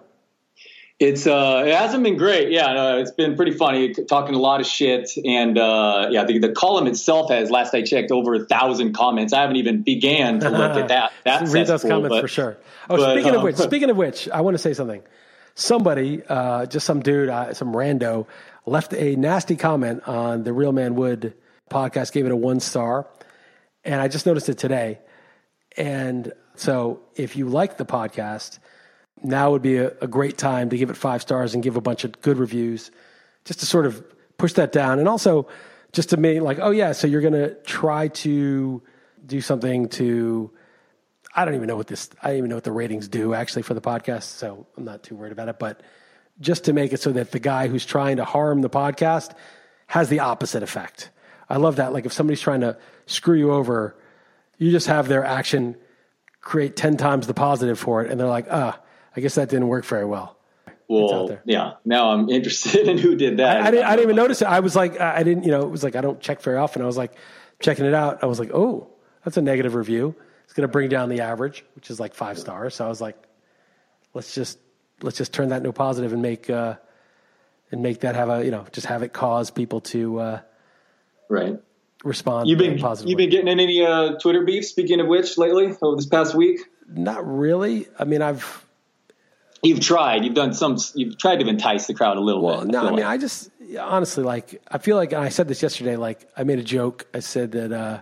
It's 1.00 1.26
uh, 1.26 1.64
it 1.66 1.74
hasn't 1.76 2.04
been 2.04 2.18
great. 2.18 2.52
Yeah, 2.52 2.74
no, 2.74 2.98
it's 3.00 3.12
been 3.12 3.36
pretty 3.36 3.54
funny. 3.54 3.94
Talking 3.94 4.36
a 4.36 4.40
lot 4.40 4.62
of 4.62 4.68
shit, 4.68 5.10
and 5.26 5.58
uh, 5.58 6.08
yeah, 6.12 6.26
the, 6.26 6.38
the 6.38 6.52
column 6.52 6.86
itself 6.86 7.32
has, 7.32 7.50
last 7.50 7.74
I 7.74 7.82
checked, 7.82 8.12
over 8.12 8.36
a 8.36 8.46
thousand 8.46 8.94
comments. 8.94 9.34
I 9.34 9.42
haven't 9.42 9.56
even 9.56 9.82
began 9.82 10.40
to 10.42 10.50
look 10.50 10.76
at 10.76 10.90
that. 10.90 11.12
That 11.24 11.48
read 11.50 11.68
those 11.68 11.84
comments 11.84 12.10
but, 12.10 12.22
for 12.22 12.28
sure. 12.28 12.58
Oh, 12.90 12.98
but, 12.98 13.14
speaking 13.14 13.32
of 13.32 13.38
um, 13.38 13.44
which, 13.44 13.56
speaking 13.58 13.90
of 13.90 13.98
which, 13.98 14.30
I 14.30 14.42
want 14.42 14.56
to 14.56 14.60
say 14.60 14.74
something. 14.74 15.04
Somebody, 15.54 16.24
uh, 16.28 16.66
just 16.66 16.86
some 16.86 17.02
dude, 17.02 17.30
uh, 17.30 17.54
some 17.54 17.74
rando, 17.74 18.26
left 18.66 18.94
a 18.94 19.16
nasty 19.16 19.56
comment 19.56 20.08
on 20.08 20.44
the 20.44 20.54
Real 20.54 20.72
Man 20.72 20.96
Wood 20.96 21.34
podcast. 21.70 22.12
Gave 22.12 22.26
it 22.26 22.32
a 22.32 22.36
one 22.36 22.60
star, 22.60 23.08
and 23.84 24.02
I 24.02 24.08
just 24.08 24.26
noticed 24.26 24.50
it 24.50 24.58
today. 24.58 25.00
And 25.78 26.32
so, 26.62 27.00
if 27.16 27.36
you 27.36 27.50
like 27.50 27.78
the 27.78 27.86
podcast, 27.86 28.60
now 29.24 29.50
would 29.50 29.64
be 29.64 29.78
a, 29.78 29.98
a 30.00 30.08
great 30.08 30.38
time 30.38 30.70
to 30.70 30.78
give 30.78 30.92
it 30.92 30.96
five 30.96 31.24
stars 31.24 31.56
and 31.56 31.64
give 31.64 31.76
a 31.76 31.82
bunch 31.82 32.04
of 32.04 32.22
good 32.22 32.38
reviews, 32.38 32.92
just 33.46 33.62
to 33.62 33.66
sort 33.66 33.88
of 33.88 34.04
push 34.38 34.54
that 34.54 34.72
down, 34.72 35.00
and 35.00 35.08
also 35.08 35.48
just 35.92 36.12
to 36.12 36.18
make 36.18 36.40
like, 36.42 36.60
oh 36.62 36.70
yeah, 36.70 36.92
so 36.92 37.08
you're 37.08 37.22
going 37.22 37.34
to 37.34 37.56
try 37.64 38.10
to 38.10 38.80
do 39.26 39.42
something 39.42 39.90
to. 39.90 40.52
I 41.36 41.46
don't 41.46 41.56
even 41.56 41.68
know 41.68 41.78
what 41.78 41.88
this. 41.88 42.12
I 42.22 42.28
don't 42.28 42.38
even 42.38 42.50
know 42.52 42.58
what 42.58 42.64
the 42.64 42.72
ratings 42.72 43.08
do 43.08 43.34
actually 43.34 43.64
for 43.64 43.74
the 43.74 43.82
podcast, 43.82 44.24
so 44.24 44.68
I'm 44.78 44.86
not 44.86 45.02
too 45.02 45.16
worried 45.16 45.32
about 45.32 45.50
it. 45.50 45.58
But 45.58 45.82
just 46.40 46.66
to 46.66 46.74
make 46.74 46.94
it 46.94 47.02
so 47.02 47.12
that 47.12 47.32
the 47.32 47.40
guy 47.40 47.70
who's 47.70 47.88
trying 47.88 48.18
to 48.18 48.24
harm 48.24 48.62
the 48.62 48.70
podcast 48.70 49.34
has 49.88 50.10
the 50.10 50.20
opposite 50.20 50.62
effect. 50.62 51.10
I 51.50 51.58
love 51.58 51.78
that. 51.78 51.92
Like 51.92 52.06
if 52.06 52.14
somebody's 52.14 52.40
trying 52.40 52.62
to 52.62 52.78
screw 53.08 53.36
you 53.36 53.52
over, 53.52 53.96
you 54.60 54.70
just 54.70 54.86
have 54.86 55.08
their 55.08 55.26
action 55.26 55.76
create 56.42 56.76
10 56.76 56.98
times 56.98 57.28
the 57.28 57.34
positive 57.34 57.80
for 57.80 58.04
it. 58.04 58.12
And 58.12 58.20
they're 58.20 58.28
like, 58.28 58.48
ah, 58.50 58.80
I 59.16 59.22
guess 59.22 59.36
that 59.36 59.50
didn't 59.50 59.68
work 59.68 59.86
very 59.86 60.06
well. 60.06 60.38
Well, 60.88 61.40
yeah. 61.46 61.74
Now 61.86 62.12
I'm 62.12 62.30
interested 62.38 62.88
in 62.88 62.98
who 62.98 63.16
did 63.16 63.38
that. 63.38 63.62
I, 63.62 63.68
I, 63.68 63.72
didn't, 63.72 63.86
I 63.86 63.90
didn't 63.92 64.04
even 64.04 64.16
notice 64.18 64.42
it. 64.42 64.48
I 64.48 64.60
was 64.60 64.76
like, 64.76 65.00
I 65.00 65.24
didn't, 65.24 65.44
you 65.46 65.52
know, 65.52 65.62
it 65.62 65.70
was 65.70 65.84
like, 65.84 65.96
I 65.96 66.02
don't 66.02 66.20
check 66.20 66.42
very 66.42 66.58
often. 66.58 66.82
I 66.82 66.86
was 66.86 66.98
like 66.98 67.14
checking 67.60 67.86
it 67.86 67.94
out. 67.94 68.24
I 68.24 68.26
was 68.26 68.40
like, 68.40 68.52
oh, 68.54 68.90
that's 69.24 69.38
a 69.38 69.42
negative 69.42 69.76
review. 69.76 70.16
It's 70.44 70.54
going 70.54 70.68
to 70.68 70.72
bring 70.72 70.90
down 70.90 71.08
the 71.08 71.22
average, 71.22 71.64
which 71.76 71.90
is 71.90 72.00
like 72.00 72.14
five 72.14 72.38
stars. 72.38 72.76
So 72.76 72.86
I 72.86 72.90
was 72.90 73.00
like, 73.00 73.16
let's 74.14 74.36
just, 74.36 74.60
let's 75.02 75.18
just 75.18 75.32
turn 75.34 75.50
that 75.50 75.58
into 75.58 75.70
a 75.70 75.74
positive 75.74 76.12
and 76.12 76.22
make, 76.22 76.50
uh, 76.50 76.76
and 77.72 77.82
make 77.82 78.02
that 78.02 78.16
have 78.16 78.28
a, 78.30 78.44
you 78.44 78.52
know, 78.52 78.66
just 78.74 78.88
have 78.88 79.02
it 79.02 79.14
cause 79.14 79.50
people 79.50 79.80
to, 79.82 80.20
uh, 80.20 80.42
Right. 81.30 81.58
Respond 82.04 82.48
You've 82.50 82.60
been 82.60 82.80
positively. 82.80 83.12
you've 83.12 83.18
been 83.18 83.30
getting 83.30 83.48
in 83.48 83.60
any 83.60 83.86
uh, 83.86 84.14
Twitter 84.20 84.44
beef. 84.44 84.66
Speaking 84.66 85.00
of 85.00 85.08
which, 85.08 85.38
lately 85.38 85.76
over 85.82 85.96
this 85.96 86.06
past 86.06 86.34
week, 86.36 86.60
Not 86.88 87.26
really. 87.28 87.88
I 88.00 88.04
mean, 88.06 88.22
I've, 88.22 88.66
you've 89.64 89.80
tried. 89.80 90.24
You've 90.26 90.34
done 90.34 90.54
some. 90.54 90.78
You've 90.96 91.18
tried 91.18 91.40
to 91.40 91.48
entice 91.48 91.88
the 91.88 91.94
crowd 91.94 92.18
a 92.18 92.22
little 92.22 92.42
Well, 92.44 92.62
bit. 92.62 92.72
no, 92.72 92.80
I 92.82 92.84
mean, 92.86 92.94
like. 92.96 93.06
I 93.06 93.18
just 93.18 93.50
honestly 93.80 94.24
like. 94.24 94.62
I 94.70 94.78
feel 94.78 94.96
like 94.98 95.14
and 95.14 95.22
I 95.24 95.30
said 95.30 95.48
this 95.48 95.62
yesterday. 95.62 95.96
Like, 95.96 96.28
I 96.36 96.44
made 96.44 96.60
a 96.60 96.64
joke. 96.64 97.06
I 97.14 97.20
said 97.20 97.52
that 97.54 97.72
uh, 97.72 98.02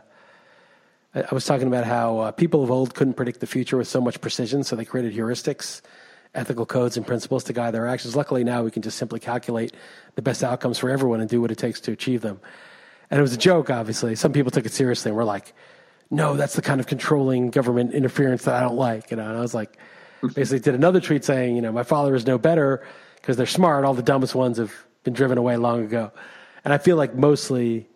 I, 1.13 1.21
I 1.29 1.33
was 1.33 1.45
talking 1.45 1.67
about 1.67 1.83
how 1.85 2.19
uh, 2.19 2.31
people 2.31 2.63
of 2.63 2.71
old 2.71 2.95
couldn't 2.95 3.15
predict 3.15 3.39
the 3.41 3.47
future 3.47 3.77
with 3.77 3.87
so 3.87 3.99
much 4.01 4.21
precision, 4.21 4.63
so 4.63 4.75
they 4.75 4.85
created 4.85 5.13
heuristics, 5.13 5.81
ethical 6.33 6.65
codes, 6.65 6.95
and 6.97 7.05
principles 7.05 7.43
to 7.45 7.53
guide 7.53 7.73
their 7.73 7.87
actions. 7.87 8.15
Luckily, 8.15 8.43
now 8.43 8.63
we 8.63 8.71
can 8.71 8.81
just 8.81 8.97
simply 8.97 9.19
calculate 9.19 9.73
the 10.15 10.21
best 10.21 10.43
outcomes 10.43 10.77
for 10.79 10.89
everyone 10.89 11.19
and 11.19 11.29
do 11.29 11.41
what 11.41 11.51
it 11.51 11.57
takes 11.57 11.81
to 11.81 11.91
achieve 11.91 12.21
them. 12.21 12.39
And 13.11 13.19
it 13.19 13.21
was 13.21 13.33
a 13.33 13.37
joke, 13.37 13.69
obviously. 13.69 14.15
Some 14.15 14.33
people 14.33 14.51
took 14.51 14.65
it 14.65 14.71
seriously 14.71 15.09
and 15.09 15.17
were 15.17 15.23
like, 15.23 15.53
"No, 16.09 16.35
that's 16.35 16.55
the 16.55 16.61
kind 16.61 16.79
of 16.79 16.87
controlling 16.87 17.49
government 17.49 17.93
interference 17.93 18.43
that 18.43 18.55
I 18.55 18.61
don't 18.61 18.77
like." 18.77 19.11
You 19.11 19.17
know, 19.17 19.27
and 19.27 19.37
I 19.37 19.41
was 19.41 19.53
like, 19.53 19.77
basically 20.33 20.59
did 20.59 20.75
another 20.75 20.99
tweet 20.99 21.23
saying, 21.23 21.55
you 21.55 21.61
know, 21.61 21.71
my 21.71 21.83
father 21.83 22.15
is 22.15 22.25
no 22.25 22.37
better 22.37 22.85
because 23.15 23.37
they're 23.37 23.45
smart. 23.45 23.85
All 23.85 23.93
the 23.93 24.03
dumbest 24.03 24.35
ones 24.35 24.57
have 24.57 24.73
been 25.03 25.13
driven 25.13 25.37
away 25.37 25.57
long 25.57 25.83
ago. 25.83 26.11
And 26.63 26.73
I 26.73 26.77
feel 26.77 26.97
like 26.97 27.15
mostly, 27.15 27.87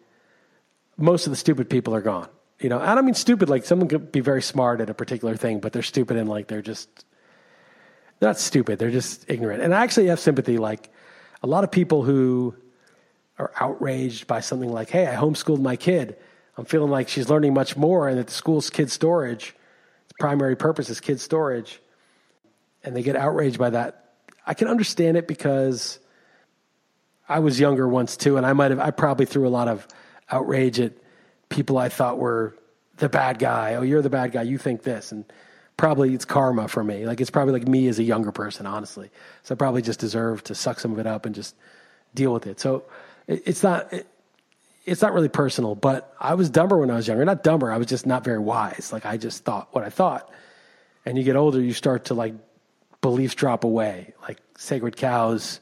most 0.98 1.28
of 1.28 1.32
the 1.32 1.38
stupid 1.38 1.70
people 1.70 1.94
are 1.94 2.02
gone. 2.02 2.30
You 2.60 2.70
know, 2.70 2.80
I 2.80 2.96
don't 2.96 3.06
mean 3.06 3.14
stupid 3.16 3.50
like 3.50 3.66
someone 3.66 3.90
could 3.90 4.12
be 4.12 4.22
very 4.22 4.42
smart 4.42 4.80
at 4.80 4.90
a 4.90 4.94
particular 4.94 5.36
thing, 5.36 5.60
but 5.60 5.74
they're 5.74 5.82
stupid 5.82 6.18
and 6.18 6.30
like 6.30 6.48
they're 6.48 6.62
just 6.62 7.06
they're 8.20 8.30
not 8.30 8.40
stupid. 8.40 8.80
They're 8.80 8.92
just 8.92 9.26
ignorant. 9.30 9.64
And 9.64 9.74
I 9.74 9.84
actually 9.84 10.08
have 10.08 10.20
sympathy. 10.20 10.58
Like 10.58 10.90
a 11.42 11.48
lot 11.48 11.66
of 11.66 11.72
people 11.72 12.04
who 12.04 12.56
are 13.40 13.52
outraged 13.60 14.28
by 14.28 14.40
something 14.40 14.72
like, 14.72 14.90
"Hey, 14.90 15.08
I 15.08 15.16
homeschooled 15.16 15.62
my 15.62 15.76
kid. 15.76 16.18
I'm 16.58 16.66
feeling 16.66 16.92
like 16.92 17.10
she's 17.10 17.30
learning 17.30 17.54
much 17.54 17.76
more, 17.76 18.08
and 18.08 18.18
that 18.18 18.28
the 18.28 18.34
school's 18.34 18.70
kid 18.70 18.92
storage, 18.92 19.56
its 20.06 20.14
primary 20.20 20.56
purpose 20.56 20.90
is 20.90 21.00
kid 21.00 21.20
storage." 21.20 21.82
and 22.84 22.96
they 22.96 23.04
get 23.04 23.16
outraged 23.16 23.58
by 23.58 23.70
that. 23.70 24.12
I 24.46 24.54
can 24.54 24.68
understand 24.68 25.18
it 25.18 25.28
because 25.28 26.00
I 27.28 27.40
was 27.40 27.60
younger 27.60 27.88
once 27.88 28.18
too, 28.18 28.38
and 28.38 28.46
I 28.46 28.54
might 28.54 28.72
have, 28.72 28.80
I 28.80 28.92
probably 28.92 29.26
threw 29.26 29.48
a 29.48 29.50
lot 29.50 29.68
of 29.68 29.88
outrage 30.30 30.80
at 30.80 30.94
people 31.50 31.78
I 31.78 31.90
thought 31.90 32.18
were 32.18 32.56
the 32.98 33.10
bad 33.10 33.40
guy. 33.40 33.76
Oh, 33.76 33.82
you're 33.82 34.02
the 34.02 34.10
bad 34.10 34.32
guy. 34.32 34.44
You 34.44 34.58
think 34.58 34.84
this. 34.84 35.12
And 35.12 35.26
probably 35.78 36.14
it's 36.14 36.26
karma 36.26 36.68
for 36.68 36.84
me. 36.84 37.06
Like 37.06 37.22
it's 37.22 37.30
probably 37.30 37.54
like 37.54 37.68
me 37.68 37.88
as 37.88 38.00
a 38.00 38.04
younger 38.04 38.32
person, 38.32 38.66
honestly. 38.66 39.10
So 39.44 39.56
I 39.56 39.58
probably 39.58 39.82
just 39.82 40.00
deserve 40.00 40.44
to 40.46 40.56
suck 40.56 40.80
some 40.80 40.92
of 40.92 41.00
it 41.00 41.08
up 41.08 41.26
and 41.26 41.34
just 41.34 41.56
deal 42.14 42.34
with 42.34 42.46
it. 42.48 42.60
So 42.60 42.84
it, 43.28 43.44
it's 43.46 43.64
not, 43.64 43.92
it, 43.94 44.08
it's 44.86 45.02
not 45.02 45.14
really 45.14 45.30
personal, 45.30 45.76
but 45.76 46.14
I 46.20 46.34
was 46.36 46.50
dumber 46.50 46.78
when 46.78 46.92
I 46.92 46.96
was 46.96 47.08
younger. 47.08 47.24
Not 47.24 47.44
dumber. 47.44 47.72
I 47.72 47.78
was 47.78 47.88
just 47.88 48.06
not 48.06 48.24
very 48.24 48.40
wise. 48.40 48.92
Like 48.92 49.06
I 49.06 49.18
just 49.18 49.44
thought 49.44 49.70
what 49.72 49.84
I 49.84 49.90
thought. 49.90 50.30
And 51.06 51.18
you 51.18 51.24
get 51.24 51.36
older, 51.36 51.62
you 51.62 51.74
start 51.74 52.06
to 52.06 52.14
like 52.14 52.34
beliefs 53.02 53.36
drop 53.36 53.64
away, 53.64 54.14
like 54.22 54.40
sacred 54.58 54.96
cows 54.96 55.60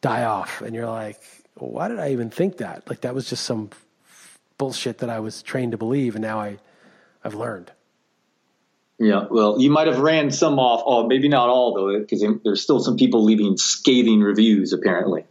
die 0.00 0.24
off, 0.24 0.62
and 0.62 0.74
you're 0.74 0.86
like, 0.86 1.20
why 1.54 1.88
did 1.88 1.98
I 1.98 2.12
even 2.12 2.30
think 2.30 2.58
that? 2.58 2.88
Like 2.88 3.02
that 3.02 3.14
was 3.14 3.28
just 3.28 3.44
some 3.44 3.70
bullshit 4.56 4.98
that 4.98 5.10
I 5.10 5.20
was 5.20 5.42
trained 5.42 5.72
to 5.72 5.78
believe, 5.78 6.14
and 6.14 6.22
now 6.22 6.40
I, 6.40 6.58
I've 7.24 7.34
learned. 7.34 7.70
Yeah, 8.98 9.26
well, 9.30 9.60
you 9.60 9.70
might 9.70 9.86
have 9.86 10.00
ran 10.00 10.30
some 10.30 10.58
off. 10.58 10.82
Oh, 10.84 11.06
maybe 11.06 11.28
not 11.28 11.48
all 11.48 11.74
though, 11.74 11.98
because 12.00 12.24
there's 12.42 12.62
still 12.62 12.80
some 12.80 12.96
people 12.96 13.24
leaving 13.24 13.56
scathing 13.56 14.20
reviews. 14.20 14.72
Apparently, 14.72 15.24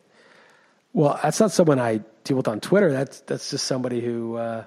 Well, 0.93 1.19
that's 1.21 1.39
not 1.39 1.51
someone 1.51 1.79
I 1.79 2.01
deal 2.23 2.37
with 2.37 2.47
on 2.47 2.59
Twitter. 2.59 2.91
That's 2.91 3.21
that's 3.21 3.49
just 3.51 3.65
somebody 3.65 4.01
who 4.01 4.35
uh, 4.37 4.63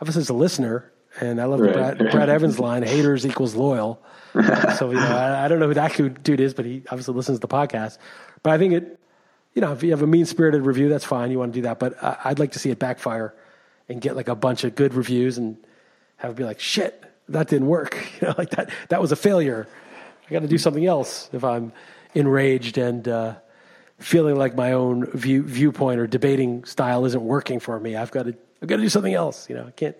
obviously 0.00 0.22
is 0.22 0.28
a 0.28 0.34
listener, 0.34 0.90
and 1.20 1.40
I 1.40 1.44
love 1.44 1.60
the 1.60 1.66
Right. 1.66 1.96
Brad, 1.98 2.10
Brad 2.10 2.28
Evans 2.28 2.58
line: 2.58 2.82
"Haters 2.82 3.26
equals 3.26 3.54
loyal." 3.54 4.02
so 4.76 4.90
you 4.90 4.96
know, 4.96 5.16
I, 5.16 5.44
I 5.44 5.48
don't 5.48 5.58
know 5.58 5.68
who 5.68 5.74
that 5.74 6.22
dude 6.22 6.40
is, 6.40 6.54
but 6.54 6.64
he 6.64 6.82
obviously 6.90 7.14
listens 7.14 7.38
to 7.38 7.46
the 7.46 7.52
podcast. 7.52 7.98
But 8.42 8.52
I 8.52 8.58
think 8.58 8.72
it, 8.74 9.00
you 9.54 9.62
know, 9.62 9.72
if 9.72 9.82
you 9.82 9.90
have 9.90 10.02
a 10.02 10.06
mean 10.06 10.26
spirited 10.26 10.62
review, 10.62 10.88
that's 10.88 11.04
fine. 11.04 11.30
You 11.30 11.38
want 11.38 11.52
to 11.52 11.58
do 11.58 11.62
that, 11.62 11.78
but 11.78 12.02
I, 12.02 12.16
I'd 12.24 12.38
like 12.38 12.52
to 12.52 12.58
see 12.58 12.70
it 12.70 12.78
backfire 12.78 13.34
and 13.88 14.00
get 14.00 14.16
like 14.16 14.28
a 14.28 14.34
bunch 14.34 14.64
of 14.64 14.74
good 14.74 14.94
reviews 14.94 15.38
and 15.38 15.56
have 16.16 16.32
it 16.32 16.36
be 16.36 16.44
like, 16.44 16.60
"Shit, 16.60 17.02
that 17.28 17.48
didn't 17.48 17.68
work." 17.68 17.96
You 18.20 18.28
know, 18.28 18.34
like 18.36 18.50
that 18.50 18.70
that 18.88 19.00
was 19.00 19.12
a 19.12 19.16
failure. 19.16 19.66
I 20.28 20.32
got 20.32 20.40
to 20.40 20.48
do 20.48 20.58
something 20.58 20.84
else 20.84 21.30
if 21.32 21.44
I'm 21.44 21.72
enraged 22.14 22.78
and. 22.78 23.06
Uh, 23.06 23.34
feeling 23.98 24.36
like 24.36 24.54
my 24.54 24.72
own 24.72 25.06
view, 25.12 25.42
viewpoint 25.42 26.00
or 26.00 26.06
debating 26.06 26.64
style 26.64 27.04
isn't 27.04 27.22
working 27.22 27.60
for 27.60 27.78
me. 27.78 27.96
I've 27.96 28.10
got 28.10 28.24
to 28.24 28.36
I've 28.60 28.68
got 28.68 28.76
to 28.76 28.82
do 28.82 28.88
something 28.88 29.14
else. 29.14 29.48
You 29.48 29.56
know, 29.56 29.66
I 29.66 29.70
can't 29.70 29.96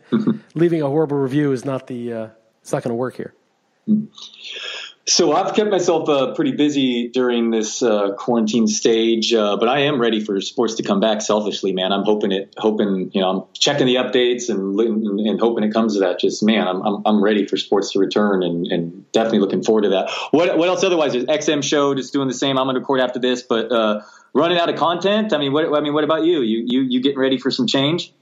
leaving 0.54 0.82
a 0.82 0.88
horrible 0.88 1.16
review 1.18 1.52
is 1.52 1.64
not 1.64 1.86
the 1.86 2.12
uh, 2.12 2.28
it's 2.62 2.72
not 2.72 2.82
going 2.82 2.90
to 2.90 2.96
work 2.96 3.16
here. 3.16 3.34
So 5.08 5.32
I've 5.32 5.54
kept 5.54 5.70
myself 5.70 6.08
uh, 6.08 6.34
pretty 6.34 6.52
busy 6.52 7.08
during 7.08 7.50
this 7.50 7.82
uh, 7.82 8.12
quarantine 8.12 8.66
stage, 8.66 9.32
uh, 9.32 9.56
but 9.56 9.66
I 9.66 9.80
am 9.80 9.98
ready 9.98 10.22
for 10.22 10.38
sports 10.42 10.74
to 10.74 10.82
come 10.82 11.00
back. 11.00 11.22
Selfishly, 11.22 11.72
man, 11.72 11.92
I'm 11.92 12.04
hoping 12.04 12.30
it, 12.30 12.54
hoping 12.58 13.10
you 13.14 13.22
know, 13.22 13.30
I'm 13.30 13.42
checking 13.54 13.86
the 13.86 13.96
updates 13.96 14.50
and 14.50 14.78
and 14.78 15.40
hoping 15.40 15.64
it 15.64 15.72
comes 15.72 15.94
to 15.94 16.00
that. 16.00 16.20
Just 16.20 16.42
man, 16.42 16.68
I'm 16.68 16.82
I'm, 16.82 17.02
I'm 17.06 17.24
ready 17.24 17.46
for 17.46 17.56
sports 17.56 17.92
to 17.92 17.98
return 17.98 18.42
and, 18.42 18.66
and 18.66 19.10
definitely 19.12 19.38
looking 19.38 19.62
forward 19.62 19.82
to 19.82 19.88
that. 19.90 20.10
What 20.30 20.58
what 20.58 20.68
else? 20.68 20.84
Otherwise, 20.84 21.12
there's 21.12 21.24
XM 21.24 21.64
show 21.64 21.94
just 21.94 22.12
doing 22.12 22.28
the 22.28 22.34
same. 22.34 22.58
I'm 22.58 22.66
going 22.66 22.74
to 22.74 22.80
record 22.80 23.00
after 23.00 23.18
this, 23.18 23.42
but 23.42 23.72
uh, 23.72 24.02
running 24.34 24.58
out 24.58 24.68
of 24.68 24.76
content. 24.76 25.32
I 25.32 25.38
mean, 25.38 25.54
what 25.54 25.72
I 25.74 25.80
mean, 25.80 25.94
what 25.94 26.04
about 26.04 26.24
you? 26.24 26.42
You 26.42 26.64
you 26.66 26.82
you 26.82 27.00
getting 27.00 27.18
ready 27.18 27.38
for 27.38 27.50
some 27.50 27.66
change? 27.66 28.12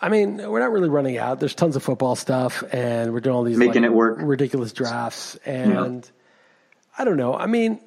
I 0.00 0.08
mean, 0.10 0.36
we're 0.36 0.60
not 0.60 0.70
really 0.70 0.88
running 0.88 1.18
out. 1.18 1.40
There's 1.40 1.54
tons 1.54 1.74
of 1.74 1.82
football 1.82 2.14
stuff, 2.14 2.62
and 2.72 3.12
we're 3.12 3.20
doing 3.20 3.34
all 3.34 3.42
these 3.42 3.56
Making 3.56 3.82
like, 3.82 3.90
it 3.90 3.94
work. 3.94 4.18
ridiculous 4.20 4.72
drafts. 4.72 5.34
And 5.44 6.08
I 6.96 7.04
don't 7.04 7.16
know. 7.16 7.34
I 7.34 7.46
mean, 7.46 7.80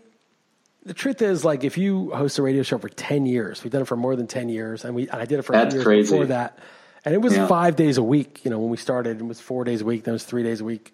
the 0.84 0.94
truth 0.94 1.22
is, 1.22 1.46
like, 1.46 1.64
if 1.64 1.78
you 1.78 2.12
host 2.12 2.38
a 2.38 2.42
radio 2.42 2.64
show 2.64 2.78
for 2.80 2.90
ten 2.90 3.26
years, 3.26 3.64
we've 3.64 3.72
done 3.72 3.84
it 3.84 3.88
for 3.88 3.96
more 3.96 4.16
than 4.18 4.28
ten 4.28 4.50
years, 4.50 4.84
and 4.84 4.94
we 4.94 5.08
and 5.08 5.22
I 5.22 5.26
did 5.26 5.40
it 5.40 5.44
for 5.44 5.54
That's 5.54 5.74
years 5.74 5.84
crazy. 5.86 6.12
before 6.12 6.26
that, 6.28 6.60
and 7.06 7.16
it 7.16 7.22
was 7.22 7.34
Yeah. 7.36 7.48
five 7.48 7.76
days 7.78 7.98
a 7.98 8.04
week. 8.04 8.42
You 8.44 8.52
know, 8.52 8.60
when 8.60 8.70
we 8.72 8.78
started, 8.78 9.22
it 9.22 9.26
was 9.26 9.40
four 9.40 9.64
days 9.64 9.82
a 9.82 9.86
week. 9.86 10.04
Then 10.04 10.12
it 10.12 10.16
was 10.16 10.26
three 10.26 10.44
days 10.44 10.60
a 10.60 10.66
week. 10.66 10.94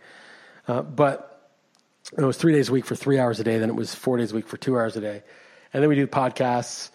Uh, 0.68 0.82
but 0.84 1.52
it 2.16 2.24
was 2.24 2.38
three 2.38 2.54
days 2.54 2.70
a 2.70 2.74
week 2.74 2.86
for 2.86 2.96
three 2.96 3.18
hours 3.18 3.40
a 3.40 3.44
day. 3.44 3.58
Then 3.58 3.70
it 3.70 3.76
was 3.76 3.96
four 3.96 4.18
days 4.18 4.34
a 4.34 4.36
week 4.36 4.48
for 4.48 4.58
two 4.58 4.76
hours 4.78 4.96
a 4.98 5.02
day, 5.02 5.24
and 5.74 5.82
then 5.82 5.90
we 5.90 5.96
do 5.96 6.06
podcasts, 6.06 6.92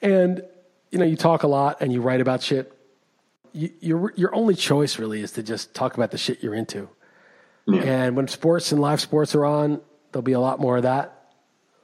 and 0.00 0.42
you 0.90 0.98
know, 0.98 1.04
you 1.04 1.16
talk 1.16 1.42
a 1.42 1.48
lot 1.48 1.78
and 1.82 1.92
you 1.92 2.00
write 2.00 2.22
about 2.22 2.40
shit. 2.42 2.72
You, 3.58 3.70
your 3.80 4.12
your 4.16 4.34
only 4.34 4.54
choice 4.54 4.98
really 4.98 5.20
is 5.20 5.32
to 5.32 5.42
just 5.42 5.74
talk 5.74 5.94
about 5.98 6.10
the 6.12 6.18
shit 6.18 6.42
you're 6.42 6.54
into. 6.54 6.88
And 7.66 8.16
when 8.16 8.28
sports 8.28 8.72
and 8.72 8.80
live 8.80 9.00
sports 9.00 9.34
are 9.34 9.44
on, 9.44 9.80
there'll 10.10 10.22
be 10.22 10.32
a 10.32 10.40
lot 10.40 10.58
more 10.58 10.76
of 10.78 10.84
that. 10.84 11.32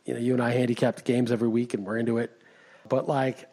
you 0.05 0.15
know, 0.15 0.21
you 0.21 0.33
and 0.35 0.43
I 0.43 0.51
handicapped 0.53 1.05
games 1.05 1.33
every 1.33 1.49
week 1.49 1.75
and 1.75 1.87
we're 1.87 1.99
into 1.99 2.19
it. 2.19 2.31
But 2.89 3.09
like, 3.09 3.49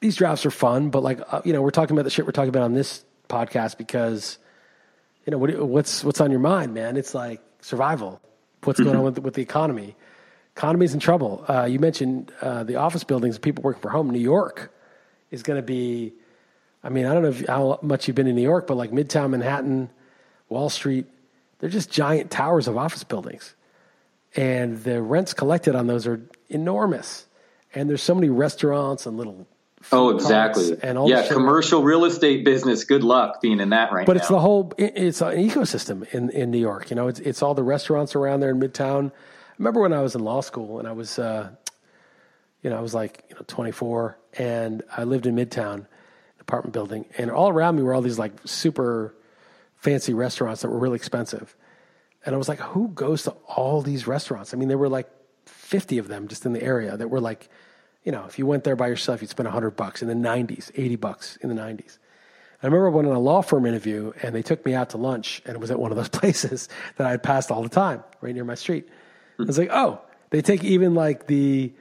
these 0.00 0.16
drafts 0.16 0.44
are 0.46 0.50
fun, 0.50 0.90
but 0.90 1.02
like, 1.02 1.20
uh, 1.32 1.42
you 1.44 1.52
know, 1.52 1.62
we're 1.62 1.70
talking 1.70 1.96
about 1.96 2.04
the 2.04 2.10
shit 2.10 2.26
we're 2.26 2.32
talking 2.32 2.48
about 2.48 2.64
on 2.64 2.74
this 2.74 3.04
podcast 3.28 3.78
because, 3.78 4.38
you 5.24 5.30
know, 5.30 5.38
what, 5.38 5.56
what's, 5.60 6.02
what's 6.02 6.20
on 6.20 6.30
your 6.30 6.40
mind, 6.40 6.74
man? 6.74 6.96
It's 6.96 7.14
like 7.14 7.40
survival. 7.60 8.20
What's 8.64 8.80
going 8.80 8.96
on 8.96 9.04
with, 9.04 9.18
with 9.20 9.34
the 9.34 9.42
economy? 9.42 9.96
Economy's 10.56 10.92
in 10.92 11.00
trouble. 11.00 11.44
Uh, 11.48 11.64
you 11.64 11.78
mentioned 11.78 12.32
uh, 12.42 12.64
the 12.64 12.76
office 12.76 13.04
buildings, 13.04 13.38
people 13.38 13.62
working 13.62 13.80
from 13.80 13.92
home. 13.92 14.10
New 14.10 14.18
York 14.18 14.72
is 15.30 15.42
going 15.42 15.56
to 15.56 15.62
be, 15.62 16.12
I 16.82 16.88
mean, 16.88 17.06
I 17.06 17.12
don't 17.12 17.22
know 17.22 17.28
if, 17.28 17.46
how 17.46 17.78
much 17.82 18.08
you've 18.08 18.14
been 18.14 18.26
in 18.26 18.36
New 18.36 18.42
York, 18.42 18.66
but 18.66 18.76
like 18.76 18.90
Midtown 18.90 19.30
Manhattan, 19.30 19.90
Wall 20.48 20.70
Street, 20.70 21.06
they're 21.58 21.70
just 21.70 21.90
giant 21.90 22.30
towers 22.30 22.68
of 22.68 22.76
office 22.76 23.04
buildings. 23.04 23.54
And 24.36 24.82
the 24.82 25.02
rents 25.02 25.34
collected 25.34 25.74
on 25.74 25.86
those 25.86 26.06
are 26.06 26.20
enormous. 26.48 27.26
And 27.74 27.88
there's 27.88 28.02
so 28.02 28.14
many 28.14 28.28
restaurants 28.28 29.06
and 29.06 29.16
little 29.16 29.46
Oh, 29.92 30.10
exactly. 30.10 30.76
And 30.82 30.98
all 30.98 31.08
yeah, 31.08 31.26
commercial 31.26 31.82
real 31.82 32.04
estate 32.04 32.44
business. 32.44 32.84
Good 32.84 33.02
luck 33.02 33.40
being 33.40 33.60
in 33.60 33.70
that 33.70 33.92
right 33.92 34.06
but 34.06 34.14
now. 34.14 34.18
it's 34.18 34.28
the 34.28 34.38
whole. 34.38 34.72
It's 34.76 35.22
an 35.22 35.36
ecosystem 35.36 36.06
in 36.12 36.30
in 36.30 36.50
New 36.50 36.58
York. 36.58 36.90
You 36.90 36.96
know, 36.96 37.08
it's 37.08 37.18
it's 37.20 37.42
all 37.42 37.54
the 37.54 37.62
restaurants 37.62 38.14
around 38.14 38.40
there 38.40 38.50
in 38.50 38.60
Midtown. 38.60 39.10
I 39.10 39.52
remember 39.58 39.80
when 39.80 39.92
I 39.92 40.02
was 40.02 40.14
in 40.14 40.22
law 40.22 40.42
school 40.42 40.78
and 40.78 40.86
I 40.86 40.92
was, 40.92 41.18
uh, 41.18 41.50
you 42.62 42.70
know, 42.70 42.76
I 42.76 42.80
was 42.80 42.94
like 42.94 43.24
you 43.30 43.36
know 43.36 43.42
24 43.46 44.18
and 44.38 44.82
I 44.94 45.04
lived 45.04 45.26
in 45.26 45.34
Midtown, 45.34 45.86
apartment 46.50 46.72
building, 46.72 47.06
and 47.16 47.30
all 47.30 47.48
around 47.48 47.76
me 47.76 47.82
were 47.82 47.94
all 47.94 48.02
these 48.02 48.18
like 48.18 48.32
super 48.44 49.14
fancy 49.76 50.12
restaurants 50.12 50.62
that 50.62 50.68
were 50.68 50.78
really 50.78 50.96
expensive. 50.96 51.56
And 52.26 52.34
I 52.34 52.38
was 52.38 52.48
like, 52.48 52.58
who 52.58 52.88
goes 52.88 53.22
to 53.22 53.30
all 53.46 53.80
these 53.80 54.06
restaurants? 54.06 54.52
I 54.52 54.56
mean, 54.56 54.68
there 54.68 54.76
were 54.76 54.88
like 54.88 55.08
50 55.46 55.98
of 55.98 56.08
them 56.08 56.28
just 56.28 56.44
in 56.44 56.52
the 56.52 56.62
area 56.62 56.96
that 56.96 57.08
were 57.08 57.20
like, 57.20 57.48
you 58.04 58.12
know, 58.12 58.24
if 58.26 58.38
you 58.38 58.46
went 58.46 58.64
there 58.64 58.76
by 58.76 58.88
yourself, 58.88 59.22
you'd 59.22 59.30
spend 59.30 59.46
100 59.46 59.70
bucks 59.70 60.02
in 60.02 60.08
the 60.08 60.14
90s, 60.14 60.70
80 60.74 60.96
bucks 60.96 61.36
in 61.36 61.48
the 61.48 61.54
90s. 61.54 61.98
I 62.62 62.66
remember 62.66 62.90
when 62.90 63.06
in 63.06 63.12
a 63.12 63.18
law 63.18 63.40
firm 63.40 63.64
interview 63.64 64.12
and 64.22 64.34
they 64.34 64.42
took 64.42 64.66
me 64.66 64.74
out 64.74 64.90
to 64.90 64.98
lunch 64.98 65.40
and 65.46 65.54
it 65.54 65.60
was 65.60 65.70
at 65.70 65.78
one 65.78 65.92
of 65.92 65.96
those 65.96 66.08
places 66.20 66.68
that 66.96 67.06
I 67.06 67.10
had 67.10 67.22
passed 67.22 67.50
all 67.50 67.62
the 67.62 67.70
time, 67.70 68.04
right 68.20 68.34
near 68.34 68.44
my 68.44 68.54
street. 68.54 68.88
I 69.38 69.44
was 69.44 69.58
like, 69.58 69.70
oh, 69.72 70.00
they 70.28 70.42
take 70.42 70.62
even 70.62 70.94
like 70.94 71.26
the 71.26 71.72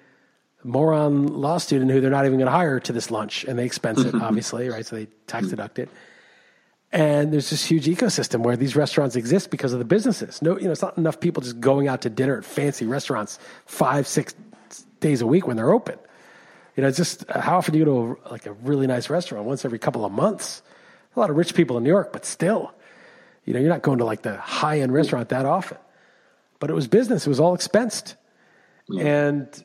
moron 0.64 1.28
law 1.28 1.57
student 1.57 1.91
who 1.91 2.01
they're 2.01 2.10
not 2.10 2.26
even 2.26 2.38
going 2.38 2.47
to 2.47 2.51
hire 2.51 2.80
to 2.80 2.93
this 2.93 3.12
lunch 3.12 3.43
and 3.45 3.57
they 3.57 3.66
expense 3.66 4.03
it, 4.03 4.16
obviously, 4.22 4.70
right? 4.70 4.86
So 4.86 4.95
they 4.95 5.07
tax 5.28 5.47
deduct 5.47 5.80
it. 5.80 5.89
And 6.91 7.32
there's 7.32 7.51
this 7.51 7.64
huge 7.64 7.86
ecosystem 7.86 8.41
where 8.41 8.57
these 8.57 8.76
restaurants 8.76 9.16
exist 9.16 9.51
because 9.51 9.74
of 9.74 9.80
the 9.80 9.86
businesses. 9.86 10.41
No, 10.41 10.57
you 10.57 10.66
know, 10.66 10.72
it's 10.72 10.82
not 10.82 10.97
enough 10.97 11.20
people 11.20 11.41
just 11.41 11.60
going 11.60 11.88
out 11.88 12.01
to 12.01 12.10
dinner 12.10 12.38
at 12.38 12.43
fancy 12.43 12.86
restaurants 12.86 13.38
five, 13.66 14.07
six 14.07 14.34
days 14.99 15.22
a 15.22 15.28
week 15.28 15.45
when 15.45 15.55
they're 15.55 15.72
open. 15.72 15.99
You 16.76 16.82
know, 16.82 16.88
it's 16.88 16.97
just 16.97 17.30
uh, 17.30 17.41
how 17.41 17.57
often 17.57 17.74
do 17.74 17.80
you 17.80 17.86
go 17.86 18.16
to 18.16 18.22
a, 18.26 18.32
like 18.32 18.45
a 18.47 18.53
really 18.53 18.88
nice 18.88 19.10
restaurant? 19.10 19.45
Once 19.45 19.66
every 19.66 19.80
couple 19.80 20.03
of 20.03 20.12
months. 20.12 20.64
A 21.16 21.20
lot 21.20 21.30
of 21.30 21.36
rich 21.36 21.55
people 21.55 21.78
in 21.78 21.84
New 21.84 21.89
York, 21.89 22.14
but 22.14 22.24
still, 22.24 22.72
you 23.43 23.53
know, 23.53 23.60
you're 23.60 23.70
not 23.70 23.82
going 23.82 23.97
to 23.97 24.05
like 24.05 24.22
the 24.22 24.38
high 24.38 24.80
end 24.80 24.93
restaurant 24.93 25.30
that 25.30 25.45
often. 25.45 25.78
But 26.60 26.70
it 26.70 26.74
was 26.74 26.88
business; 26.88 27.26
it 27.26 27.30
was 27.30 27.39
all 27.39 27.57
expensed, 27.57 28.16
yeah. 28.88 29.03
and 29.03 29.64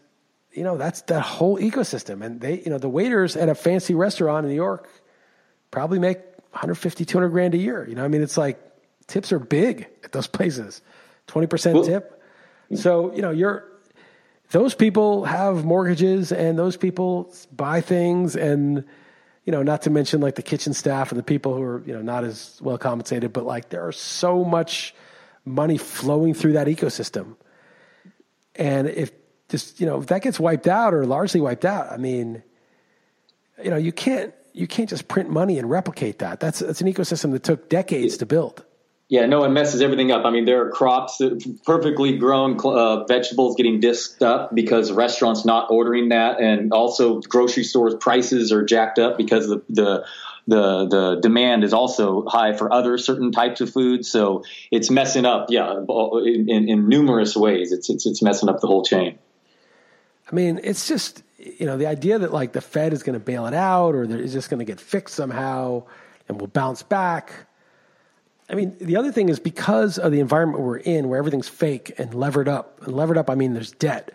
you 0.54 0.62
know 0.62 0.76
that's 0.76 1.02
that 1.02 1.22
whole 1.22 1.58
ecosystem. 1.58 2.24
And 2.24 2.40
they, 2.40 2.60
you 2.60 2.70
know, 2.70 2.78
the 2.78 2.88
waiters 2.88 3.36
at 3.36 3.48
a 3.48 3.54
fancy 3.54 3.94
restaurant 3.94 4.44
in 4.44 4.50
New 4.50 4.56
York 4.56 4.88
probably 5.70 5.98
make 5.98 6.18
150, 6.52 7.04
200 7.04 7.28
grand 7.30 7.54
a 7.54 7.58
year. 7.58 7.86
You 7.88 7.96
know, 7.96 8.04
I 8.04 8.08
mean, 8.08 8.22
it's 8.22 8.36
like 8.36 8.60
tips 9.06 9.32
are 9.32 9.38
big 9.38 9.88
at 10.04 10.12
those 10.12 10.26
places, 10.38 10.80
20% 11.28 11.74
well, 11.74 11.84
tip. 11.84 12.22
So, 12.74 13.14
you 13.14 13.22
know, 13.22 13.30
you're, 13.30 13.64
those 14.50 14.74
people 14.74 15.24
have 15.24 15.64
mortgages 15.64 16.32
and 16.32 16.58
those 16.58 16.76
people 16.76 17.32
buy 17.52 17.80
things 17.80 18.36
and, 18.36 18.84
you 19.44 19.52
know, 19.52 19.62
not 19.62 19.82
to 19.82 19.90
mention 19.90 20.20
like 20.20 20.36
the 20.36 20.42
kitchen 20.42 20.72
staff 20.72 21.10
and 21.10 21.18
the 21.18 21.24
people 21.24 21.54
who 21.54 21.62
are, 21.62 21.82
you 21.84 21.92
know, 21.92 22.02
not 22.02 22.24
as 22.24 22.58
well 22.62 22.78
compensated, 22.78 23.32
but 23.32 23.44
like 23.44 23.68
there 23.68 23.86
are 23.86 23.92
so 23.92 24.44
much 24.44 24.94
money 25.44 25.76
flowing 25.76 26.34
through 26.34 26.52
that 26.52 26.66
ecosystem. 26.66 27.36
And 28.54 28.88
if 28.88 29.10
just, 29.54 29.80
you 29.80 29.86
know, 29.86 30.00
if 30.00 30.06
that 30.08 30.22
gets 30.22 30.40
wiped 30.40 30.66
out 30.66 30.92
or 30.94 31.06
largely 31.06 31.40
wiped 31.40 31.64
out, 31.64 31.92
I 31.92 31.96
mean, 31.96 32.42
you 33.62 33.70
know, 33.70 33.76
you 33.76 33.92
can't, 33.92 34.34
you 34.52 34.66
can't 34.66 34.88
just 34.88 35.06
print 35.06 35.30
money 35.30 35.58
and 35.60 35.70
replicate 35.70 36.18
that. 36.18 36.40
That's 36.40 36.58
that's 36.58 36.80
an 36.80 36.88
ecosystem 36.92 37.32
that 37.32 37.44
took 37.44 37.68
decades 37.68 38.16
to 38.18 38.26
build. 38.26 38.64
Yeah, 39.08 39.26
no, 39.26 39.44
it 39.44 39.50
messes 39.50 39.80
everything 39.80 40.10
up. 40.10 40.24
I 40.24 40.30
mean, 40.30 40.44
there 40.44 40.66
are 40.66 40.70
crops, 40.70 41.20
perfectly 41.64 42.16
grown 42.16 42.58
uh, 42.64 43.04
vegetables 43.04 43.54
getting 43.54 43.78
disked 43.78 44.22
up 44.22 44.54
because 44.54 44.90
restaurants 44.90 45.44
not 45.44 45.70
ordering 45.70 46.08
that, 46.08 46.40
and 46.40 46.72
also 46.72 47.20
grocery 47.20 47.64
stores 47.64 47.94
prices 48.00 48.50
are 48.50 48.64
jacked 48.64 48.98
up 48.98 49.16
because 49.16 49.46
the 49.46 49.62
the 49.68 50.04
the 50.46 50.88
the 50.88 51.20
demand 51.20 51.64
is 51.64 51.72
also 51.72 52.24
high 52.26 52.54
for 52.54 52.72
other 52.72 52.98
certain 52.98 53.30
types 53.30 53.60
of 53.60 53.70
food. 53.70 54.04
So 54.04 54.42
it's 54.70 54.90
messing 54.90 55.26
up, 55.26 55.46
yeah, 55.48 55.72
in, 55.72 56.48
in, 56.48 56.68
in 56.68 56.88
numerous 56.88 57.36
ways. 57.36 57.72
It's 57.72 57.90
it's 57.90 58.06
it's 58.06 58.22
messing 58.22 58.48
up 58.48 58.60
the 58.60 58.66
whole 58.66 58.84
chain. 58.84 59.18
I 60.30 60.34
mean, 60.34 60.60
it's 60.62 60.88
just 60.88 61.22
you 61.44 61.66
know, 61.66 61.76
the 61.76 61.86
idea 61.86 62.18
that 62.18 62.32
like 62.32 62.52
the 62.52 62.60
Fed 62.60 62.92
is 62.92 63.02
going 63.02 63.18
to 63.18 63.24
bail 63.24 63.46
it 63.46 63.54
out 63.54 63.94
or 63.94 64.04
it's 64.04 64.32
just 64.32 64.50
going 64.50 64.58
to 64.58 64.64
get 64.64 64.80
fixed 64.80 65.14
somehow 65.14 65.84
and 66.28 66.40
we'll 66.40 66.48
bounce 66.48 66.82
back. 66.82 67.32
I 68.48 68.54
mean, 68.54 68.76
the 68.78 68.96
other 68.96 69.12
thing 69.12 69.28
is 69.28 69.38
because 69.38 69.98
of 69.98 70.12
the 70.12 70.20
environment 70.20 70.62
we're 70.62 70.78
in, 70.78 71.08
where 71.08 71.18
everything's 71.18 71.48
fake 71.48 71.94
and 71.98 72.12
levered 72.14 72.48
up. 72.48 72.82
And 72.82 72.94
levered 72.94 73.16
up, 73.16 73.30
I 73.30 73.34
mean, 73.34 73.54
there's 73.54 73.72
debt. 73.72 74.12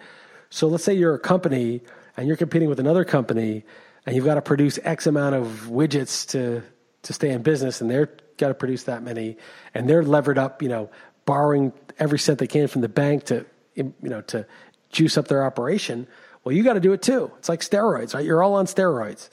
So 0.50 0.68
let's 0.68 0.84
say 0.84 0.94
you're 0.94 1.16
a 1.16 1.20
company 1.20 1.82
and 2.16 2.28
you're 2.28 2.38
competing 2.38 2.70
with 2.70 2.80
another 2.80 3.06
company, 3.06 3.64
and 4.06 4.16
you've 4.16 4.26
got 4.26 4.36
to 4.36 4.42
produce 4.42 4.78
X 4.84 5.08
amount 5.08 5.36
of 5.36 5.68
widgets 5.70 6.28
to 6.30 6.64
to 7.02 7.14
stay 7.14 7.30
in 7.30 7.42
business, 7.42 7.80
and 7.80 7.90
they're 7.90 8.10
got 8.38 8.50
to 8.50 8.54
produce 8.54 8.84
that 8.84 9.04
many, 9.04 9.38
and 9.74 9.90
they're 9.90 10.04
levered 10.04 10.38
up, 10.38 10.62
you 10.62 10.68
know, 10.68 10.90
borrowing 11.26 11.72
every 11.98 12.20
cent 12.20 12.40
they 12.40 12.48
can 12.48 12.68
from 12.68 12.82
the 12.82 12.90
bank 12.90 13.24
to 13.26 13.46
you 13.76 13.94
know 14.02 14.22
to 14.22 14.46
juice 14.90 15.18
up 15.18 15.28
their 15.28 15.44
operation. 15.44 16.08
Well, 16.44 16.56
you 16.56 16.64
got 16.64 16.74
to 16.74 16.80
do 16.80 16.94
it 16.94 17.02
too. 17.02 17.32
It's 17.38 17.50
like 17.50 17.62
steroids, 17.62 18.14
right? 18.14 18.26
You're 18.26 18.44
all 18.44 18.56
on 18.56 18.66
steroids. 18.66 19.30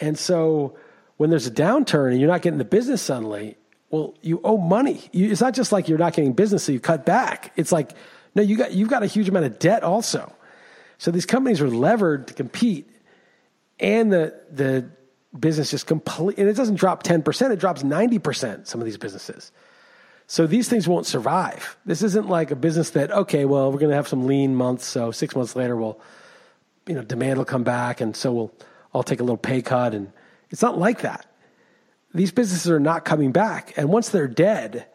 And 0.00 0.18
so 0.18 0.76
when 1.16 1.30
there's 1.30 1.46
a 1.46 1.50
downturn 1.50 2.12
and 2.12 2.20
you're 2.20 2.30
not 2.30 2.42
getting 2.42 2.58
the 2.58 2.64
business 2.64 3.02
suddenly, 3.02 3.56
well, 3.90 4.14
you 4.22 4.40
owe 4.42 4.56
money. 4.56 5.08
You, 5.12 5.30
it's 5.30 5.40
not 5.40 5.54
just 5.54 5.70
like 5.70 5.88
you're 5.88 5.98
not 5.98 6.14
getting 6.14 6.32
business, 6.32 6.64
so 6.64 6.72
you 6.72 6.80
cut 6.80 7.04
back. 7.04 7.52
It's 7.56 7.70
like, 7.70 7.92
no, 8.34 8.42
you 8.42 8.56
got, 8.56 8.72
you've 8.72 8.88
got 8.88 9.02
a 9.02 9.06
huge 9.06 9.28
amount 9.28 9.44
of 9.44 9.58
debt 9.58 9.82
also. 9.82 10.32
So 10.98 11.10
these 11.10 11.26
companies 11.26 11.60
are 11.60 11.68
levered 11.68 12.28
to 12.28 12.34
compete, 12.34 12.88
and 13.78 14.12
the, 14.12 14.34
the 14.50 14.88
business 15.38 15.70
just 15.70 15.86
complete, 15.86 16.38
and 16.38 16.48
it 16.48 16.54
doesn't 16.54 16.76
drop 16.76 17.02
10%, 17.02 17.50
it 17.50 17.58
drops 17.58 17.82
90%, 17.82 18.66
some 18.66 18.80
of 18.80 18.84
these 18.84 18.96
businesses. 18.96 19.52
So 20.26 20.46
these 20.46 20.68
things 20.68 20.88
won't 20.88 21.06
survive. 21.06 21.76
This 21.84 22.02
isn't 22.02 22.28
like 22.28 22.50
a 22.50 22.56
business 22.56 22.90
that, 22.90 23.10
okay, 23.10 23.44
well, 23.44 23.70
we're 23.70 23.78
going 23.78 23.90
to 23.90 23.96
have 23.96 24.08
some 24.08 24.26
lean 24.26 24.54
months, 24.54 24.86
so 24.86 25.10
six 25.10 25.36
months 25.36 25.54
later 25.56 25.76
we'll 25.76 26.00
you 26.86 26.94
know, 26.94 27.02
demand 27.02 27.38
will 27.38 27.44
come 27.44 27.62
back, 27.62 28.00
and 28.00 28.16
so 28.16 28.32
we'll 28.32 28.54
all 28.92 29.02
take 29.02 29.20
a 29.20 29.22
little 29.22 29.36
pay 29.36 29.62
cut. 29.62 29.94
And 29.94 30.12
it's 30.50 30.62
not 30.62 30.78
like 30.78 31.02
that. 31.02 31.26
These 32.14 32.32
businesses 32.32 32.70
are 32.70 32.80
not 32.80 33.04
coming 33.04 33.32
back, 33.32 33.72
and 33.76 33.88
once 33.88 34.10
they're 34.10 34.28
dead, 34.28 34.86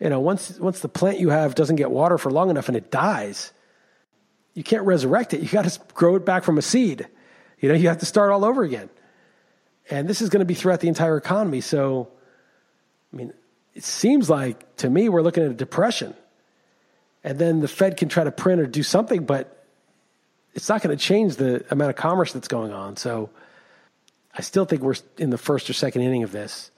you 0.00 0.10
know, 0.10 0.20
once 0.20 0.58
once 0.58 0.80
the 0.80 0.88
plant 0.88 1.20
you 1.20 1.30
have 1.30 1.54
doesn't 1.54 1.76
get 1.76 1.90
water 1.90 2.18
for 2.18 2.30
long 2.30 2.50
enough 2.50 2.68
and 2.68 2.76
it 2.76 2.90
dies, 2.90 3.52
you 4.52 4.62
can't 4.62 4.84
resurrect 4.84 5.32
it. 5.32 5.40
You 5.40 5.48
got 5.48 5.64
to 5.64 5.80
grow 5.94 6.16
it 6.16 6.26
back 6.26 6.44
from 6.44 6.58
a 6.58 6.62
seed. 6.62 7.08
You 7.60 7.68
know, 7.68 7.74
you 7.74 7.88
have 7.88 7.98
to 7.98 8.06
start 8.06 8.30
all 8.30 8.44
over 8.44 8.62
again. 8.62 8.90
And 9.88 10.08
this 10.08 10.20
is 10.20 10.28
going 10.28 10.40
to 10.40 10.46
be 10.46 10.54
throughout 10.54 10.80
the 10.80 10.88
entire 10.88 11.16
economy. 11.16 11.60
So, 11.60 12.08
I 13.12 13.16
mean, 13.16 13.32
it 13.74 13.84
seems 13.84 14.30
like 14.30 14.76
to 14.76 14.88
me 14.88 15.08
we're 15.08 15.22
looking 15.22 15.44
at 15.44 15.50
a 15.50 15.54
depression. 15.54 16.14
And 17.22 17.38
then 17.38 17.60
the 17.60 17.68
Fed 17.68 17.96
can 17.96 18.08
try 18.08 18.24
to 18.24 18.30
print 18.30 18.60
or 18.60 18.66
do 18.66 18.82
something, 18.82 19.24
but 19.24 19.64
it's 20.52 20.68
not 20.68 20.82
going 20.82 20.96
to 20.96 21.02
change 21.02 21.36
the 21.36 21.64
amount 21.70 21.90
of 21.90 21.96
commerce 21.96 22.32
that's 22.32 22.48
going 22.48 22.72
on. 22.72 22.96
So 22.96 23.30
I 24.36 24.42
still 24.42 24.64
think 24.64 24.82
we're 24.82 24.94
in 25.18 25.30
the 25.30 25.38
first 25.38 25.68
or 25.70 25.72
second 25.72 26.02
inning 26.02 26.22
of 26.22 26.32
this. 26.32 26.70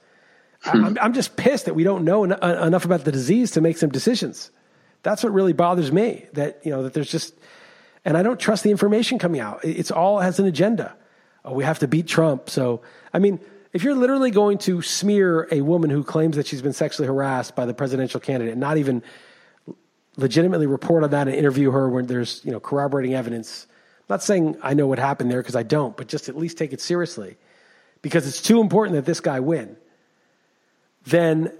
Hmm. 0.61 0.85
I'm, 0.85 0.97
I'm, 1.01 1.13
just 1.13 1.35
pissed 1.35 1.65
that 1.65 1.75
we 1.75 1.83
don't 1.83 2.03
know 2.03 2.23
en- 2.23 2.31
enough 2.31 2.85
about 2.85 3.03
the 3.05 3.11
disease 3.11 3.51
to 3.51 3.61
make 3.61 3.77
some 3.77 3.89
decisions. 3.89 4.49
That's 5.03 5.23
what 5.23 5.33
really 5.33 5.53
bothers 5.53 5.91
me. 5.91 6.25
That 6.33 6.59
you 6.63 6.71
know 6.71 6.83
that 6.83 6.93
there's 6.93 7.11
just, 7.11 7.35
and 8.03 8.17
I 8.17 8.23
don't 8.23 8.39
trust 8.39 8.63
the 8.63 8.71
information 8.71 9.19
coming 9.19 9.39
out. 9.39 9.63
It's 9.63 9.91
all 9.91 10.19
has 10.19 10.39
an 10.39 10.47
agenda. 10.47 10.95
Oh, 11.45 11.53
we 11.53 11.63
have 11.63 11.79
to 11.79 11.87
beat 11.87 12.07
Trump. 12.07 12.49
So 12.49 12.81
I 13.13 13.19
mean, 13.19 13.39
if 13.73 13.83
you're 13.83 13.95
literally 13.95 14.31
going 14.31 14.57
to 14.59 14.81
smear 14.81 15.47
a 15.51 15.61
woman 15.61 15.89
who 15.89 16.03
claims 16.03 16.35
that 16.37 16.47
she's 16.47 16.61
been 16.61 16.73
sexually 16.73 17.07
harassed 17.07 17.55
by 17.55 17.65
the 17.65 17.73
presidential 17.73 18.19
candidate, 18.19 18.57
not 18.57 18.77
even 18.77 19.03
legitimately 20.15 20.65
report 20.65 21.03
on 21.03 21.11
that 21.11 21.27
and 21.27 21.35
interview 21.35 21.71
her 21.71 21.87
when 21.89 22.07
there's 22.07 22.41
you 22.43 22.51
know 22.51 22.59
corroborating 22.59 23.13
evidence. 23.13 23.67
I'm 23.69 24.05
not 24.09 24.23
saying 24.23 24.57
I 24.63 24.73
know 24.73 24.87
what 24.87 24.99
happened 24.99 25.29
there 25.29 25.41
because 25.41 25.55
I 25.55 25.63
don't, 25.63 25.95
but 25.95 26.07
just 26.07 26.29
at 26.29 26.37
least 26.37 26.57
take 26.57 26.73
it 26.73 26.81
seriously 26.81 27.37
because 28.01 28.27
it's 28.27 28.41
too 28.41 28.61
important 28.61 28.95
that 28.95 29.05
this 29.05 29.19
guy 29.19 29.39
win. 29.39 29.75
Then, 31.05 31.51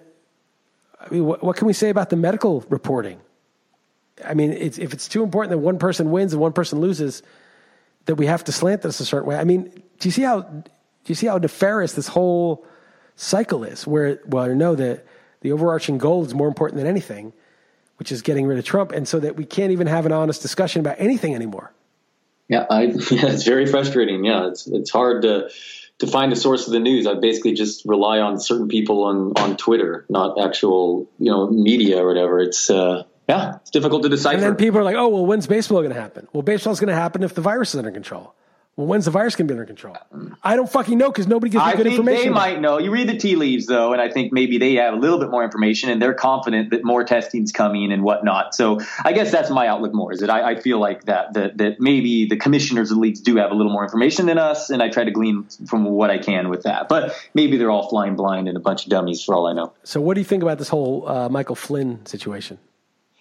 I 1.00 1.10
mean, 1.14 1.26
what, 1.26 1.44
what 1.44 1.56
can 1.56 1.68
we 1.68 1.74
say 1.74 1.90
about 1.90 2.10
the 2.10 2.16
medical 2.16 2.66
reporting? 2.70 3.20
I 4.26 4.34
mean, 4.34 4.52
it's, 4.52 4.78
if 4.78 4.94
it's 4.94 5.08
too 5.08 5.24
important 5.24 5.52
that 5.52 5.60
one 5.60 5.78
person 5.78 6.12
wins 6.12 6.34
and 6.34 6.42
one 6.42 6.54
person 6.54 6.80
loses, 6.80 7.22
that 8.06 8.16
we 8.16 8.26
have 8.26 8.44
to 8.46 8.52
slant 8.52 8.82
this 8.82 9.00
a 9.00 9.06
certain 9.06 9.28
way. 9.28 9.36
I 9.36 9.44
mean, 9.44 9.64
do 10.00 10.08
you 10.08 10.12
see 10.12 10.24
how 10.24 10.64
do 11.08 11.12
you 11.12 11.16
see 11.16 11.28
how 11.28 11.38
nefarious 11.38 11.94
this 11.94 12.10
whole 12.10 12.66
cycle 13.16 13.64
is? 13.64 13.88
Where 13.88 14.20
well, 14.26 14.44
I 14.44 14.54
know 14.54 14.76
that 14.76 15.06
the 15.40 15.54
overarching 15.54 15.98
goal 15.98 16.26
is 16.26 16.34
more 16.34 16.50
important 16.50 16.80
than 16.80 16.86
anything, 16.86 17.32
which 17.96 18.12
is 18.12 18.22
getting 18.22 18.46
rid 18.46 18.60
of 18.60 18.66
Trump, 18.66 18.92
and 18.92 19.08
so 19.08 19.18
that 19.22 19.38
we 19.38 19.46
can't 19.46 19.72
even 19.72 19.88
have 19.88 20.06
an 20.06 20.12
honest 20.12 20.42
discussion 20.42 20.82
about 20.82 20.98
anything 21.00 21.34
anymore. 21.34 21.72
Yeah, 22.50 22.66
I, 22.70 22.82
yeah, 23.12 23.28
it's 23.28 23.46
very 23.46 23.68
frustrating. 23.68 24.26
Yeah, 24.26 24.50
it's 24.50 24.68
it's 24.68 24.92
hard 24.92 25.22
to 25.22 25.50
to 26.00 26.08
find 26.08 26.34
a 26.34 26.36
source 26.36 26.68
of 26.68 26.74
the 26.74 26.80
news. 26.80 27.08
I 27.08 27.14
basically 27.14 27.54
just 27.54 27.86
rely 27.86 28.20
on 28.20 28.38
certain 28.42 28.68
people 28.68 29.06
on 29.06 29.32
on 29.38 29.56
Twitter, 29.56 30.06
not 30.10 30.38
actual 30.38 31.10
you 31.20 31.32
know 31.32 31.50
media 31.50 32.04
or 32.04 32.08
whatever. 32.10 32.42
It's 32.42 32.70
uh, 32.70 33.04
yeah, 33.30 33.60
it's 33.62 33.72
difficult 33.72 34.04
to 34.04 34.10
decipher. 34.10 34.36
And 34.36 34.44
then 34.44 34.56
people 34.58 34.82
are 34.82 34.84
like, 34.84 34.98
"Oh, 34.98 35.08
well, 35.08 35.26
when's 35.26 35.48
baseball 35.48 35.80
going 35.80 35.94
to 35.94 36.02
happen?" 36.02 36.28
Well, 36.34 36.44
baseball's 36.44 36.82
going 36.82 36.90
to 36.90 36.96
happen 36.96 37.24
if 37.24 37.34
the 37.34 37.40
virus 37.40 37.76
is 37.76 37.78
under 37.78 37.92
control. 37.92 38.34
Well, 38.78 38.86
when's 38.86 39.06
the 39.06 39.12
virus 39.12 39.36
going 39.36 39.48
to 39.48 39.54
be 39.56 39.60
under 39.60 39.66
control? 39.66 39.98
I 40.44 40.56
don't 40.56 40.70
fucking 40.70 41.00
know 41.00 41.10
because 41.10 41.26
nobody 41.26 41.50
gives 41.50 41.66
me 41.66 41.72
I 41.72 41.76
good 41.76 41.88
think 41.88 41.98
information. 41.98 42.26
they 42.26 42.30
might 42.30 42.62
know. 42.62 42.78
You 42.78 42.92
read 42.92 43.10
the 43.10 43.18
tea 43.18 43.36
leaves, 43.36 43.66
though, 43.66 43.92
and 43.92 44.00
I 44.00 44.08
think 44.08 44.32
maybe 44.32 44.60
they 44.60 44.76
have 44.76 44.94
a 44.94 44.98
little 44.98 45.18
bit 45.18 45.32
more 45.32 45.44
information, 45.44 45.90
and 45.90 46.00
they're 46.00 46.14
confident 46.14 46.70
that 46.70 46.84
more 46.84 47.04
testing's 47.04 47.52
coming 47.52 47.92
and 47.92 48.04
whatnot. 48.04 48.54
So 48.54 48.80
I 49.04 49.14
guess 49.14 49.32
that's 49.32 49.50
my 49.50 49.66
outlook 49.66 49.96
more. 49.96 50.14
Is 50.14 50.20
that 50.20 50.30
I, 50.30 50.52
I 50.52 50.62
feel 50.62 50.80
like 50.80 51.06
that 51.06 51.34
that 51.34 51.58
that 51.58 51.80
maybe 51.80 52.28
the 52.28 52.38
commissioners 52.38 52.92
and 52.92 53.02
leagues 53.02 53.20
do 53.20 53.38
have 53.38 53.50
a 53.50 53.56
little 53.56 53.72
more 53.72 53.84
information 53.84 54.28
than 54.28 54.38
us, 54.38 54.70
and 54.70 54.84
I 54.84 54.90
try 54.90 55.04
to 55.04 55.12
glean 55.12 55.48
from 55.66 55.86
what 55.86 56.12
I 56.12 56.20
can 56.20 56.50
with 56.50 56.62
that. 56.62 56.88
But 56.88 57.16
maybe 57.34 57.58
they're 57.58 57.72
all 57.72 57.90
flying 57.90 58.16
blind 58.16 58.48
and 58.48 58.56
a 58.56 58.62
bunch 58.62 58.84
of 58.84 58.92
dummies 58.92 59.24
for 59.24 59.34
all 59.34 59.48
I 59.48 59.54
know. 59.54 59.74
So, 59.86 60.00
what 60.02 60.14
do 60.14 60.22
you 60.22 60.26
think 60.26 60.44
about 60.44 60.60
this 60.60 60.70
whole 60.70 61.10
uh, 61.10 61.30
Michael 61.30 61.56
Flynn 61.56 62.06
situation? 62.06 62.60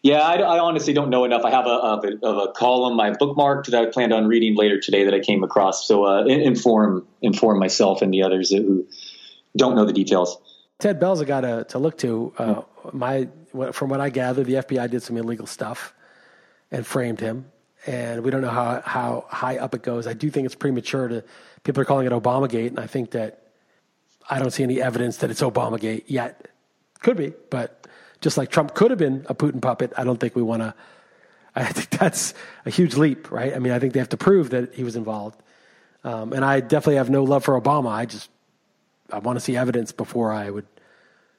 Yeah, 0.07 0.21
I, 0.21 0.37
I 0.37 0.61
honestly 0.61 0.93
don't 0.93 1.11
know 1.11 1.25
enough. 1.25 1.45
I 1.45 1.51
have 1.51 1.67
a, 1.67 1.71
of 1.71 2.05
a, 2.05 2.27
a 2.27 2.53
column 2.53 3.01
I 3.01 3.11
bookmarked 3.11 3.67
that 3.67 3.83
I 3.83 3.87
planned 3.87 4.13
on 4.13 4.29
reading 4.29 4.55
later 4.55 4.79
today 4.79 5.03
that 5.03 5.13
I 5.13 5.19
came 5.19 5.43
across. 5.43 5.85
So 5.89 6.07
uh, 6.07 6.25
inform 6.27 7.09
inform 7.23 7.59
myself 7.59 8.03
and 8.03 8.15
the 8.15 8.23
others 8.23 8.53
who 8.53 8.87
don't 9.57 9.75
know 9.75 9.85
the 9.85 9.93
details. 9.93 10.39
Ted 10.79 11.01
Bell's 11.01 11.21
a 11.21 11.25
guy 11.25 11.41
to, 11.41 11.65
to 11.71 11.81
look 11.81 11.99
to. 11.99 12.33
Uh, 12.39 12.63
my 12.93 13.27
from 13.73 13.89
what 13.89 14.01
I 14.01 14.11
gather, 14.11 14.45
the 14.45 14.55
FBI 14.55 14.89
did 14.89 15.03
some 15.03 15.17
illegal 15.17 15.47
stuff 15.47 15.93
and 16.71 16.87
framed 16.87 17.19
him, 17.19 17.47
and 17.85 18.23
we 18.23 18.31
don't 18.31 18.43
know 18.43 18.49
how 18.49 18.83
how 18.87 19.25
high 19.29 19.57
up 19.57 19.75
it 19.75 19.83
goes. 19.83 20.07
I 20.07 20.13
do 20.13 20.31
think 20.31 20.47
it's 20.47 20.55
premature 20.55 21.09
to 21.09 21.25
people 21.65 21.83
are 21.83 21.85
calling 21.85 22.07
it 22.07 22.13
Obamagate, 22.13 22.69
and 22.69 22.79
I 22.79 22.87
think 22.87 23.11
that 23.11 23.43
I 24.31 24.39
don't 24.39 24.53
see 24.53 24.63
any 24.63 24.81
evidence 24.81 25.17
that 25.17 25.33
it's 25.33 25.43
Obamagate 25.43 26.05
yet. 26.07 26.47
Could 27.01 27.17
be, 27.17 27.33
but 27.51 27.76
just 28.21 28.37
like 28.39 28.51
Trump 28.51 28.75
could 28.75 28.91
have 28.91 28.99
been 28.99 29.27
a 29.29 29.35
Putin 29.35 29.61
puppet, 29.61 29.93
I 29.97 30.05
don't 30.05 30.19
think 30.19 30.35
we 30.37 30.43
want 30.43 30.63
to. 30.63 30.75
I 31.55 31.65
think 31.65 31.91
that's 31.91 32.35
a 32.67 32.71
huge 32.71 32.97
leap, 32.97 33.31
right? 33.31 33.55
I 33.55 33.59
mean, 33.59 33.73
I 33.73 33.79
think 33.79 33.95
they 33.95 33.99
have 34.01 34.11
to 34.11 34.17
prove 34.17 34.51
that 34.51 34.75
he 34.75 34.85
was 34.85 34.97
involved, 34.97 35.43
um, 36.05 36.33
and 36.33 36.45
I 36.45 36.61
definitely 36.61 36.97
have 36.97 37.11
no 37.11 37.25
love 37.25 37.45
for 37.45 37.59
Obama. 37.61 37.91
I 37.91 38.07
just 38.07 38.31
I 39.11 39.19
want 39.19 39.37
to 39.37 39.41
see 39.41 39.57
evidence 39.57 39.93
before 39.93 40.33
I 40.33 40.51
would 40.51 40.67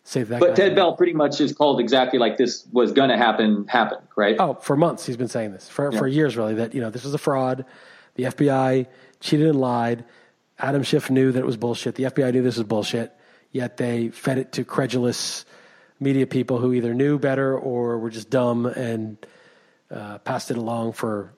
say 0.03 0.23
that. 0.23 0.39
But 0.39 0.55
Ted 0.55 0.75
Bell 0.75 0.95
pretty 0.95 1.13
much 1.13 1.39
is 1.41 1.53
called 1.53 1.79
exactly 1.79 2.17
like 2.17 2.37
this 2.37 2.65
was 2.71 2.93
going 2.93 3.09
to 3.09 3.17
happen, 3.17 3.67
happened, 3.67 4.07
right? 4.15 4.35
Oh, 4.39 4.55
for 4.55 4.75
months 4.75 5.05
he's 5.05 5.17
been 5.17 5.27
saying 5.27 5.51
this 5.51 5.69
for 5.69 5.91
for 5.91 6.07
years, 6.07 6.35
really. 6.37 6.55
That 6.55 6.73
you 6.73 6.81
know 6.81 6.89
this 6.89 7.03
was 7.03 7.13
a 7.13 7.19
fraud. 7.19 7.65
The 8.15 8.23
FBI 8.23 8.87
cheated 9.19 9.47
and 9.47 9.59
lied. 9.59 10.05
Adam 10.59 10.81
Schiff 10.81 11.11
knew 11.11 11.31
that 11.31 11.39
it 11.39 11.45
was 11.45 11.57
bullshit. 11.57 11.95
The 11.95 12.05
FBI 12.05 12.33
knew 12.33 12.41
this 12.41 12.57
was 12.57 12.65
bullshit. 12.65 13.13
Yet 13.51 13.77
they 13.77 14.09
fed 14.09 14.39
it 14.39 14.53
to 14.53 14.63
credulous 14.63 15.45
media 15.99 16.27
people 16.27 16.59
who 16.59 16.73
either 16.73 16.93
knew 16.93 17.17
better 17.17 17.57
or 17.57 17.97
were 17.99 18.09
just 18.09 18.29
dumb 18.29 18.65
and 18.65 19.17
uh, 19.91 20.17
passed 20.19 20.51
it 20.51 20.57
along 20.57 20.93
for 20.93 21.33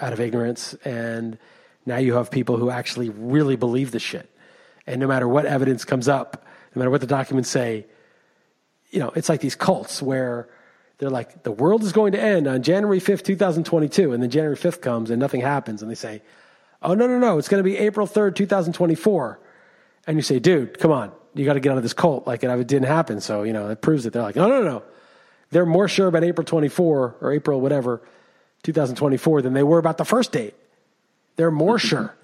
out 0.00 0.12
of 0.12 0.20
ignorance. 0.20 0.74
And 0.84 1.38
now 1.86 1.98
you 1.98 2.14
have 2.14 2.30
people 2.30 2.56
who 2.56 2.70
actually 2.70 3.10
really 3.10 3.56
believe 3.56 3.90
the 3.90 3.98
shit. 3.98 4.30
And 4.86 5.00
no 5.00 5.06
matter 5.06 5.28
what 5.28 5.46
evidence 5.46 5.84
comes 5.84 6.08
up, 6.08 6.44
no 6.74 6.80
matter 6.80 6.90
what 6.90 7.00
the 7.00 7.06
documents 7.06 7.48
say, 7.48 7.86
you 8.90 9.00
know, 9.00 9.10
it's 9.14 9.28
like 9.28 9.40
these 9.40 9.54
cults 9.54 10.02
where 10.02 10.48
they're 10.98 11.10
like, 11.10 11.42
the 11.42 11.52
world 11.52 11.82
is 11.82 11.92
going 11.92 12.12
to 12.12 12.20
end 12.20 12.46
on 12.46 12.62
January 12.62 13.00
5th, 13.00 13.24
2022. 13.24 14.12
And 14.12 14.22
then 14.22 14.30
January 14.30 14.56
5th 14.56 14.80
comes 14.80 15.10
and 15.10 15.18
nothing 15.18 15.40
happens. 15.40 15.82
And 15.82 15.90
they 15.90 15.96
say, 15.96 16.22
oh, 16.82 16.94
no, 16.94 17.06
no, 17.06 17.18
no, 17.18 17.38
it's 17.38 17.48
going 17.48 17.62
to 17.62 17.68
be 17.68 17.76
April 17.76 18.06
3rd, 18.06 18.36
2024. 18.36 19.40
And 20.06 20.16
you 20.16 20.22
say, 20.22 20.38
dude, 20.38 20.78
come 20.78 20.92
on, 20.92 21.12
you 21.34 21.44
got 21.44 21.54
to 21.54 21.60
get 21.60 21.72
out 21.72 21.78
of 21.78 21.82
this 21.82 21.94
cult. 21.94 22.26
Like, 22.26 22.44
it 22.44 22.66
didn't 22.66 22.86
happen. 22.86 23.20
So, 23.20 23.42
you 23.42 23.52
know, 23.52 23.70
it 23.70 23.80
proves 23.80 24.06
it. 24.06 24.12
They're 24.12 24.22
like, 24.22 24.36
no, 24.36 24.48
no, 24.48 24.62
no. 24.62 24.82
They're 25.50 25.66
more 25.66 25.88
sure 25.88 26.08
about 26.08 26.24
April 26.24 26.44
24 26.44 27.16
or 27.20 27.32
April, 27.32 27.60
whatever, 27.60 28.02
2024 28.64 29.42
than 29.42 29.52
they 29.52 29.62
were 29.62 29.78
about 29.78 29.98
the 29.98 30.04
first 30.04 30.32
date. 30.32 30.54
They're 31.36 31.50
more 31.50 31.78
sure. 31.78 32.14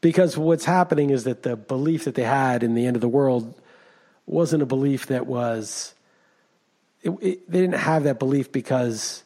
Because 0.00 0.36
what's 0.36 0.64
happening 0.64 1.10
is 1.10 1.24
that 1.24 1.42
the 1.42 1.56
belief 1.56 2.04
that 2.04 2.14
they 2.14 2.24
had 2.24 2.62
in 2.62 2.74
the 2.74 2.86
end 2.86 2.96
of 2.96 3.00
the 3.00 3.08
world 3.08 3.58
wasn't 4.26 4.62
a 4.62 4.66
belief 4.66 5.06
that 5.06 5.26
was 5.26 5.94
it, 7.02 7.10
it, 7.20 7.50
they 7.50 7.60
didn't 7.60 7.78
have 7.78 8.04
that 8.04 8.18
belief 8.18 8.50
because 8.50 9.22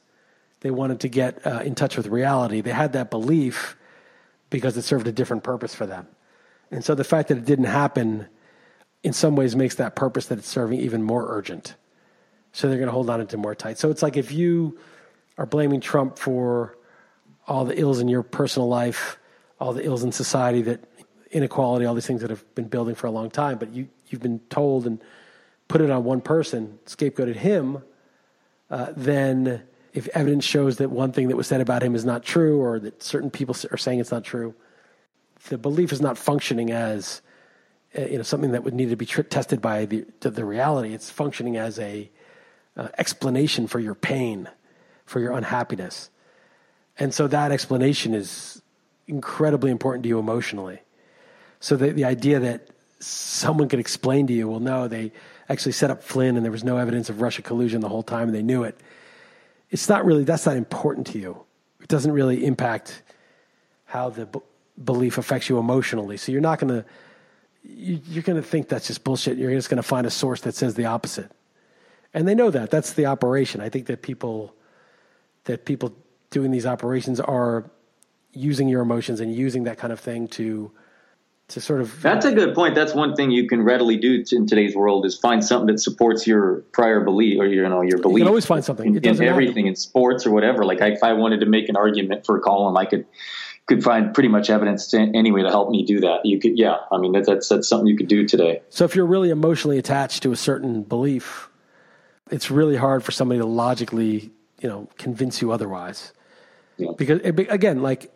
they 0.60 0.70
wanted 0.70 1.00
to 1.00 1.08
get 1.08 1.46
uh, 1.46 1.60
in 1.64 1.74
touch 1.74 1.96
with 1.96 2.08
reality. 2.08 2.60
They 2.60 2.72
had 2.72 2.92
that 2.94 3.10
belief 3.10 3.76
because 4.50 4.76
it 4.76 4.82
served 4.82 5.06
a 5.06 5.12
different 5.12 5.44
purpose 5.44 5.74
for 5.74 5.86
them. 5.86 6.06
And 6.70 6.84
so 6.84 6.94
the 6.94 7.04
fact 7.04 7.28
that 7.28 7.38
it 7.38 7.44
didn't 7.44 7.66
happen 7.66 8.26
in 9.02 9.12
some 9.12 9.36
ways 9.36 9.56
makes 9.56 9.76
that 9.76 9.96
purpose 9.96 10.26
that 10.26 10.38
it's 10.38 10.48
serving 10.48 10.80
even 10.80 11.02
more 11.02 11.26
urgent. 11.28 11.74
So 12.52 12.68
they're 12.68 12.78
going 12.78 12.88
to 12.88 12.92
hold 12.92 13.10
on 13.10 13.26
to 13.26 13.36
more 13.36 13.54
tight. 13.54 13.78
So 13.78 13.90
it's 13.90 14.02
like 14.02 14.16
if 14.16 14.32
you 14.32 14.78
are 15.36 15.46
blaming 15.46 15.80
Trump 15.80 16.18
for 16.18 16.76
all 17.46 17.64
the 17.64 17.78
ills 17.78 18.00
in 18.00 18.08
your 18.08 18.22
personal 18.22 18.68
life, 18.68 19.18
all 19.60 19.72
the 19.72 19.84
ills 19.84 20.04
in 20.04 20.12
society 20.12 20.62
that 20.62 20.84
inequality, 21.30 21.84
all 21.84 21.94
these 21.94 22.06
things 22.06 22.20
that 22.20 22.30
have 22.30 22.44
been 22.54 22.68
building 22.68 22.94
for 22.94 23.06
a 23.06 23.10
long 23.10 23.30
time, 23.30 23.58
but 23.58 23.72
you, 23.72 23.88
you've 24.08 24.22
been 24.22 24.40
told 24.50 24.86
and 24.86 25.00
put 25.68 25.80
it 25.80 25.90
on 25.90 26.04
one 26.04 26.20
person, 26.20 26.78
scapegoated 26.86 27.36
him, 27.36 27.82
uh, 28.70 28.92
then 28.96 29.62
if 29.92 30.08
evidence 30.08 30.44
shows 30.44 30.76
that 30.78 30.90
one 30.90 31.12
thing 31.12 31.28
that 31.28 31.36
was 31.36 31.46
said 31.46 31.60
about 31.60 31.82
him 31.82 31.94
is 31.94 32.04
not 32.04 32.22
true 32.22 32.60
or 32.60 32.78
that 32.78 33.02
certain 33.02 33.30
people 33.30 33.54
are 33.70 33.76
saying 33.76 34.00
it's 34.00 34.10
not 34.10 34.24
true, 34.24 34.54
the 35.48 35.58
belief 35.58 35.92
is 35.92 36.00
not 36.00 36.16
functioning 36.16 36.70
as 36.70 37.20
uh, 37.96 38.02
you 38.02 38.16
know 38.16 38.22
something 38.22 38.52
that 38.52 38.64
would 38.64 38.74
need 38.74 38.90
to 38.90 38.96
be 38.96 39.06
tested 39.06 39.60
by 39.60 39.84
the, 39.86 40.04
the 40.20 40.44
reality. 40.44 40.94
It's 40.94 41.10
functioning 41.10 41.56
as 41.56 41.78
a 41.78 42.10
uh, 42.76 42.88
explanation 42.98 43.66
for 43.66 43.80
your 43.80 43.94
pain, 43.94 44.48
for 45.06 45.20
your 45.20 45.32
unhappiness, 45.32 46.10
and 46.98 47.12
so 47.12 47.26
that 47.28 47.52
explanation 47.52 48.14
is 48.14 48.62
incredibly 49.06 49.70
important 49.70 50.02
to 50.02 50.08
you 50.08 50.18
emotionally. 50.18 50.80
So 51.60 51.76
the, 51.76 51.90
the 51.90 52.04
idea 52.04 52.38
that 52.40 52.68
someone 53.00 53.68
could 53.68 53.80
explain 53.80 54.26
to 54.26 54.32
you, 54.32 54.48
well, 54.48 54.60
no, 54.60 54.88
they 54.88 55.12
actually 55.48 55.72
set 55.72 55.90
up 55.90 56.02
Flynn 56.02 56.36
and 56.36 56.44
there 56.44 56.52
was 56.52 56.64
no 56.64 56.76
evidence 56.76 57.08
of 57.08 57.20
Russia 57.20 57.42
collusion 57.42 57.80
the 57.80 57.88
whole 57.88 58.02
time 58.02 58.28
and 58.28 58.34
they 58.34 58.42
knew 58.42 58.64
it. 58.64 58.78
It's 59.70 59.88
not 59.88 60.04
really, 60.04 60.24
that's 60.24 60.46
not 60.46 60.56
important 60.56 61.06
to 61.08 61.18
you. 61.18 61.44
It 61.80 61.88
doesn't 61.88 62.12
really 62.12 62.44
impact 62.44 63.02
how 63.86 64.10
the 64.10 64.28
belief 64.84 65.18
affects 65.18 65.48
you 65.48 65.58
emotionally. 65.58 66.16
So 66.16 66.32
you're 66.32 66.40
not 66.40 66.58
going 66.58 66.72
to, 66.72 66.84
you, 67.62 68.00
you're 68.08 68.22
going 68.22 68.40
to 68.40 68.46
think 68.46 68.68
that's 68.68 68.86
just 68.86 69.04
bullshit. 69.04 69.38
You're 69.38 69.50
just 69.52 69.68
going 69.68 69.78
to 69.78 69.82
find 69.82 70.06
a 70.06 70.10
source 70.10 70.40
that 70.42 70.54
says 70.54 70.74
the 70.74 70.86
opposite. 70.86 71.30
And 72.14 72.26
they 72.26 72.34
know 72.34 72.50
that. 72.50 72.70
That's 72.70 72.92
the 72.94 73.06
operation. 73.06 73.60
I 73.60 73.68
think 73.68 73.86
that 73.86 74.02
people, 74.02 74.54
that 75.44 75.64
people 75.64 75.94
doing 76.30 76.50
these 76.50 76.66
operations 76.66 77.20
are 77.20 77.70
using 78.32 78.68
your 78.68 78.82
emotions 78.82 79.20
and 79.20 79.34
using 79.34 79.64
that 79.64 79.78
kind 79.78 79.92
of 79.92 80.00
thing 80.00 80.28
to, 80.28 80.70
to 81.48 81.60
sort 81.60 81.80
of 81.80 82.00
That's 82.02 82.26
a 82.26 82.32
good 82.32 82.54
point. 82.54 82.74
That's 82.74 82.94
one 82.94 83.14
thing 83.14 83.30
you 83.30 83.48
can 83.48 83.62
readily 83.62 83.96
do 83.96 84.22
in 84.32 84.46
today's 84.46 84.76
world 84.76 85.06
is 85.06 85.18
find 85.18 85.42
something 85.44 85.74
that 85.74 85.80
supports 85.80 86.26
your 86.26 86.56
prior 86.72 87.00
belief 87.00 87.40
or 87.40 87.46
you 87.46 87.66
know 87.66 87.80
your 87.80 87.98
belief. 87.98 88.18
You 88.18 88.24
can 88.24 88.28
always 88.28 88.46
find 88.46 88.62
something. 88.64 88.86
in, 88.86 88.96
It 88.96 89.02
doesn't 89.02 89.24
matter. 89.24 89.30
everything 89.30 89.66
in 89.66 89.74
sports 89.74 90.26
or 90.26 90.30
whatever. 90.30 90.64
Like 90.64 90.80
if 90.80 91.02
I 91.02 91.14
wanted 91.14 91.40
to 91.40 91.46
make 91.46 91.68
an 91.68 91.76
argument 91.76 92.26
for 92.26 92.36
a 92.36 92.40
column, 92.40 92.76
I 92.76 92.84
could 92.84 93.06
could 93.68 93.84
find 93.84 94.14
pretty 94.14 94.30
much 94.30 94.50
evidence 94.50 94.88
to, 94.88 94.98
anyway 94.98 95.42
to 95.42 95.50
help 95.50 95.70
me 95.70 95.84
do 95.84 96.00
that. 96.00 96.24
You 96.24 96.40
could, 96.40 96.58
yeah. 96.58 96.78
I 96.90 96.96
mean, 96.96 97.12
that, 97.12 97.26
that's 97.26 97.48
that's 97.48 97.68
something 97.68 97.86
you 97.86 97.96
could 97.96 98.08
do 98.08 98.26
today. 98.26 98.62
So 98.70 98.84
if 98.84 98.96
you're 98.96 99.06
really 99.06 99.30
emotionally 99.30 99.78
attached 99.78 100.22
to 100.24 100.32
a 100.32 100.36
certain 100.36 100.82
belief, 100.82 101.48
it's 102.30 102.50
really 102.50 102.76
hard 102.76 103.04
for 103.04 103.12
somebody 103.12 103.40
to 103.40 103.46
logically, 103.46 104.30
you 104.60 104.68
know, 104.68 104.88
convince 104.96 105.42
you 105.42 105.52
otherwise. 105.52 106.12
Yeah. 106.78 106.92
Because 106.96 107.20
it, 107.22 107.38
again, 107.50 107.82
like 107.82 108.10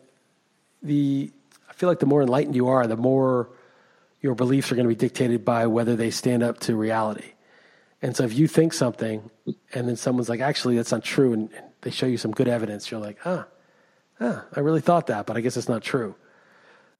the, 0.81 1.31
I 1.69 1.73
feel 1.73 1.87
like 1.87 1.99
the 1.99 2.07
more 2.07 2.23
enlightened 2.23 2.55
you 2.55 2.69
are, 2.69 2.87
the 2.87 2.97
more 2.97 3.49
your 4.21 4.35
beliefs 4.35 4.71
are 4.71 4.75
going 4.75 4.87
to 4.87 4.95
be 4.95 4.95
dictated 4.95 5.45
by 5.45 5.67
whether 5.67 5.95
they 5.95 6.09
stand 6.09 6.41
up 6.41 6.59
to 6.61 6.75
reality. 6.75 7.33
And 8.01 8.15
so 8.15 8.23
if 8.23 8.33
you 8.33 8.47
think 8.47 8.73
something, 8.73 9.29
and 9.73 9.87
then 9.87 9.95
someone's 9.97 10.29
like, 10.29 10.41
actually, 10.41 10.77
that's 10.77 10.91
not 10.91 11.03
true, 11.03 11.33
and, 11.33 11.51
and 11.53 11.65
they 11.81 11.91
show 11.91 12.05
you 12.05 12.17
some 12.17 12.31
good 12.31 12.47
evidence, 12.47 12.89
you're 12.89 12.99
like, 12.99 13.17
ah, 13.25 13.45
I 14.19 14.59
really 14.59 14.81
thought 14.81 15.07
that, 15.07 15.25
but 15.25 15.35
I 15.37 15.41
guess 15.41 15.57
it's 15.57 15.67
not 15.69 15.81
true. 15.81 16.15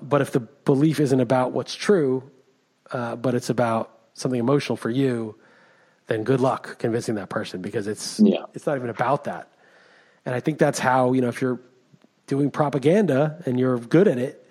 But 0.01 0.21
if 0.21 0.31
the 0.31 0.41
belief 0.41 0.99
isn't 0.99 1.19
about 1.19 1.51
what's 1.53 1.73
true, 1.75 2.29
uh, 2.91 3.15
but 3.15 3.33
it's 3.35 3.49
about 3.49 3.97
something 4.13 4.39
emotional 4.39 4.75
for 4.75 4.89
you, 4.89 5.35
then 6.07 6.23
good 6.23 6.41
luck 6.41 6.77
convincing 6.79 7.15
that 7.15 7.29
person 7.29 7.61
because 7.61 7.87
it's 7.87 8.19
Yeah. 8.19 8.45
it's 8.53 8.65
not 8.65 8.75
even 8.77 8.89
about 8.89 9.23
that. 9.23 9.47
And 10.25 10.35
I 10.35 10.39
think 10.41 10.57
that's 10.59 10.79
how, 10.79 11.13
you 11.13 11.21
know, 11.21 11.29
if 11.29 11.41
you're 11.41 11.59
doing 12.27 12.51
propaganda 12.51 13.41
and 13.45 13.59
you're 13.59 13.77
good 13.77 14.07
at 14.07 14.17
it, 14.17 14.45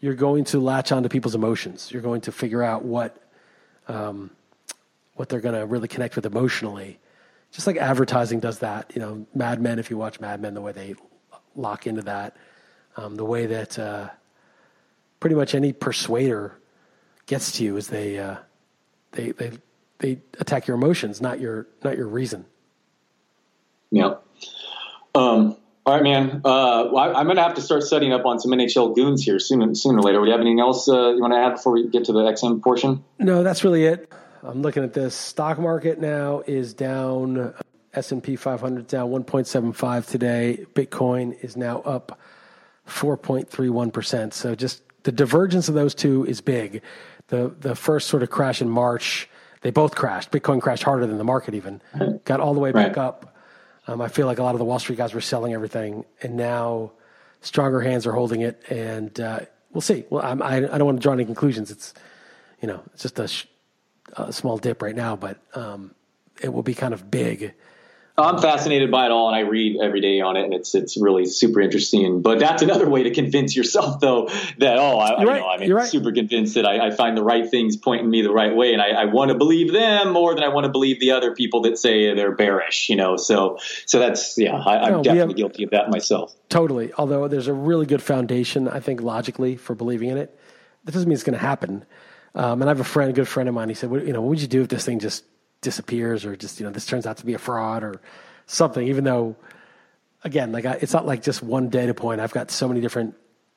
you're 0.00 0.14
going 0.14 0.44
to 0.44 0.60
latch 0.60 0.90
onto 0.92 1.08
people's 1.08 1.34
emotions. 1.34 1.90
You're 1.92 2.02
going 2.02 2.22
to 2.22 2.32
figure 2.32 2.62
out 2.62 2.84
what 2.84 3.16
um, 3.88 4.30
what 5.14 5.28
they're 5.28 5.40
going 5.40 5.54
to 5.54 5.66
really 5.66 5.88
connect 5.88 6.16
with 6.16 6.24
emotionally. 6.26 6.98
Just 7.52 7.66
like 7.66 7.76
advertising 7.76 8.40
does 8.40 8.60
that. 8.60 8.92
You 8.94 9.00
know, 9.00 9.26
Mad 9.34 9.60
Men, 9.60 9.78
if 9.78 9.90
you 9.90 9.98
watch 9.98 10.20
Mad 10.20 10.40
Men, 10.40 10.54
the 10.54 10.60
way 10.60 10.72
they 10.72 10.94
lock 11.54 11.86
into 11.86 12.02
that, 12.02 12.36
um, 12.96 13.16
the 13.16 13.24
way 13.24 13.46
that 13.46 13.78
uh, 13.78 14.08
pretty 15.18 15.36
much 15.36 15.54
any 15.54 15.72
persuader 15.72 16.58
gets 17.26 17.52
to 17.52 17.64
you 17.64 17.76
is 17.76 17.88
they, 17.88 18.18
uh, 18.18 18.36
they, 19.12 19.32
they, 19.32 19.52
they 19.98 20.18
attack 20.38 20.66
your 20.66 20.76
emotions, 20.76 21.20
not 21.20 21.40
your, 21.40 21.66
not 21.84 21.96
your 21.96 22.08
reason. 22.08 22.44
Yeah. 23.90 24.14
Um, 25.14 25.56
all 25.86 25.94
right, 25.94 26.02
man. 26.02 26.42
Uh, 26.44 26.88
well, 26.92 27.16
I, 27.16 27.20
am 27.20 27.26
going 27.26 27.36
to 27.36 27.42
have 27.42 27.54
to 27.54 27.62
start 27.62 27.82
setting 27.82 28.12
up 28.12 28.24
on 28.26 28.38
some 28.38 28.52
NHL 28.52 28.94
goons 28.94 29.24
here 29.24 29.38
sooner, 29.38 29.74
sooner 29.74 29.98
or 29.98 30.02
later. 30.02 30.20
Would 30.20 30.26
you 30.26 30.32
have 30.32 30.40
anything 30.40 30.60
else 30.60 30.88
uh, 30.88 31.10
you 31.10 31.20
want 31.20 31.32
to 31.32 31.38
add 31.38 31.56
before 31.56 31.72
we 31.72 31.88
get 31.88 32.04
to 32.04 32.12
the 32.12 32.20
XM 32.20 32.62
portion? 32.62 33.02
No, 33.18 33.42
that's 33.42 33.64
really 33.64 33.84
it. 33.84 34.12
I'm 34.42 34.62
looking 34.62 34.84
at 34.84 34.92
this. 34.92 35.14
Stock 35.14 35.58
market 35.58 36.00
now 36.00 36.42
is 36.46 36.74
down. 36.74 37.54
S&P 37.94 38.36
500 38.36 38.86
down 38.86 39.10
1.75 39.10 40.06
today. 40.06 40.66
Bitcoin 40.74 41.42
is 41.42 41.56
now 41.56 41.80
up 41.80 42.18
4.31%. 42.86 44.32
So 44.32 44.54
just 44.54 44.82
the 45.02 45.12
divergence 45.12 45.68
of 45.68 45.74
those 45.74 45.94
two 45.94 46.24
is 46.26 46.40
big. 46.40 46.82
The 47.28 47.54
the 47.60 47.76
first 47.76 48.08
sort 48.08 48.22
of 48.22 48.30
crash 48.30 48.60
in 48.60 48.68
March, 48.68 49.28
they 49.60 49.70
both 49.70 49.94
crashed. 49.94 50.30
Bitcoin 50.32 50.60
crashed 50.60 50.82
harder 50.82 51.06
than 51.06 51.18
the 51.18 51.24
market 51.24 51.54
even. 51.54 51.80
Got 52.24 52.40
all 52.40 52.54
the 52.54 52.60
way 52.60 52.72
back 52.72 52.96
right. 52.96 53.04
up 53.04 53.30
um, 53.90 54.00
I 54.00 54.08
feel 54.08 54.26
like 54.26 54.38
a 54.38 54.42
lot 54.44 54.54
of 54.54 54.60
the 54.60 54.64
Wall 54.64 54.78
Street 54.78 54.96
guys 54.98 55.14
were 55.14 55.20
selling 55.20 55.52
everything, 55.52 56.04
and 56.22 56.36
now 56.36 56.92
stronger 57.40 57.80
hands 57.80 58.06
are 58.06 58.12
holding 58.12 58.42
it, 58.42 58.62
and 58.70 59.18
uh, 59.18 59.40
we'll 59.72 59.80
see. 59.80 60.04
Well, 60.10 60.24
I'm, 60.24 60.40
I, 60.42 60.56
I 60.56 60.78
don't 60.78 60.84
want 60.84 60.98
to 60.98 61.02
draw 61.02 61.12
any 61.12 61.24
conclusions. 61.24 61.72
It's 61.72 61.92
you 62.60 62.68
know 62.68 62.82
it's 62.92 63.02
just 63.02 63.18
a, 63.18 63.26
sh- 63.26 63.46
a 64.16 64.32
small 64.32 64.58
dip 64.58 64.80
right 64.80 64.94
now, 64.94 65.16
but 65.16 65.38
um, 65.54 65.94
it 66.40 66.52
will 66.52 66.62
be 66.62 66.74
kind 66.74 66.94
of 66.94 67.10
big 67.10 67.54
I'm 68.18 68.38
fascinated 68.38 68.90
by 68.90 69.06
it 69.06 69.10
all, 69.12 69.28
and 69.28 69.36
I 69.36 69.40
read 69.40 69.78
every 69.80 70.00
day 70.00 70.20
on 70.20 70.36
it, 70.36 70.44
and 70.44 70.52
it's 70.52 70.74
it's 70.74 70.96
really 71.00 71.26
super 71.26 71.60
interesting. 71.60 72.22
But 72.22 72.38
that's 72.38 72.62
another 72.62 72.88
way 72.88 73.04
to 73.04 73.10
convince 73.10 73.56
yourself, 73.56 74.00
though, 74.00 74.28
that 74.58 74.78
oh, 74.78 74.98
I, 74.98 75.24
right. 75.24 75.42
I'm 75.42 75.62
You're 75.62 75.84
super 75.86 76.12
convinced 76.12 76.54
that 76.54 76.66
I, 76.66 76.88
I, 76.88 76.90
find 76.90 77.16
the 77.16 77.22
right 77.22 77.48
things 77.48 77.76
pointing 77.76 78.10
me 78.10 78.22
the 78.22 78.32
right 78.32 78.54
way, 78.54 78.72
and 78.72 78.82
I, 78.82 78.88
I 78.88 79.04
want 79.06 79.30
to 79.30 79.36
believe 79.36 79.72
them 79.72 80.12
more 80.12 80.34
than 80.34 80.44
I 80.44 80.48
want 80.48 80.64
to 80.64 80.70
believe 80.70 81.00
the 81.00 81.12
other 81.12 81.34
people 81.34 81.62
that 81.62 81.78
say 81.78 82.14
they're 82.14 82.34
bearish. 82.34 82.88
You 82.88 82.96
know, 82.96 83.16
so 83.16 83.58
so 83.86 83.98
that's 83.98 84.36
yeah, 84.36 84.56
I, 84.56 84.88
am 84.88 84.92
no, 84.92 85.02
definitely 85.02 85.28
have, 85.28 85.36
guilty 85.36 85.64
of 85.64 85.70
that 85.70 85.90
myself. 85.90 86.34
Totally. 86.48 86.92
Although 86.94 87.28
there's 87.28 87.48
a 87.48 87.54
really 87.54 87.86
good 87.86 88.02
foundation, 88.02 88.68
I 88.68 88.80
think, 88.80 89.00
logically 89.00 89.56
for 89.56 89.74
believing 89.74 90.10
in 90.10 90.18
it. 90.18 90.38
That 90.84 90.92
doesn't 90.92 91.08
mean 91.08 91.14
it's 91.14 91.24
going 91.24 91.38
to 91.38 91.44
happen. 91.44 91.84
Um, 92.34 92.62
and 92.62 92.64
I 92.64 92.68
have 92.68 92.80
a 92.80 92.84
friend, 92.84 93.10
a 93.10 93.12
good 93.12 93.28
friend 93.28 93.48
of 93.48 93.54
mine. 93.54 93.68
He 93.68 93.74
said, 93.74 93.90
"You 93.90 94.12
know, 94.12 94.20
what 94.20 94.30
would 94.30 94.40
you 94.40 94.48
do 94.48 94.62
if 94.62 94.68
this 94.68 94.84
thing 94.84 94.98
just 94.98 95.24
disappears 95.60 96.24
or 96.24 96.36
just 96.36 96.58
you 96.58 96.66
know 96.66 96.72
this 96.72 96.86
turns 96.86 97.06
out 97.06 97.18
to 97.18 97.26
be 97.26 97.34
a 97.34 97.38
fraud 97.38 97.82
or 97.82 98.00
something 98.46 98.86
even 98.86 99.04
though 99.04 99.36
again 100.24 100.52
like 100.52 100.64
I, 100.64 100.72
it's 100.80 100.92
not 100.92 101.06
like 101.06 101.22
just 101.22 101.42
one 101.42 101.68
data 101.68 101.94
point. 101.94 102.20
I've 102.20 102.32
got 102.32 102.50
so 102.50 102.68
many 102.68 102.80
different 102.80 103.14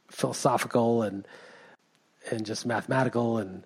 philosophical 0.09 1.03
and 1.03 1.27
and 2.29 2.45
just 2.45 2.65
mathematical 2.65 3.37
and 3.37 3.63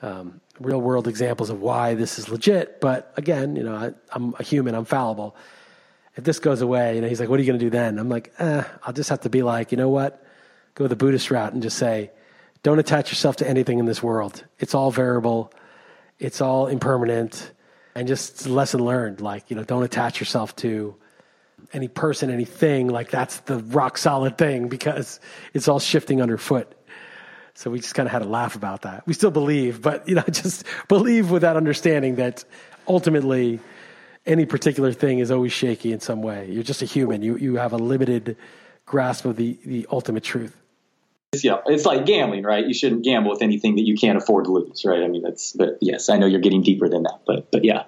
um, 0.00 0.40
real 0.58 0.80
world 0.80 1.06
examples 1.06 1.50
of 1.50 1.60
why 1.60 1.94
this 1.94 2.18
is 2.18 2.28
legit. 2.28 2.80
But 2.80 3.12
again 3.16 3.56
you 3.56 3.62
know 3.62 3.74
I, 3.74 3.92
i'm 4.12 4.34
a 4.38 4.42
human. 4.42 4.74
I'm 4.74 4.84
fallible. 4.84 5.36
If 6.16 6.24
this 6.24 6.38
goes 6.38 6.60
away 6.60 6.96
you 6.96 7.00
know 7.00 7.08
he's 7.08 7.20
like 7.20 7.28
what 7.28 7.38
are 7.38 7.42
you 7.42 7.48
going 7.48 7.58
to 7.58 7.66
do 7.66 7.70
then? 7.70 7.98
I'm 7.98 8.08
like 8.08 8.32
eh, 8.38 8.64
i'll 8.84 8.92
just 8.92 9.10
have 9.10 9.20
to 9.20 9.30
be 9.30 9.42
like 9.42 9.72
you 9.72 9.78
know 9.78 9.88
what? 9.88 10.24
Go 10.74 10.86
the 10.86 10.96
buddhist 10.96 11.30
route 11.30 11.52
and 11.52 11.62
just 11.62 11.78
say 11.78 12.10
don't 12.62 12.78
attach 12.78 13.10
yourself 13.10 13.36
to 13.36 13.48
anything 13.48 13.78
in 13.80 13.86
this 13.86 14.02
world. 14.02 14.44
It's 14.60 14.74
all 14.74 14.92
variable. 14.92 15.52
It's 16.20 16.40
all 16.40 16.68
impermanent 16.68 17.50
and 17.94 18.08
just 18.08 18.46
lesson 18.46 18.84
learned 18.84 19.20
like 19.20 19.50
you 19.50 19.56
know 19.56 19.64
don't 19.64 19.82
attach 19.82 20.20
yourself 20.20 20.54
to 20.56 20.94
any 21.72 21.88
person 21.88 22.30
anything 22.30 22.88
like 22.88 23.10
that's 23.10 23.40
the 23.40 23.58
rock 23.58 23.98
solid 23.98 24.36
thing 24.36 24.68
because 24.68 25.20
it's 25.54 25.68
all 25.68 25.80
shifting 25.80 26.20
underfoot. 26.20 26.74
So 27.54 27.70
we 27.70 27.80
just 27.80 27.94
kind 27.94 28.06
of 28.06 28.12
had 28.12 28.22
a 28.22 28.26
laugh 28.26 28.56
about 28.56 28.82
that. 28.82 29.06
We 29.06 29.14
still 29.14 29.30
believe 29.30 29.82
but 29.82 30.08
you 30.08 30.14
know 30.14 30.24
just 30.30 30.64
believe 30.88 31.30
with 31.30 31.42
that 31.42 31.56
understanding 31.56 32.16
that 32.16 32.44
ultimately 32.88 33.60
any 34.24 34.46
particular 34.46 34.92
thing 34.92 35.18
is 35.18 35.30
always 35.30 35.52
shaky 35.52 35.92
in 35.92 36.00
some 36.00 36.22
way. 36.22 36.48
You're 36.50 36.62
just 36.62 36.82
a 36.82 36.86
human. 36.86 37.22
You 37.22 37.36
you 37.36 37.56
have 37.56 37.72
a 37.72 37.78
limited 37.78 38.36
grasp 38.86 39.24
of 39.24 39.36
the 39.36 39.58
the 39.64 39.86
ultimate 39.90 40.24
truth 40.24 40.61
it's, 41.32 41.44
know, 41.44 41.62
it's 41.66 41.86
like 41.86 42.04
gambling, 42.04 42.44
right? 42.44 42.66
You 42.66 42.74
shouldn't 42.74 43.04
gamble 43.04 43.30
with 43.30 43.42
anything 43.42 43.76
that 43.76 43.86
you 43.86 43.96
can't 43.96 44.18
afford 44.18 44.44
to 44.44 44.52
lose, 44.52 44.84
right? 44.84 45.02
I 45.02 45.08
mean, 45.08 45.22
that's, 45.22 45.52
but 45.52 45.78
yes, 45.80 46.08
I 46.08 46.18
know 46.18 46.26
you're 46.26 46.40
getting 46.40 46.62
deeper 46.62 46.88
than 46.88 47.04
that, 47.04 47.20
but, 47.26 47.50
but 47.50 47.64
yeah. 47.64 47.84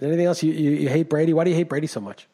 anything 0.00 0.26
else 0.26 0.42
you, 0.42 0.52
you, 0.52 0.70
you 0.70 0.88
hate 0.88 1.08
Brady? 1.08 1.32
Why 1.32 1.44
do 1.44 1.50
you 1.50 1.56
hate 1.56 1.68
Brady 1.68 1.88
so 1.88 2.00
much? 2.00 2.28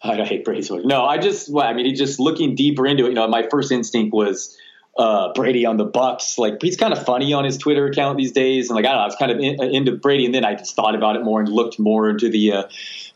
I 0.00 0.16
don't 0.16 0.28
hate 0.28 0.44
Brady 0.44 0.62
so 0.62 0.76
much. 0.76 0.84
No, 0.84 1.04
I 1.04 1.18
just, 1.18 1.52
well, 1.52 1.66
I 1.66 1.72
mean, 1.72 1.86
he's 1.86 1.98
just 1.98 2.20
looking 2.20 2.54
deeper 2.54 2.86
into 2.86 3.06
it, 3.06 3.10
you 3.10 3.14
know, 3.14 3.26
my 3.26 3.48
first 3.50 3.72
instinct 3.72 4.14
was, 4.14 4.56
uh, 4.98 5.32
Brady 5.32 5.64
on 5.64 5.78
the 5.78 5.86
Bucks. 5.86 6.36
Like 6.36 6.60
he's 6.60 6.76
kind 6.76 6.92
of 6.92 7.02
funny 7.04 7.32
on 7.32 7.44
his 7.44 7.56
Twitter 7.56 7.86
account 7.86 8.18
these 8.18 8.32
days, 8.32 8.68
and 8.68 8.76
like 8.76 8.84
I 8.84 8.88
don't 8.88 8.98
know, 8.98 9.02
I 9.02 9.06
was 9.06 9.16
kind 9.16 9.32
of 9.32 9.38
in, 9.38 9.74
into 9.74 9.92
Brady, 9.92 10.26
and 10.26 10.34
then 10.34 10.44
I 10.44 10.54
just 10.54 10.76
thought 10.76 10.94
about 10.94 11.16
it 11.16 11.24
more 11.24 11.40
and 11.40 11.48
looked 11.48 11.78
more 11.78 12.10
into 12.10 12.28
the 12.28 12.52
uh, 12.52 12.62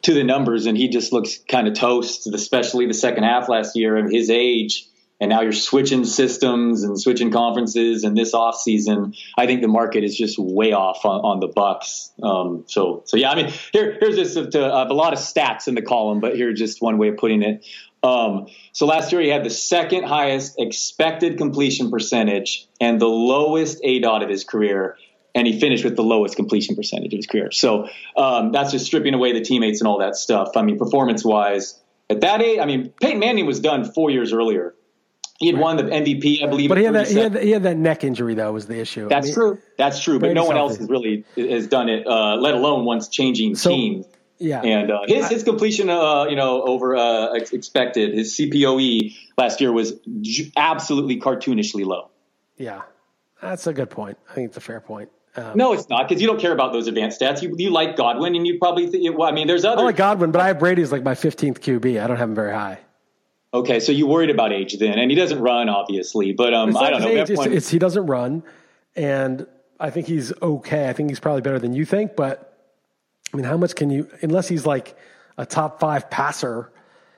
to 0.00 0.14
the 0.14 0.24
numbers, 0.24 0.64
and 0.64 0.74
he 0.74 0.88
just 0.88 1.12
looks 1.12 1.36
kind 1.36 1.68
of 1.68 1.74
toast, 1.74 2.26
especially 2.28 2.86
the 2.86 2.94
second 2.94 3.24
half 3.24 3.50
last 3.50 3.76
year 3.76 3.98
of 3.98 4.10
his 4.10 4.30
age 4.30 4.86
and 5.20 5.30
now 5.30 5.40
you're 5.40 5.52
switching 5.52 6.04
systems 6.04 6.82
and 6.82 7.00
switching 7.00 7.30
conferences. 7.30 8.04
And 8.04 8.16
this 8.16 8.34
off 8.34 8.56
season 8.56 9.14
i 9.36 9.46
think 9.46 9.62
the 9.62 9.68
market 9.68 10.04
is 10.04 10.16
just 10.16 10.38
way 10.38 10.72
off 10.72 11.04
on, 11.04 11.20
on 11.20 11.40
the 11.40 11.48
bucks. 11.48 12.10
Um, 12.22 12.64
so 12.66 13.02
so 13.06 13.16
yeah 13.16 13.30
i 13.30 13.34
mean 13.34 13.52
here 13.72 13.96
here's 14.00 14.16
just 14.16 14.54
a, 14.54 14.72
I 14.72 14.80
have 14.80 14.90
a 14.90 14.94
lot 14.94 15.12
of 15.12 15.18
stats 15.18 15.68
in 15.68 15.74
the 15.74 15.82
column 15.82 16.20
but 16.20 16.36
here's 16.36 16.58
just 16.58 16.82
one 16.82 16.98
way 16.98 17.08
of 17.08 17.16
putting 17.16 17.42
it. 17.42 17.66
Um, 18.02 18.46
so 18.72 18.86
last 18.86 19.10
year 19.10 19.20
he 19.20 19.28
had 19.28 19.44
the 19.44 19.50
second 19.50 20.04
highest 20.04 20.56
expected 20.58 21.38
completion 21.38 21.90
percentage 21.90 22.68
and 22.80 23.00
the 23.00 23.08
lowest 23.08 23.82
aDOT 23.82 24.22
of 24.22 24.28
his 24.28 24.44
career. 24.44 24.96
And 25.34 25.46
he 25.46 25.58
finished 25.60 25.84
with 25.84 25.96
the 25.96 26.02
lowest 26.02 26.36
completion 26.36 26.76
percentage 26.76 27.12
of 27.12 27.18
his 27.18 27.26
career. 27.26 27.50
So 27.50 27.88
um, 28.16 28.52
that's 28.52 28.70
just 28.70 28.86
stripping 28.86 29.12
away 29.12 29.32
the 29.32 29.42
teammates 29.42 29.80
and 29.80 29.88
all 29.88 29.98
that 29.98 30.16
stuff. 30.16 30.56
I 30.56 30.62
mean 30.62 30.78
performance 30.78 31.24
wise 31.24 31.78
at 32.08 32.20
that 32.20 32.40
age, 32.40 32.60
I 32.60 32.66
mean, 32.66 32.92
Peyton 33.00 33.18
Manning 33.18 33.46
was 33.46 33.60
done 33.60 33.84
four 33.84 34.10
years 34.10 34.32
earlier 34.32 34.75
he 35.38 35.48
had 35.48 35.58
won 35.58 35.76
the 35.76 35.84
MVP, 35.84 36.42
I 36.42 36.46
believe. 36.46 36.68
But 36.68 36.78
he 36.78 36.84
had, 36.84 36.94
that, 36.94 37.08
he 37.08 37.18
had, 37.18 37.36
he, 37.36 37.50
had 37.50 37.62
that, 37.64 37.76
neck 37.76 38.04
injury, 38.04 38.34
though, 38.34 38.52
was 38.52 38.66
the 38.66 38.78
issue. 38.78 39.08
That's 39.08 39.26
I 39.26 39.28
mean, 39.28 39.34
true. 39.34 39.58
That's 39.76 40.00
true. 40.00 40.18
But 40.18 40.32
no 40.32 40.44
one 40.44 40.56
else 40.56 40.76
has 40.78 40.88
really 40.88 41.24
has 41.36 41.66
done 41.66 41.88
it, 41.88 42.06
uh, 42.06 42.36
let 42.36 42.54
alone 42.54 42.84
once 42.84 43.08
changing 43.08 43.54
so, 43.56 43.70
teams. 43.70 44.06
Yeah. 44.38 44.62
And 44.62 44.90
uh, 44.90 45.00
his 45.06 45.28
his 45.28 45.42
completion, 45.42 45.90
uh, 45.90 46.24
you 46.24 46.36
know, 46.36 46.62
over 46.62 46.96
uh, 46.96 47.34
expected, 47.34 48.14
his 48.14 48.36
CPOE 48.36 49.14
last 49.38 49.60
year 49.60 49.72
was 49.72 49.94
absolutely 50.56 51.20
cartoonishly 51.20 51.84
low. 51.84 52.10
Yeah, 52.56 52.82
that's 53.40 53.66
a 53.66 53.72
good 53.72 53.90
point. 53.90 54.18
I 54.30 54.34
think 54.34 54.48
it's 54.48 54.56
a 54.56 54.62
fair 54.62 54.80
point. 54.80 55.10
Um, 55.36 55.52
no, 55.54 55.72
it's 55.74 55.88
not 55.88 56.08
because 56.08 56.20
you 56.22 56.28
don't 56.28 56.40
care 56.40 56.52
about 56.52 56.72
those 56.72 56.86
advanced 56.86 57.20
stats. 57.20 57.42
You, 57.42 57.54
you 57.58 57.70
like 57.70 57.96
Godwin, 57.96 58.34
and 58.34 58.46
you 58.46 58.58
probably 58.58 58.86
think. 58.86 59.16
Well, 59.16 59.28
I 59.28 59.32
mean, 59.32 59.46
there's 59.46 59.64
other. 59.64 59.82
I 59.82 59.86
like 59.86 59.96
Godwin, 59.96 60.32
but 60.32 60.40
I 60.40 60.48
have 60.48 60.58
Brady's 60.58 60.92
like 60.92 61.02
my 61.02 61.14
15th 61.14 61.58
QB. 61.60 62.02
I 62.02 62.06
don't 62.06 62.16
have 62.16 62.28
him 62.28 62.34
very 62.34 62.52
high. 62.52 62.78
Okay, 63.56 63.80
so 63.80 63.90
you 63.90 64.06
worried 64.06 64.28
about 64.28 64.52
age 64.52 64.78
then, 64.78 64.98
and 64.98 65.10
he 65.10 65.16
doesn't 65.16 65.40
run 65.40 65.70
obviously, 65.70 66.32
but 66.32 66.52
um, 66.52 66.76
I 66.76 66.90
don't 66.90 67.00
know. 67.00 67.08
Age, 67.08 67.30
it's, 67.30 67.46
it's, 67.46 67.68
he 67.70 67.78
doesn't 67.78 68.06
run, 68.06 68.42
and 68.94 69.46
I 69.80 69.88
think 69.88 70.06
he's 70.06 70.32
okay. 70.42 70.88
I 70.90 70.92
think 70.92 71.08
he's 71.08 71.20
probably 71.20 71.40
better 71.40 71.58
than 71.58 71.72
you 71.72 71.86
think, 71.86 72.16
but 72.16 72.58
I 73.32 73.36
mean, 73.36 73.44
how 73.44 73.56
much 73.56 73.74
can 73.74 73.90
you? 73.90 74.10
Unless 74.20 74.48
he's 74.48 74.66
like 74.66 74.94
a 75.38 75.46
top 75.46 75.80
five 75.80 76.10
passer. 76.10 76.70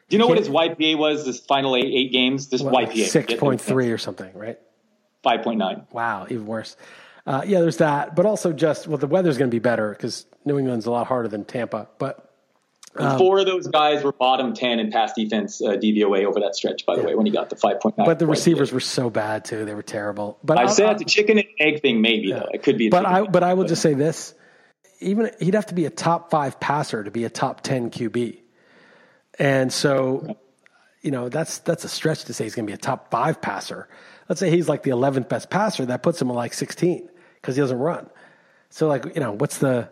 Do 0.09 0.17
you 0.17 0.21
know 0.21 0.29
what 0.29 0.39
his 0.39 0.49
YPA 0.49 0.97
was 0.97 1.27
this 1.27 1.41
final 1.41 1.77
eight, 1.77 1.93
eight 1.93 2.13
games? 2.13 2.49
This 2.49 2.63
well, 2.63 2.75
YPA 2.75 3.07
six 3.07 3.35
point 3.35 3.61
three 3.61 3.91
or 3.91 3.99
something, 3.99 4.33
right? 4.35 4.59
Five 5.23 5.43
point 5.43 5.59
nine. 5.59 5.87
Wow, 5.91 6.27
even 6.31 6.47
worse. 6.47 6.77
Uh, 7.27 7.43
yeah, 7.47 7.61
there's 7.61 7.79
that, 7.79 8.15
but 8.15 8.27
also 8.27 8.53
just 8.53 8.87
well, 8.87 8.97
the 8.97 9.07
weather's 9.09 9.39
going 9.39 9.51
to 9.51 9.55
be 9.55 9.59
better 9.59 9.91
because 9.91 10.25
New 10.45 10.59
England's 10.59 10.87
a 10.87 10.91
lot 10.91 11.09
harder 11.09 11.29
than 11.29 11.45
Tampa, 11.45 11.89
but 11.99 12.28
um, 13.05 13.19
four 13.19 13.39
of 13.39 13.47
those 13.47 13.67
guys 13.67 14.03
were 14.03 14.13
bottom 14.13 14.55
10 14.55 14.79
in 14.79 14.91
pass 14.91 15.13
defense 15.13 15.61
uh, 15.61 15.73
DVOA 15.73 16.25
over 16.25 16.41
that 16.41 16.57
stretch, 16.57 16.87
by 16.87 16.95
the 16.95 17.03
yeah. 17.03 17.09
way, 17.09 17.15
when 17.15 17.27
he 17.27 17.33
got 17.33 17.51
the 17.51 17.57
5.9. 17.57 17.95
But 17.97 18.19
the 18.19 18.27
receivers 18.27 18.73
were 18.73 18.81
so 18.81 19.11
bad, 19.11 19.45
too. 19.45 19.65
They 19.65 19.75
were 19.75 19.83
terrible. 19.83 20.39
But 20.43 20.59
I 20.59 20.63
I'll, 20.63 20.69
said 20.69 20.99
the 20.99 21.05
chicken 21.05 21.39
and 21.39 21.49
egg 21.61 21.83
thing, 21.83 22.01
maybe, 22.01 22.29
yeah. 22.29 22.41
though. 22.41 22.49
It 22.53 22.63
could 22.63 22.79
be. 22.79 22.89
But 22.89 23.07
I, 23.07 23.23
but 23.23 23.43
I 23.43 23.55
will 23.55 23.65
just 23.65 23.83
say 23.83 23.95
this 23.95 24.35
even 25.01 25.31
he'd 25.39 25.55
have 25.55 25.67
to 25.67 25.75
be 25.75 25.85
a 25.85 25.91
top 25.91 26.31
five 26.31 26.59
passer 26.61 27.05
to 27.05 27.11
be 27.11 27.25
a 27.25 27.31
top 27.31 27.61
10 27.61 27.91
QB. 27.91 28.39
And 29.39 29.73
so, 29.73 30.37
you 31.03 31.11
know, 31.11 31.29
that's, 31.29 31.59
that's 31.59 31.85
a 31.85 31.89
stretch 31.89 32.25
to 32.25 32.35
say 32.35 32.45
he's 32.45 32.55
going 32.55 32.67
to 32.67 32.71
be 32.71 32.75
a 32.75 32.79
top 32.79 33.11
five 33.11 33.41
passer. 33.41 33.89
Let's 34.29 34.41
say 34.41 34.51
he's 34.51 34.69
like 34.69 34.83
the 34.83 34.91
11th 34.91 35.29
best 35.29 35.51
passer. 35.51 35.87
That 35.87 36.03
puts 36.03 36.21
him 36.21 36.31
at 36.31 36.35
like 36.35 36.53
16 36.53 37.09
because 37.37 37.57
he 37.57 37.61
doesn't 37.61 37.79
run. 37.79 38.11
So, 38.71 38.89
like, 38.89 39.05
you 39.15 39.21
know, 39.21 39.33
what's 39.33 39.59
the. 39.59 39.89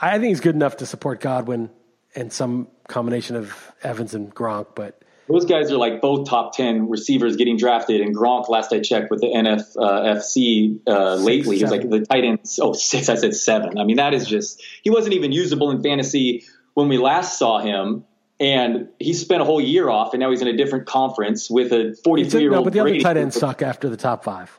I 0.00 0.18
think 0.18 0.28
he's 0.28 0.40
good 0.40 0.54
enough 0.54 0.76
to 0.76 0.86
support 0.86 1.20
Godwin 1.20 1.68
and 2.14 2.32
some 2.32 2.68
combination 2.88 3.36
of 3.36 3.72
Evans 3.82 4.14
and 4.14 4.34
Gronk, 4.34 4.68
but 4.74 5.02
those 5.28 5.46
guys 5.46 5.70
are 5.70 5.78
like 5.78 6.00
both 6.00 6.28
top 6.28 6.54
10 6.54 6.88
receivers 6.88 7.36
getting 7.36 7.56
drafted. 7.56 8.00
And 8.00 8.14
Gronk, 8.14 8.48
last 8.48 8.72
I 8.72 8.80
checked 8.80 9.10
with 9.10 9.20
the 9.20 9.28
NFFC 9.28 10.80
uh, 10.86 11.14
lately, 11.16 11.58
he's 11.58 11.70
like 11.70 11.88
the 11.88 12.00
tight 12.00 12.24
ends. 12.24 12.58
Oh, 12.62 12.74
six. 12.74 13.08
I 13.08 13.14
said 13.14 13.34
seven. 13.34 13.78
I 13.78 13.84
mean, 13.84 13.96
that 13.96 14.12
is 14.12 14.26
just, 14.26 14.62
he 14.82 14.90
wasn't 14.90 15.14
even 15.14 15.32
usable 15.32 15.70
in 15.70 15.82
fantasy 15.82 16.44
when 16.74 16.88
we 16.88 16.98
last 16.98 17.38
saw 17.38 17.58
him. 17.58 18.04
And 18.40 18.88
he 18.98 19.14
spent 19.14 19.42
a 19.42 19.44
whole 19.44 19.60
year 19.60 19.88
off, 19.88 20.12
and 20.12 20.20
now 20.20 20.30
he's 20.30 20.42
in 20.42 20.48
a 20.48 20.56
different 20.56 20.86
conference 20.86 21.48
with 21.48 21.72
a 21.72 21.96
43 22.02 22.40
year 22.40 22.50
old. 22.50 22.58
No, 22.58 22.64
but 22.64 22.72
the 22.72 22.80
other 22.80 22.98
tight 22.98 23.16
ends 23.16 23.38
suck 23.38 23.62
after 23.62 23.88
the 23.88 23.96
top 23.96 24.24
five. 24.24 24.58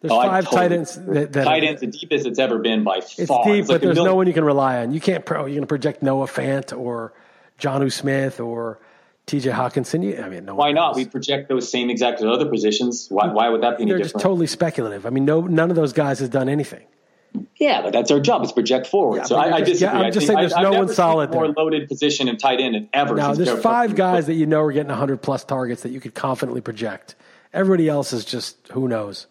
There's 0.00 0.12
oh, 0.12 0.22
five 0.22 0.44
totally, 0.44 0.60
tight 0.60 0.72
ends 0.72 0.94
that, 0.94 1.32
that 1.34 1.44
tight 1.44 1.62
ends 1.62 1.80
the 1.82 1.86
deepest 1.86 2.26
it's 2.26 2.38
ever 2.38 2.58
been 2.58 2.84
by 2.84 2.96
it's 2.98 3.26
far. 3.26 3.44
Deep, 3.44 3.60
it's 3.60 3.68
but 3.68 3.82
there's 3.82 3.96
no 3.96 4.14
one 4.14 4.26
you 4.26 4.32
can 4.32 4.44
rely 4.44 4.78
on. 4.78 4.92
You 4.92 5.00
can't. 5.00 5.26
Pro, 5.26 5.40
you're 5.40 5.50
going 5.50 5.60
to 5.60 5.66
project 5.66 6.02
Noah 6.02 6.26
Fant 6.26 6.76
or 6.76 7.12
Jonnu 7.58 7.92
Smith 7.92 8.40
or 8.40 8.80
T.J. 9.26 9.50
Hockenson. 9.50 10.22
I 10.22 10.28
mean, 10.30 10.46
no. 10.46 10.54
Why 10.54 10.72
not? 10.72 10.96
We 10.96 11.04
project 11.04 11.50
those 11.50 11.70
same 11.70 11.90
exact 11.90 12.22
other 12.22 12.48
positions. 12.48 13.08
Why? 13.10 13.26
Why 13.26 13.50
would 13.50 13.62
that 13.62 13.76
be? 13.76 13.84
They're 13.84 13.98
just 13.98 14.18
totally 14.18 14.46
speculative. 14.46 15.04
I 15.04 15.10
mean, 15.10 15.26
no, 15.26 15.42
none 15.42 15.68
of 15.68 15.76
those 15.76 15.92
guys 15.92 16.20
has 16.20 16.30
done 16.30 16.48
anything. 16.48 16.84
Yeah, 17.56 17.82
but 17.82 17.92
that's 17.92 18.10
our 18.10 18.20
job 18.20 18.42
It's 18.42 18.52
project 18.52 18.86
forward. 18.86 19.18
Yeah, 19.18 19.24
so 19.24 19.36
I, 19.36 19.56
I 19.56 19.60
disagree. 19.60 19.98
Yeah, 19.98 20.04
I'm 20.04 20.12
just 20.12 20.26
saying 20.26 20.38
there's 20.38 20.52
I, 20.52 20.62
no 20.62 20.72
one 20.72 20.88
solid 20.88 21.30
more 21.30 21.48
loaded 21.48 21.88
position 21.88 22.26
in 22.26 22.38
tight 22.38 22.60
end 22.60 22.88
ever. 22.92 23.14
Now 23.14 23.34
there's 23.34 23.62
five 23.62 23.94
guys 23.94 24.26
that 24.26 24.34
you 24.34 24.46
know 24.46 24.62
are 24.62 24.72
getting 24.72 24.88
100 24.88 25.22
plus 25.22 25.44
targets 25.44 25.82
that 25.82 25.90
you 25.90 26.00
could 26.00 26.14
confidently 26.14 26.60
project. 26.60 27.14
Everybody 27.52 27.88
else 27.88 28.12
is 28.12 28.24
just 28.24 28.56
who 28.68 28.88
knows. 28.88 29.26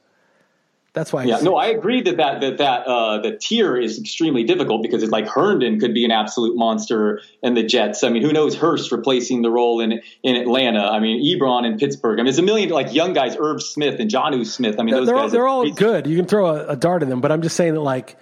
That's 0.94 1.14
why. 1.14 1.24
Yeah, 1.24 1.40
no, 1.42 1.56
I 1.56 1.68
agree 1.68 2.02
that 2.02 2.18
that 2.18 2.42
that 2.42 2.58
that 2.58 2.88
uh, 2.88 3.20
the 3.22 3.38
tier 3.38 3.78
is 3.78 4.00
extremely 4.00 4.44
difficult 4.44 4.82
because 4.82 5.04
it's 5.04 5.12
like 5.12 5.28
Herndon 5.28 5.80
could 5.80 5.94
be 5.94 6.04
an 6.04 6.12
absolute 6.12 6.58
monster 6.58 7.22
in 7.44 7.54
the 7.54 7.64
Jets. 7.64 8.04
I 8.04 8.10
mean, 8.10 8.24
who 8.24 8.34
knows 8.34 8.56
Hurst 8.56 8.92
replacing 8.92 9.44
the 9.44 9.52
role 9.52 9.80
in 9.82 10.02
in 10.24 10.36
Atlanta? 10.36 10.84
I 10.84 11.00
mean, 11.00 11.24
Ebron 11.24 11.66
in 11.66 11.78
Pittsburgh. 11.78 12.14
I 12.14 12.18
mean, 12.18 12.26
there's 12.26 12.40
a 12.40 12.44
million 12.44 12.70
like 12.70 12.94
young 12.94 13.14
guys, 13.14 13.36
Irv 13.40 13.62
Smith 13.62 14.00
and 14.00 14.10
Jonnu 14.10 14.46
Smith. 14.46 14.80
I 14.80 14.84
mean, 14.84 14.96
those 14.96 15.06
they're 15.06 15.16
guys 15.16 15.24
all, 15.24 15.30
they're 15.30 15.48
all 15.48 15.70
good. 15.72 16.08
You 16.08 16.16
can 16.16 16.26
throw 16.26 16.48
a, 16.48 16.70
a 16.70 16.76
dart 16.76 17.04
in 17.04 17.10
them, 17.10 17.22
but 17.22 17.32
I'm 17.32 17.44
just 17.44 17.56
saying 17.56 17.76
that 17.76 17.82
like 17.82 18.18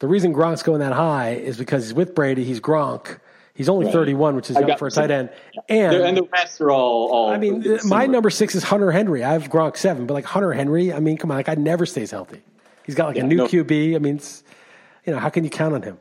the 0.00 0.06
reason 0.06 0.34
Gronk's 0.34 0.62
going 0.62 0.80
that 0.80 0.92
high 0.92 1.30
is 1.30 1.56
because 1.56 1.84
he's 1.84 1.94
with 1.94 2.14
Brady. 2.14 2.44
He's 2.44 2.60
Gronk. 2.60 3.18
He's 3.60 3.68
only 3.68 3.84
right. 3.84 3.92
31, 3.92 4.36
which 4.36 4.48
is 4.48 4.56
young 4.56 4.74
for 4.78 4.86
a 4.86 4.90
tight 4.90 5.10
end. 5.10 5.28
And, 5.68 5.94
and 5.94 6.16
the 6.16 6.22
rest 6.22 6.62
are 6.62 6.70
all. 6.70 7.10
all 7.12 7.30
I 7.30 7.36
mean, 7.36 7.78
my 7.84 8.06
number 8.06 8.30
six 8.30 8.54
is 8.54 8.62
Hunter 8.62 8.90
Henry. 8.90 9.22
I 9.22 9.34
have 9.34 9.50
Gronk 9.50 9.76
seven, 9.76 10.06
but 10.06 10.14
like 10.14 10.24
Hunter 10.24 10.54
Henry, 10.54 10.94
I 10.94 10.98
mean, 10.98 11.18
come 11.18 11.30
on, 11.30 11.36
like 11.36 11.50
I 11.50 11.56
never 11.56 11.84
stays 11.84 12.10
healthy. 12.10 12.40
He's 12.86 12.94
got 12.94 13.08
like 13.08 13.18
yeah, 13.18 13.24
a 13.24 13.26
new 13.26 13.36
no. 13.36 13.46
QB. 13.46 13.96
I 13.96 13.98
mean, 13.98 14.18
you 15.04 15.12
know, 15.12 15.18
how 15.18 15.28
can 15.28 15.44
you 15.44 15.50
count 15.50 15.74
on 15.74 15.82
him? 15.82 15.98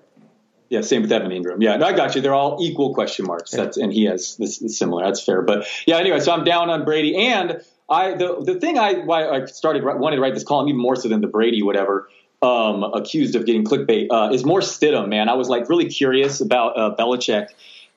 Yeah, 0.69 0.79
same 0.79 1.01
with 1.01 1.11
Evan 1.11 1.31
Engram. 1.31 1.57
Yeah, 1.59 1.75
no, 1.75 1.85
I 1.85 1.91
got 1.91 2.15
you. 2.15 2.21
They're 2.21 2.33
all 2.33 2.59
equal 2.61 2.93
question 2.93 3.25
marks. 3.25 3.51
Yeah. 3.51 3.65
That's 3.65 3.75
and 3.75 3.91
he 3.91 4.05
has 4.05 4.37
this 4.37 4.61
is 4.61 4.77
similar. 4.77 5.03
That's 5.03 5.21
fair. 5.21 5.41
But 5.41 5.67
yeah, 5.85 5.97
anyway, 5.97 6.21
so 6.21 6.31
I'm 6.31 6.45
down 6.45 6.69
on 6.69 6.85
Brady, 6.85 7.17
and 7.17 7.61
I 7.89 8.13
the 8.13 8.41
the 8.41 8.57
thing 8.57 8.79
I 8.79 8.99
why 8.99 9.27
I 9.27 9.45
started 9.47 9.83
wanted 9.83 10.15
to 10.15 10.21
write 10.21 10.33
this 10.33 10.45
column 10.45 10.69
even 10.69 10.79
more 10.79 10.95
so 10.95 11.09
than 11.09 11.19
the 11.19 11.27
Brady 11.27 11.61
whatever. 11.61 12.07
Um, 12.41 12.83
accused 12.83 13.35
of 13.35 13.45
getting 13.45 13.65
clickbait 13.65 14.07
uh, 14.09 14.31
is 14.31 14.45
more 14.45 14.61
Stidham, 14.61 15.09
man. 15.09 15.27
I 15.27 15.33
was 15.33 15.49
like 15.49 15.67
really 15.67 15.89
curious 15.89 16.39
about 16.39 16.77
uh, 16.77 16.95
Belichick 16.97 17.49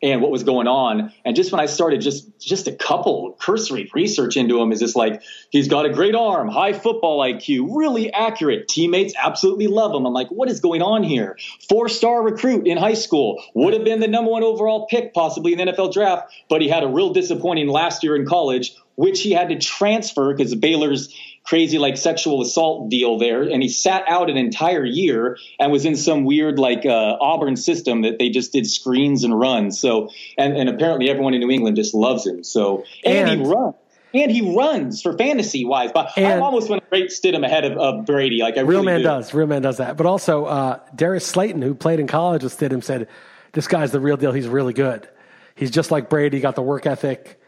and 0.03 0.21
what 0.21 0.31
was 0.31 0.43
going 0.43 0.67
on. 0.67 1.13
And 1.25 1.37
just 1.37 1.53
when 1.53 1.61
I 1.61 1.67
started 1.67 2.01
just 2.01 2.29
just 2.41 2.67
a 2.67 2.73
couple 2.73 3.37
cursory 3.39 3.89
research 3.95 4.37
into 4.37 4.61
him 4.61 4.73
is 4.73 4.81
just 4.81 4.97
like 4.97 5.23
he's 5.51 5.69
got 5.69 5.87
a 5.87 5.91
great 5.91 6.15
arm, 6.15 6.49
high 6.49 6.73
football 6.73 7.21
IQ, 7.21 7.69
really 7.77 8.13
accurate. 8.13 8.67
Teammates 8.69 9.15
absolutely 9.17 9.69
love 9.69 9.95
him. 9.95 10.05
I'm 10.07 10.13
like, 10.13 10.29
what 10.29 10.49
is 10.49 10.61
going 10.61 10.83
on 10.83 11.05
here? 11.05 11.39
Four 11.69 11.89
star 11.89 12.23
recruit 12.23 12.67
in 12.67 12.77
high 12.79 12.95
school, 12.95 13.43
would 13.55 13.75
have 13.75 13.85
been 13.85 14.01
the 14.01 14.09
number 14.09 14.31
one 14.31 14.43
overall 14.43 14.87
pick 14.87 15.15
possibly 15.15 15.53
in 15.53 15.59
the 15.59 15.73
NFL 15.73 15.93
draft, 15.93 16.33
but 16.49 16.61
he 16.61 16.69
had 16.69 16.83
a 16.83 16.89
real 16.89 17.13
disappointing 17.13 17.69
last 17.69 18.03
year 18.03 18.17
in 18.17 18.27
college, 18.27 18.75
which 18.97 19.21
he 19.21 19.31
had 19.31 19.51
to 19.51 19.59
transfer 19.59 20.35
because 20.35 20.55
Baylor's 20.55 21.15
crazy 21.45 21.79
like 21.79 21.97
sexual 21.97 22.41
assault 22.41 22.89
deal 22.89 23.19
there 23.19 23.43
and 23.43 23.63
he 23.63 23.69
sat 23.69 24.05
out 24.09 24.31
an 24.31 24.37
entire 24.37 24.85
year 24.85 25.37
and 25.59 25.73
was 25.73 25.85
in 25.85 25.97
some 25.97 26.25
weird 26.25 26.59
like 26.59 26.87
uh, 26.87 27.17
auburn 27.21 27.57
system 27.57 28.03
that 28.03 28.19
they 28.19 28.29
just 28.29 28.53
did 28.53 28.67
screens 28.67 29.25
and 29.25 29.39
runs 29.39 29.81
so 29.81 30.09
and, 30.39 30.57
and 30.57 30.69
apparently 30.69 31.11
everyone 31.11 31.35
in 31.35 31.41
new 31.41 31.51
england 31.51 31.77
just 31.77 31.95
loves 31.95 32.27
him 32.27 32.45
so 32.45 32.85
and, 33.05 33.29
and 33.29 33.41
he 33.41 33.47
runs 33.47 33.75
and 34.15 34.31
he 34.31 34.55
runs 34.55 35.03
for 35.03 35.17
fantasy 35.17 35.65
wise. 35.65 35.91
But 35.93 36.17
I 36.17 36.39
almost 36.39 36.69
to 36.69 36.81
rate 36.91 37.11
Stidham 37.11 37.45
ahead 37.45 37.65
of, 37.65 37.79
of 37.79 38.07
Brady. 38.07 38.41
Like 38.41 38.57
I 38.57 38.61
real 38.61 38.81
really 38.81 38.87
man 38.87 38.99
do. 38.99 39.05
does, 39.05 39.35
real 39.35 39.47
man 39.47 39.63
does 39.63 39.79
that. 39.79 39.97
But 39.97 40.07
also, 40.07 40.45
uh, 40.45 40.81
Darius 40.95 41.27
Slayton, 41.27 41.63
who 41.63 41.75
played 41.75 42.01
in 42.01 42.07
college 42.07 42.43
with 42.43 42.57
Stidham, 42.57 42.83
said, 42.83 43.09
"This 43.53 43.69
guy's 43.69 43.93
the 43.93 44.01
real 44.01 44.17
deal. 44.17 44.33
He's 44.33 44.49
really 44.49 44.73
good. 44.73 45.09
He's 45.55 45.71
just 45.71 45.91
like 45.91 46.09
Brady. 46.11 46.41
Got 46.41 46.57
the 46.57 46.63
work 46.63 46.87
ethic. 46.87 47.41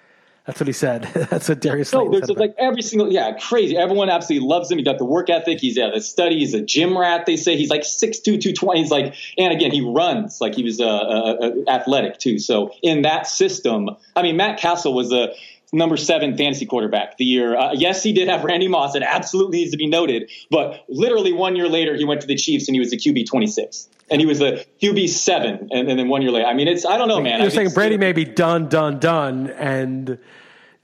That's 0.46 0.60
what 0.60 0.66
he 0.66 0.74
said. 0.74 1.04
That's 1.30 1.48
what 1.48 1.60
Darius. 1.60 1.88
Said. 1.88 1.98
No, 1.98 2.10
there's 2.10 2.28
like 2.30 2.54
every 2.58 2.82
single 2.82 3.10
yeah, 3.10 3.32
crazy. 3.38 3.78
Everyone 3.78 4.10
absolutely 4.10 4.46
loves 4.46 4.70
him. 4.70 4.76
He 4.76 4.84
got 4.84 4.98
the 4.98 5.04
work 5.04 5.30
ethic. 5.30 5.58
He's 5.58 5.78
at 5.78 5.94
a 5.94 6.02
study. 6.02 6.38
He's 6.40 6.52
a 6.52 6.60
gym 6.60 6.96
rat. 6.98 7.24
They 7.24 7.36
say 7.36 7.56
he's 7.56 7.70
like 7.70 7.80
6'2", 7.82 8.22
220. 8.24 8.80
He's 8.80 8.90
like, 8.90 9.14
and 9.38 9.52
again, 9.54 9.70
he 9.70 9.80
runs 9.80 10.40
like 10.42 10.54
he 10.54 10.62
was 10.62 10.80
uh, 10.80 10.86
uh, 10.86 11.36
uh, 11.40 11.70
athletic 11.70 12.18
too. 12.18 12.38
So 12.38 12.72
in 12.82 13.02
that 13.02 13.26
system, 13.26 13.88
I 14.16 14.22
mean, 14.22 14.36
Matt 14.36 14.58
Cassel 14.58 14.92
was 14.92 15.12
a 15.12 15.28
number 15.74 15.96
seven 15.96 16.36
fantasy 16.36 16.66
quarterback 16.66 17.16
the 17.18 17.24
year. 17.24 17.56
Uh, 17.56 17.72
yes, 17.72 18.02
he 18.02 18.12
did 18.12 18.28
have 18.28 18.44
Randy 18.44 18.68
Moss. 18.68 18.94
It 18.94 19.02
absolutely 19.02 19.58
needs 19.58 19.72
to 19.72 19.76
be 19.76 19.86
noted. 19.86 20.30
But 20.50 20.84
literally 20.88 21.32
one 21.32 21.56
year 21.56 21.68
later, 21.68 21.94
he 21.96 22.04
went 22.04 22.20
to 22.22 22.26
the 22.26 22.36
Chiefs 22.36 22.68
and 22.68 22.74
he 22.74 22.80
was 22.80 22.90
the 22.90 22.96
QB 22.96 23.26
26. 23.26 23.88
And 24.10 24.20
he 24.20 24.26
was 24.26 24.40
a 24.40 24.64
QB 24.82 25.08
seven. 25.08 25.68
And, 25.70 25.88
and 25.88 25.98
then 25.98 26.08
one 26.08 26.22
year 26.22 26.30
later, 26.30 26.46
I 26.46 26.54
mean, 26.54 26.68
it's, 26.68 26.86
I 26.86 26.96
don't 26.96 27.08
know, 27.08 27.20
man. 27.20 27.40
You're 27.40 27.50
I 27.50 27.54
saying 27.54 27.70
Brady 27.70 27.96
may 27.96 28.12
be 28.12 28.24
done, 28.24 28.68
done, 28.68 28.98
done. 28.98 29.48
And 29.50 30.18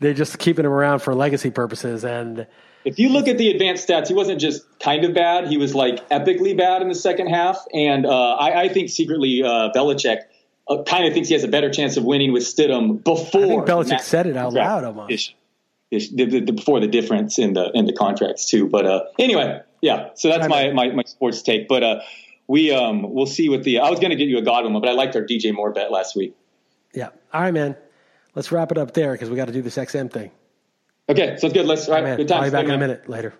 they're 0.01 0.15
just 0.15 0.39
keeping 0.39 0.65
him 0.65 0.73
around 0.73 1.01
for 1.01 1.15
legacy 1.15 1.51
purposes. 1.51 2.05
And 2.05 2.47
if 2.85 2.99
you 2.99 3.11
look 3.11 3.29
at 3.29 3.37
the 3.37 3.51
advanced 3.51 3.87
stats, 3.87 4.09
he 4.09 4.15
wasn't 4.15 4.41
just 4.41 4.65
kind 4.81 5.05
of 5.05 5.15
bad. 5.15 5.49
He 5.49 5.59
was 5.59 5.75
like 5.75 6.09
epically 6.09 6.57
bad 6.57 6.81
in 6.81 6.89
the 6.89 6.95
second 6.95 7.29
half. 7.29 7.63
And 7.75 8.07
uh, 8.07 8.35
I, 8.35 8.63
I, 8.63 8.69
think 8.69 8.89
secretly, 8.89 9.43
uh, 9.43 9.71
Belichick 9.75 10.23
uh, 10.71 10.83
kind 10.85 11.07
of 11.07 11.13
thinks 11.13 11.29
he 11.29 11.35
has 11.35 11.45
a 11.45 11.49
better 11.49 11.69
chance 11.69 11.97
of 11.97 12.05
winning 12.05 12.33
with 12.33 12.45
Stidham 12.45 13.03
before. 13.03 13.43
I 13.43 13.49
think 13.49 13.67
Belichick 13.67 14.01
said 14.01 14.27
it 14.27 14.37
out 14.37 14.53
loud 14.53 14.85
almost. 14.85 15.35
the, 15.91 15.99
the, 15.99 16.41
the, 16.41 16.53
before 16.53 16.81
the 16.81 16.87
difference 16.87 17.39
in 17.39 17.55
the 17.55 17.71
in 17.75 17.87
the 17.87 17.93
contracts 17.93 18.49
too. 18.49 18.69
But 18.69 18.87
uh, 18.87 19.05
anyway, 19.19 19.61
yeah. 19.83 20.11
So 20.15 20.29
that's 20.29 20.49
my, 20.49 20.71
my, 20.71 20.91
my 20.93 21.03
sports 21.05 21.43
take. 21.43 21.69
But 21.69 21.83
uh, 21.83 22.01
we 22.47 22.73
um 22.73 23.03
we'll 23.13 23.27
see 23.27 23.49
what 23.49 23.65
the 23.65 23.81
I 23.81 23.91
was 23.91 23.99
going 23.99 24.11
to 24.11 24.17
get 24.17 24.29
you 24.29 24.39
a 24.39 24.43
Godwin, 24.43 24.73
but 24.81 24.89
I 24.89 24.93
liked 24.93 25.17
our 25.17 25.23
DJ 25.23 25.53
Moore 25.53 25.73
bet 25.73 25.91
last 25.91 26.17
week. 26.17 26.35
Yeah. 26.95 27.09
All 27.33 27.43
right, 27.43 27.53
man. 27.55 27.77
Let's 28.35 28.53
wrap 28.53 28.71
it 28.71 28.79
up 28.79 28.95
there 28.95 29.13
because 29.13 29.29
we 29.29 29.37
got 29.37 29.47
to 29.47 29.53
do 29.53 29.61
this 29.61 29.77
XM 29.77 30.11
thing. 30.11 30.31
Okay, 31.09 31.37
sounds 31.37 31.53
good. 31.53 31.67
Let's 31.67 31.89
all 31.89 31.95
right. 31.95 32.05
All 32.05 32.11
right 32.11 32.17
good 32.17 32.29
time. 32.29 32.39
I'll 32.39 32.45
be 32.45 32.51
back 32.51 32.65
in 32.65 32.71
a 32.71 32.79
minute 32.79 33.09
later. 33.09 33.35